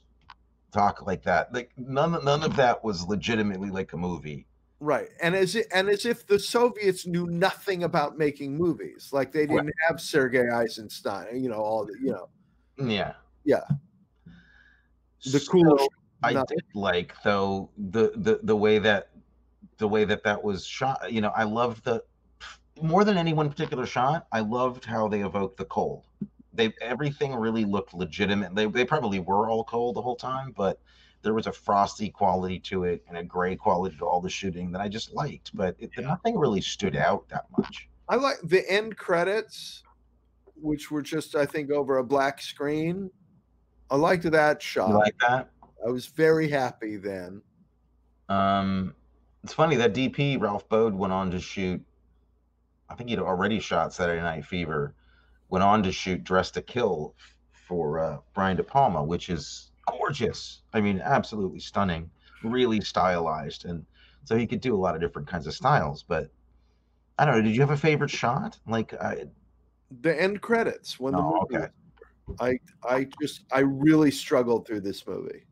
talk 0.72 1.06
like 1.06 1.24
that 1.24 1.52
like 1.54 1.72
none 1.78 2.24
none 2.24 2.44
of 2.44 2.56
that 2.56 2.82
was 2.84 3.06
legitimately 3.08 3.70
like 3.70 3.92
a 3.94 3.98
movie 3.98 4.46
Right. 4.82 5.10
And 5.22 5.36
as 5.36 5.56
it, 5.56 5.68
and 5.74 5.90
as 5.90 6.06
if 6.06 6.26
the 6.26 6.40
Soviets 6.40 7.06
knew 7.06 7.28
nothing 7.28 7.84
about 7.84 8.18
making 8.18 8.56
movies. 8.56 9.10
Like 9.12 9.34
they 9.34 9.46
didn't 9.46 9.74
have 9.86 10.00
Sergei 10.00 10.48
Eisenstein, 10.50 11.44
you 11.44 11.50
know, 11.50 11.58
all 11.60 11.86
the, 11.86 11.98
you 12.02 12.12
know. 12.12 12.30
yeah 12.78 13.14
Yeah. 13.44 13.66
The 15.26 15.46
cool 15.52 15.90
i 16.24 16.32
nothing. 16.32 16.58
did 16.58 16.66
like 16.76 17.14
though 17.24 17.70
the 17.78 18.12
the 18.16 18.40
the 18.44 18.56
way 18.56 18.80
that 18.80 19.10
the 19.80 19.88
way 19.88 20.06
that 20.06 20.24
that 20.24 20.42
was 20.44 20.66
shot 20.66 21.12
you 21.12 21.22
know 21.22 21.32
i 21.36 21.44
love 21.44 21.82
the 21.84 22.04
more 22.82 23.04
than 23.04 23.18
any 23.18 23.34
one 23.34 23.50
particular 23.50 23.86
shot, 23.86 24.28
I 24.32 24.42
loved 24.42 24.86
how 24.86 25.08
they 25.08 25.22
evoked 25.22 25.58
the 25.58 25.66
cold. 25.66 26.06
They 26.54 26.74
everything 26.82 27.36
really 27.36 27.66
looked 27.66 27.94
legitimate. 27.94 28.56
They 28.56 28.66
they 28.66 28.86
probably 28.86 29.20
were 29.20 29.50
all 29.50 29.64
cold 29.64 29.96
the 29.96 30.02
whole 30.02 30.16
time, 30.16 30.54
but 30.56 30.80
there 31.22 31.34
was 31.34 31.48
a 31.48 31.52
frosty 31.52 32.10
quality 32.10 32.60
to 32.60 32.86
it 32.86 33.04
and 33.08 33.18
a 33.18 33.24
gray 33.24 33.56
quality 33.56 33.98
to 33.98 34.06
all 34.06 34.22
the 34.22 34.30
shooting 34.30 34.72
that 34.72 34.82
I 34.82 34.88
just 34.88 35.14
liked. 35.14 35.52
But 35.54 35.76
it, 35.80 35.92
nothing 35.98 36.38
really 36.38 36.62
stood 36.62 36.96
out 36.96 37.28
that 37.30 37.46
much. 37.58 37.90
I 38.08 38.16
like 38.16 38.38
the 38.44 38.70
end 38.70 38.98
credits, 38.98 39.84
which 40.56 40.90
were 40.90 41.02
just 41.02 41.36
I 41.36 41.46
think 41.46 41.72
over 41.72 41.98
a 41.98 42.04
black 42.04 42.42
screen. 42.42 43.12
I 43.92 43.96
liked 43.96 44.30
that 44.32 44.62
shot. 44.62 44.90
You 44.90 44.96
like 44.96 45.18
that? 45.28 45.50
I 45.86 45.90
was 45.90 46.08
very 46.08 46.50
happy 46.50 46.98
then. 46.98 47.42
Um, 48.28 48.94
it's 49.44 49.54
funny 49.54 49.76
that 49.78 49.94
DP 49.94 50.40
Ralph 50.40 50.68
Bode 50.70 50.94
went 50.94 51.14
on 51.14 51.32
to 51.32 51.40
shoot. 51.40 51.82
I 52.90 52.96
think 52.96 53.10
he'd 53.10 53.20
already 53.20 53.60
shot 53.60 53.94
Saturday 53.94 54.22
Night 54.22 54.46
Fever. 54.46 54.96
Went 55.50 55.64
on 55.64 55.84
to 55.84 55.92
shoot 55.92 56.24
Dressed 56.24 56.56
to 56.56 56.62
Kill 56.62 57.16
for 57.68 58.00
uh, 58.00 58.18
Brian 58.34 58.58
De 58.58 58.64
Palma, 58.64 59.04
which 59.04 59.30
is 59.30 59.72
gorgeous. 59.90 60.62
I 60.74 60.82
mean, 60.82 61.02
absolutely 61.04 61.60
stunning, 61.60 62.10
really 62.44 62.82
stylized, 62.82 63.66
and 63.66 63.86
so 64.26 64.36
he 64.36 64.46
could 64.48 64.62
do 64.62 64.76
a 64.76 64.78
lot 64.78 64.96
of 64.96 65.02
different 65.02 65.28
kinds 65.28 65.48
of 65.48 65.54
styles. 65.54 66.04
But 66.04 66.30
I 67.18 67.26
don't 67.26 67.36
know. 67.36 67.42
Did 67.42 67.56
you 67.56 67.62
have 67.62 67.72
a 67.72 67.78
favorite 67.78 68.12
shot? 68.12 68.60
Like 68.68 68.94
I, 68.96 69.26
the 70.02 70.20
end 70.22 70.42
credits 70.42 71.00
when 71.00 71.14
the 71.14 71.20
Oh, 71.20 71.48
movie. 71.50 71.64
okay. 71.64 71.68
I 72.40 72.60
I 72.88 73.08
just 73.22 73.42
I 73.52 73.62
really 73.62 74.12
struggled 74.12 74.68
through 74.68 74.82
this 74.82 75.06
movie. 75.08 75.46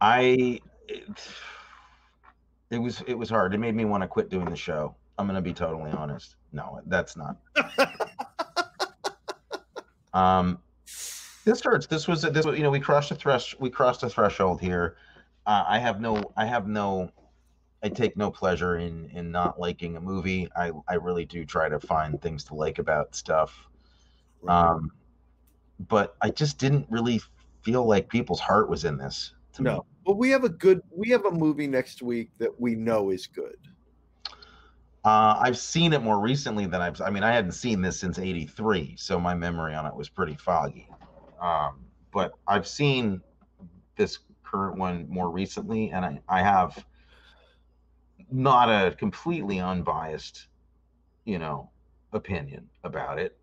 I 0.00 0.60
it, 0.88 1.08
it 2.70 2.78
was 2.78 3.02
it 3.06 3.14
was 3.14 3.30
hard. 3.30 3.54
It 3.54 3.58
made 3.58 3.74
me 3.74 3.86
want 3.86 4.02
to 4.02 4.06
quit 4.08 4.28
doing 4.28 4.50
the 4.50 4.56
show. 4.56 4.94
I'm 5.18 5.26
gonna 5.26 5.40
be 5.40 5.52
totally 5.52 5.90
honest. 5.92 6.36
No, 6.52 6.80
that's 6.86 7.16
not. 7.16 7.36
um, 10.14 10.58
this 11.44 11.62
hurts. 11.62 11.86
This 11.86 12.06
was 12.06 12.22
this 12.22 12.44
was 12.44 12.56
you 12.56 12.62
know 12.62 12.70
we 12.70 12.80
crossed 12.80 13.10
a 13.10 13.14
thresh 13.14 13.58
we 13.58 13.70
crossed 13.70 14.02
a 14.02 14.08
threshold 14.08 14.60
here. 14.60 14.96
Uh, 15.46 15.64
I 15.66 15.78
have 15.78 16.00
no 16.00 16.32
I 16.36 16.44
have 16.44 16.66
no 16.66 17.10
I 17.82 17.88
take 17.88 18.16
no 18.16 18.30
pleasure 18.30 18.76
in 18.76 19.10
in 19.10 19.30
not 19.30 19.58
liking 19.58 19.96
a 19.96 20.00
movie. 20.00 20.48
I 20.56 20.72
I 20.88 20.94
really 20.94 21.24
do 21.24 21.44
try 21.44 21.68
to 21.68 21.78
find 21.78 22.20
things 22.20 22.44
to 22.44 22.54
like 22.54 22.78
about 22.78 23.14
stuff. 23.14 23.68
Um, 24.46 24.92
but 25.88 26.16
I 26.20 26.30
just 26.30 26.58
didn't 26.58 26.86
really 26.88 27.20
feel 27.62 27.86
like 27.86 28.08
people's 28.08 28.40
heart 28.40 28.68
was 28.68 28.84
in 28.84 28.96
this. 28.96 29.34
To 29.54 29.62
me. 29.62 29.70
No, 29.70 29.86
but 30.04 30.16
we 30.16 30.30
have 30.30 30.44
a 30.44 30.48
good 30.48 30.82
we 30.90 31.08
have 31.10 31.24
a 31.24 31.30
movie 31.30 31.66
next 31.66 32.02
week 32.02 32.30
that 32.38 32.60
we 32.60 32.74
know 32.74 33.10
is 33.10 33.26
good. 33.26 33.56
Uh, 35.06 35.38
I've 35.40 35.56
seen 35.56 35.92
it 35.92 36.02
more 36.02 36.18
recently 36.18 36.66
than 36.66 36.82
I've. 36.82 37.00
I 37.00 37.10
mean, 37.10 37.22
I 37.22 37.30
hadn't 37.30 37.52
seen 37.52 37.80
this 37.80 38.00
since 38.00 38.18
'83, 38.18 38.96
so 38.98 39.20
my 39.20 39.36
memory 39.36 39.72
on 39.72 39.86
it 39.86 39.94
was 39.94 40.08
pretty 40.08 40.34
foggy. 40.34 40.88
Um, 41.40 41.84
but 42.12 42.32
I've 42.48 42.66
seen 42.66 43.20
this 43.94 44.18
current 44.42 44.78
one 44.78 45.06
more 45.08 45.30
recently, 45.30 45.90
and 45.90 46.04
I, 46.04 46.20
I 46.28 46.42
have 46.42 46.84
not 48.32 48.68
a 48.68 48.96
completely 48.96 49.60
unbiased, 49.60 50.48
you 51.24 51.38
know, 51.38 51.70
opinion 52.12 52.68
about 52.82 53.20
it. 53.20 53.38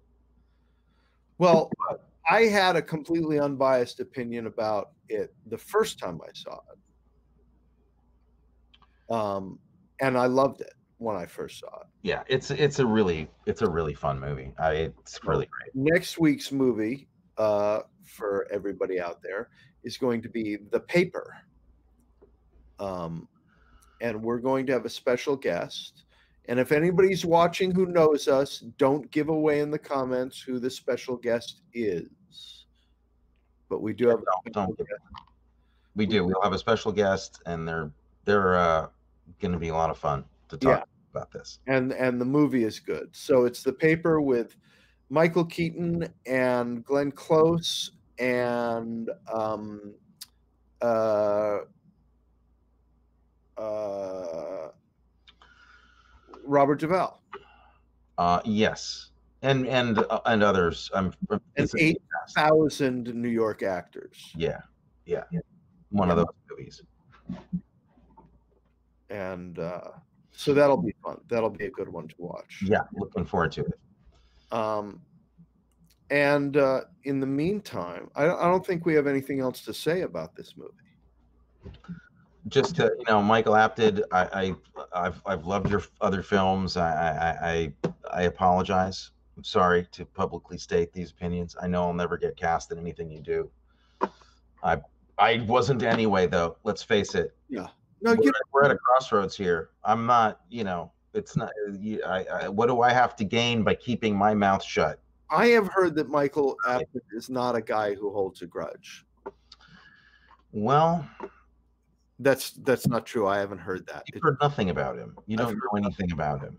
Well, 1.37 1.71
I 2.29 2.41
had 2.41 2.75
a 2.75 2.81
completely 2.81 3.39
unbiased 3.39 4.01
opinion 4.01 4.47
about 4.47 4.89
it 5.07 5.33
the 5.45 5.57
first 5.57 5.97
time 5.97 6.19
I 6.21 6.31
saw 6.33 6.59
it. 6.73 6.77
Um, 9.13 9.59
and 10.01 10.17
I 10.17 10.25
loved 10.25 10.59
it 10.59 10.73
when 11.03 11.15
I 11.15 11.25
first 11.25 11.59
saw 11.59 11.81
it. 11.81 11.87
Yeah, 12.01 12.23
it's 12.27 12.51
it's 12.51 12.79
a 12.79 12.85
really 12.85 13.29
it's 13.45 13.61
a 13.61 13.69
really 13.69 13.93
fun 13.93 14.19
movie. 14.19 14.53
I, 14.57 14.73
it's 14.73 15.19
really 15.23 15.47
great. 15.47 15.75
Next 15.75 16.19
week's 16.19 16.51
movie, 16.51 17.07
uh, 17.37 17.81
for 18.05 18.47
everybody 18.51 18.99
out 18.99 19.21
there, 19.21 19.49
is 19.83 19.97
going 19.97 20.21
to 20.21 20.29
be 20.29 20.57
The 20.71 20.79
Paper. 20.79 21.35
Um, 22.79 23.27
and 24.01 24.21
we're 24.21 24.39
going 24.39 24.65
to 24.67 24.73
have 24.73 24.85
a 24.85 24.89
special 24.89 25.35
guest. 25.35 26.03
And 26.49 26.59
if 26.59 26.71
anybody's 26.73 27.23
watching 27.25 27.71
who 27.71 27.85
knows 27.85 28.27
us, 28.27 28.59
don't 28.77 29.09
give 29.11 29.29
away 29.29 29.61
in 29.61 29.71
the 29.71 29.79
comments 29.79 30.41
who 30.41 30.59
the 30.59 30.69
special 30.69 31.15
guest 31.15 31.61
is. 31.73 32.65
But 33.69 33.81
we 33.81 33.93
do 33.93 34.09
have 34.09 34.19
don't 34.51 34.77
We 35.95 36.05
do. 36.05 36.25
We'll 36.25 36.41
have 36.41 36.53
a 36.53 36.59
special 36.59 36.91
guest, 36.91 37.41
and 37.45 37.67
they're 37.67 37.91
they're 38.25 38.55
uh, 38.55 38.87
going 39.39 39.53
to 39.53 39.57
be 39.57 39.69
a 39.69 39.73
lot 39.73 39.89
of 39.89 39.97
fun 39.97 40.25
to 40.49 40.57
talk 40.57 40.79
Yeah. 40.79 40.92
About 41.13 41.31
this. 41.31 41.59
and 41.67 41.93
and 41.93 42.19
the 42.19 42.25
movie 42.25 42.63
is 42.63 42.79
good. 42.79 43.09
So 43.13 43.45
it's 43.45 43.61
the 43.63 43.73
paper 43.73 44.19
with 44.21 44.55
Michael 45.09 45.45
Keaton 45.45 46.07
and 46.25 46.83
Glenn 46.83 47.11
Close 47.11 47.91
and 48.17 49.09
um, 49.31 49.93
uh, 50.81 51.59
uh, 53.57 54.69
Robert 56.45 56.79
Duvall 56.79 57.21
Uh, 58.17 58.41
yes, 58.45 59.11
and 59.43 59.67
and 59.67 59.99
uh, 59.99 60.19
and 60.25 60.41
others. 60.43 60.89
I'm 60.95 61.13
and 61.29 61.41
it's 61.55 61.73
a- 61.75 61.83
eight 61.83 62.01
thousand 62.35 63.13
New 63.13 63.29
York 63.29 63.61
actors. 63.63 64.31
Yeah, 64.35 64.61
yeah, 65.05 65.23
one 65.89 66.09
of 66.09 66.17
those 66.17 66.25
movies. 66.49 66.81
And 69.09 69.59
uh, 69.59 69.81
so 70.35 70.53
that'll 70.53 70.81
be 70.81 70.93
fun. 71.03 71.19
That'll 71.29 71.49
be 71.49 71.65
a 71.65 71.71
good 71.71 71.89
one 71.89 72.07
to 72.07 72.15
watch. 72.17 72.63
Yeah, 72.63 72.81
looking 72.93 73.25
forward 73.25 73.51
to 73.53 73.61
it. 73.65 73.79
Um, 74.51 75.01
and 76.09 76.57
uh, 76.57 76.81
in 77.05 77.19
the 77.19 77.27
meantime, 77.27 78.09
I, 78.15 78.25
I 78.25 78.43
don't 78.43 78.65
think 78.65 78.85
we 78.85 78.93
have 78.95 79.07
anything 79.07 79.39
else 79.39 79.61
to 79.61 79.73
say 79.73 80.01
about 80.01 80.35
this 80.35 80.53
movie. 80.57 80.71
Just 82.49 82.75
to 82.75 82.91
you 82.99 83.05
know, 83.07 83.23
Michael 83.23 83.53
Apted. 83.53 84.03
I, 84.11 84.55
I 84.93 85.05
I've 85.05 85.21
I've 85.25 85.45
loved 85.45 85.69
your 85.69 85.81
other 86.01 86.21
films. 86.21 86.75
I 86.75 86.91
I 86.91 87.49
I, 87.51 87.73
I 88.11 88.21
apologize. 88.23 89.11
I'm 89.37 89.43
sorry 89.45 89.87
to 89.93 90.05
publicly 90.05 90.57
state 90.57 90.91
these 90.91 91.11
opinions. 91.11 91.55
I 91.61 91.67
know 91.67 91.83
I'll 91.83 91.93
never 91.93 92.17
get 92.17 92.35
cast 92.35 92.71
in 92.71 92.77
anything 92.77 93.09
you 93.09 93.21
do. 93.21 93.49
I 94.61 94.81
I 95.17 95.45
wasn't 95.47 95.83
anyway, 95.83 96.27
though. 96.27 96.57
Let's 96.63 96.83
face 96.83 97.15
it. 97.15 97.33
Yeah. 97.47 97.67
No, 98.03 98.11
we're, 98.13 98.23
you 98.23 98.29
at- 98.29 98.35
we're 98.53 98.63
at 98.65 98.71
a 98.71 98.77
crossroads 98.77 99.35
here. 99.35 99.69
I'm 99.83 100.05
not. 100.05 100.41
You 100.49 100.63
know, 100.65 100.91
it's 101.13 101.35
not. 101.37 101.51
I, 102.05 102.25
I 102.25 102.47
what 102.49 102.67
do 102.67 102.81
I 102.81 102.91
have 102.91 103.15
to 103.17 103.23
gain 103.23 103.63
by 103.63 103.75
keeping 103.75 104.15
my 104.15 104.33
mouth 104.33 104.63
shut? 104.63 104.99
I 105.29 105.47
have 105.47 105.67
heard 105.67 105.95
that 105.95 106.09
Michael 106.09 106.55
Apted 106.67 107.01
is 107.13 107.29
not 107.29 107.55
a 107.55 107.61
guy 107.61 107.95
who 107.95 108.11
holds 108.11 108.41
a 108.41 108.45
grudge. 108.45 109.05
Well, 110.51 111.07
That's 112.19 112.51
that's 112.51 112.87
not 112.87 113.05
true. 113.05 113.25
I 113.27 113.39
haven't 113.39 113.57
heard 113.59 113.87
that. 113.87 114.03
You've 114.13 114.21
heard 114.21 114.37
nothing 114.41 114.69
about 114.69 114.97
him. 114.97 115.15
You 115.25 115.37
don't 115.37 115.55
know 115.55 115.77
anything 115.77 116.11
about 116.11 116.41
him. 116.41 116.57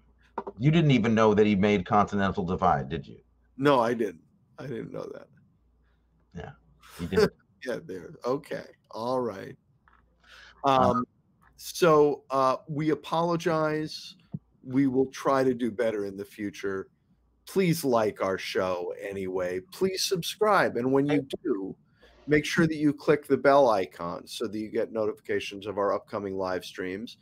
You 0.58 0.70
didn't 0.70 0.90
even 0.90 1.14
know 1.14 1.34
that 1.34 1.46
he 1.46 1.54
made 1.54 1.86
Continental 1.86 2.44
Divide, 2.44 2.88
did 2.88 3.06
you? 3.06 3.18
No, 3.56 3.80
I 3.80 3.94
didn't. 3.94 4.22
I 4.58 4.66
didn't 4.66 4.92
know 4.92 5.08
that. 5.12 5.28
Yeah, 6.34 6.50
he 6.98 7.06
did. 7.06 7.30
Yeah, 7.66 7.78
there. 7.86 8.10
Okay. 8.26 8.64
All 8.90 9.22
right. 9.22 9.56
Um, 10.64 11.04
so 11.72 12.24
uh, 12.28 12.56
we 12.68 12.90
apologize. 12.90 14.16
We 14.62 14.86
will 14.86 15.06
try 15.06 15.42
to 15.42 15.54
do 15.54 15.70
better 15.70 16.04
in 16.04 16.14
the 16.14 16.24
future. 16.24 16.88
Please 17.46 17.86
like 17.86 18.22
our 18.22 18.36
show 18.36 18.92
anyway. 19.00 19.60
Please 19.72 20.04
subscribe. 20.04 20.76
And 20.76 20.92
when 20.92 21.06
you 21.06 21.26
do, 21.42 21.74
make 22.26 22.44
sure 22.44 22.66
that 22.66 22.76
you 22.76 22.92
click 22.92 23.26
the 23.26 23.38
bell 23.38 23.70
icon 23.70 24.26
so 24.26 24.46
that 24.46 24.58
you 24.58 24.68
get 24.68 24.92
notifications 24.92 25.66
of 25.66 25.78
our 25.78 25.94
upcoming 25.94 26.36
live 26.36 26.66
streams. 26.66 27.16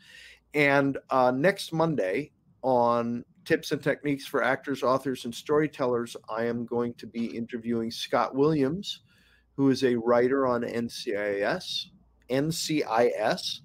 And 0.54 0.98
uh, 1.10 1.30
next 1.30 1.72
Monday 1.72 2.32
on 2.62 3.24
Tips 3.44 3.70
and 3.70 3.80
Techniques 3.80 4.26
for 4.26 4.42
Actors, 4.42 4.82
Authors, 4.82 5.24
and 5.24 5.32
Storytellers, 5.32 6.16
I 6.28 6.46
am 6.46 6.66
going 6.66 6.94
to 6.94 7.06
be 7.06 7.26
interviewing 7.26 7.92
Scott 7.92 8.34
Williams, 8.34 9.02
who 9.56 9.70
is 9.70 9.84
a 9.84 9.94
writer 9.94 10.48
on 10.48 10.62
NCIS, 10.62 11.86
NCIS, 12.28 13.60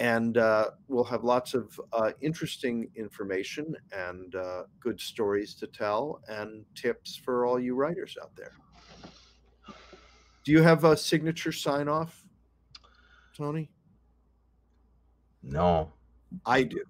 and 0.00 0.38
uh, 0.38 0.70
we'll 0.88 1.04
have 1.04 1.24
lots 1.24 1.52
of 1.52 1.78
uh, 1.92 2.12
interesting 2.22 2.88
information 2.96 3.76
and 3.92 4.34
uh, 4.34 4.62
good 4.80 4.98
stories 4.98 5.54
to 5.54 5.66
tell 5.66 6.22
and 6.26 6.64
tips 6.74 7.16
for 7.16 7.44
all 7.44 7.60
you 7.60 7.74
writers 7.74 8.16
out 8.20 8.34
there. 8.34 8.52
Do 10.42 10.52
you 10.52 10.62
have 10.62 10.84
a 10.84 10.96
signature 10.96 11.52
sign 11.52 11.86
off, 11.86 12.24
Tony? 13.36 13.68
No. 15.42 15.92
I 16.46 16.62
do. 16.62 16.82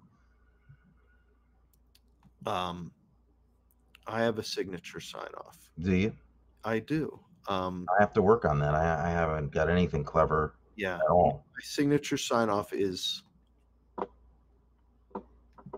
Um, 2.45 2.91
I 4.07 4.21
have 4.21 4.39
a 4.39 4.43
signature 4.43 5.01
sign 5.01 5.29
off. 5.37 5.57
Do 5.79 5.93
you? 5.93 6.13
I 6.63 6.79
do. 6.79 7.19
Um, 7.49 7.85
I 7.97 8.01
have 8.01 8.13
to 8.13 8.21
work 8.21 8.45
on 8.45 8.57
that. 8.59 8.73
I, 8.73 9.07
I 9.07 9.09
haven't 9.09 9.51
got 9.51 9.69
anything 9.69 10.05
clever 10.05 10.53
yeah. 10.81 10.95
at 10.95 11.01
all. 11.09 11.45
My 11.53 11.59
signature 11.63 12.17
sign 12.17 12.49
off 12.49 12.73
is 12.73 13.23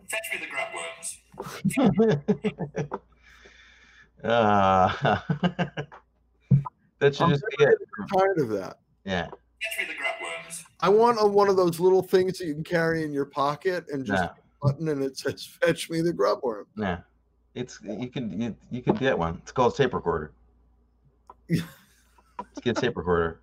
Fetch 0.10 0.22
me 0.34 0.39
the 0.39 0.47
grub 0.47 0.70
worms. 0.74 1.20
Uh, 4.24 4.88
that 6.99 7.14
should 7.16 7.22
I'm 7.24 7.30
just 7.32 7.43
be 7.58 7.64
it. 7.66 7.78
tired 8.16 8.39
of 8.39 8.49
that. 8.49 8.78
Yeah. 9.06 9.26
Fetch 9.26 9.80
me 9.80 9.86
the 9.88 9.97
grub 9.97 10.16
worms. 10.22 10.64
I 10.80 10.88
want 10.89 11.18
a, 11.20 11.28
one 11.28 11.49
of 11.49 11.58
those 11.58 11.80
little 11.80 12.01
things 12.01 12.38
that 12.38 12.45
you 12.45 12.54
can 12.54 12.64
carry 12.64 13.04
in 13.04 13.12
your 13.12 13.26
pocket 13.26 13.86
and 13.91 14.06
just 14.06 14.24
Nah. 14.24 14.30
button 14.62 14.88
and 14.88 15.04
it 15.04 15.18
says 15.18 15.45
"Fetch 15.45 15.89
me 15.89 15.99
the 16.01 16.14
grub 16.14 16.39
worm." 16.41 16.68
Yeah. 16.78 16.99
It's 17.56 17.80
you 17.84 18.10
can 18.10 18.39
you, 18.41 18.56
you 18.72 18.82
can 18.82 18.95
get 18.95 19.18
one. 19.18 19.39
It's 19.43 19.51
called 19.51 19.74
a 19.74 19.76
tape 19.78 19.93
recorder. 19.93 20.32
Let's 21.49 21.62
get 22.62 22.78
a 22.78 22.82
tape 22.82 22.95
recorder. 22.97 23.41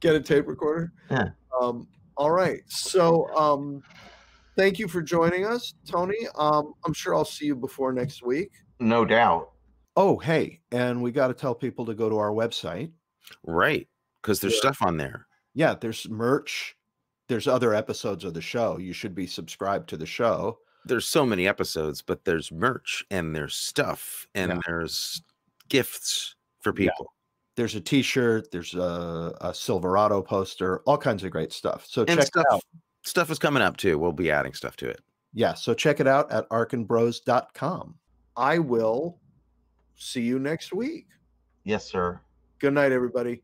Get 0.00 0.14
a 0.14 0.20
tape 0.20 0.46
recorder. 0.46 0.92
Yeah. 1.10 1.28
Um, 1.60 1.86
all 2.16 2.30
right. 2.30 2.60
So, 2.66 3.28
um, 3.34 3.82
thank 4.56 4.78
you 4.78 4.88
for 4.88 5.02
joining 5.02 5.46
us, 5.46 5.74
Tony. 5.86 6.26
Um, 6.36 6.74
I'm 6.84 6.92
sure 6.92 7.14
I'll 7.14 7.24
see 7.24 7.46
you 7.46 7.54
before 7.56 7.92
next 7.92 8.22
week. 8.22 8.50
No 8.78 9.04
doubt. 9.04 9.50
Oh, 9.96 10.18
hey, 10.18 10.60
and 10.72 11.02
we 11.02 11.10
got 11.12 11.28
to 11.28 11.34
tell 11.34 11.54
people 11.54 11.84
to 11.86 11.94
go 11.94 12.08
to 12.08 12.16
our 12.18 12.30
website. 12.30 12.90
Right. 13.44 13.86
Because 14.22 14.40
there's 14.40 14.54
Yeah. 14.54 14.60
stuff 14.60 14.78
on 14.82 14.96
there. 14.96 15.26
Yeah, 15.54 15.74
there's 15.74 16.08
merch. 16.08 16.76
There's 17.28 17.46
other 17.48 17.74
episodes 17.74 18.24
of 18.24 18.34
the 18.34 18.40
show. 18.40 18.78
You 18.78 18.92
should 18.92 19.14
be 19.14 19.26
subscribed 19.26 19.88
to 19.90 19.96
the 19.96 20.06
show. 20.06 20.58
There's 20.86 21.06
so 21.06 21.26
many 21.26 21.46
episodes, 21.46 22.00
but 22.02 22.24
there's 22.24 22.50
merch 22.50 23.04
and 23.10 23.36
there's 23.36 23.54
stuff 23.54 24.26
and 24.34 24.52
Yeah. 24.52 24.60
there's 24.66 25.22
gifts 25.68 26.36
for 26.60 26.72
Yeah. 26.76 26.90
People. 27.60 27.66
There's 27.68 27.74
a 27.74 27.80
T-shirt. 27.80 28.50
There's 28.50 28.74
a, 28.74 29.34
a 29.40 29.54
Silverado 29.54 30.22
poster. 30.22 30.80
All 30.86 30.98
kinds 30.98 31.24
of 31.24 31.30
great 31.30 31.52
stuff. 31.52 31.86
So 31.86 32.02
And 32.08 32.18
check 32.18 32.26
stuff 32.26 32.44
it 32.50 32.54
out. 32.54 32.62
stuff 33.02 33.30
is 33.30 33.38
coming 33.38 33.62
up 33.62 33.76
too. 33.76 33.98
We'll 33.98 34.12
be 34.12 34.30
adding 34.30 34.52
stuff 34.54 34.76
to 34.76 34.88
it. 34.88 35.00
Yeah, 35.32 35.54
so 35.54 35.74
check 35.74 36.00
it 36.00 36.06
out 36.08 36.30
at 36.32 36.48
arkinbros.com. 36.48 37.94
I 38.36 38.58
will 38.58 39.18
see 39.94 40.22
you 40.22 40.38
next 40.38 40.72
week. 40.72 41.06
Yes, 41.64 41.84
sir. 41.84 42.20
Good 42.58 42.72
night, 42.74 42.90
everybody. 42.92 43.42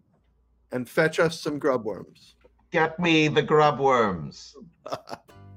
And 0.72 0.88
fetch 0.88 1.20
us 1.20 1.38
some 1.40 1.58
grub 1.58 1.84
worms. 1.84 2.34
Get 2.72 2.98
me 2.98 3.28
the 3.28 3.42
grub 3.42 3.78
worms. 3.78 4.56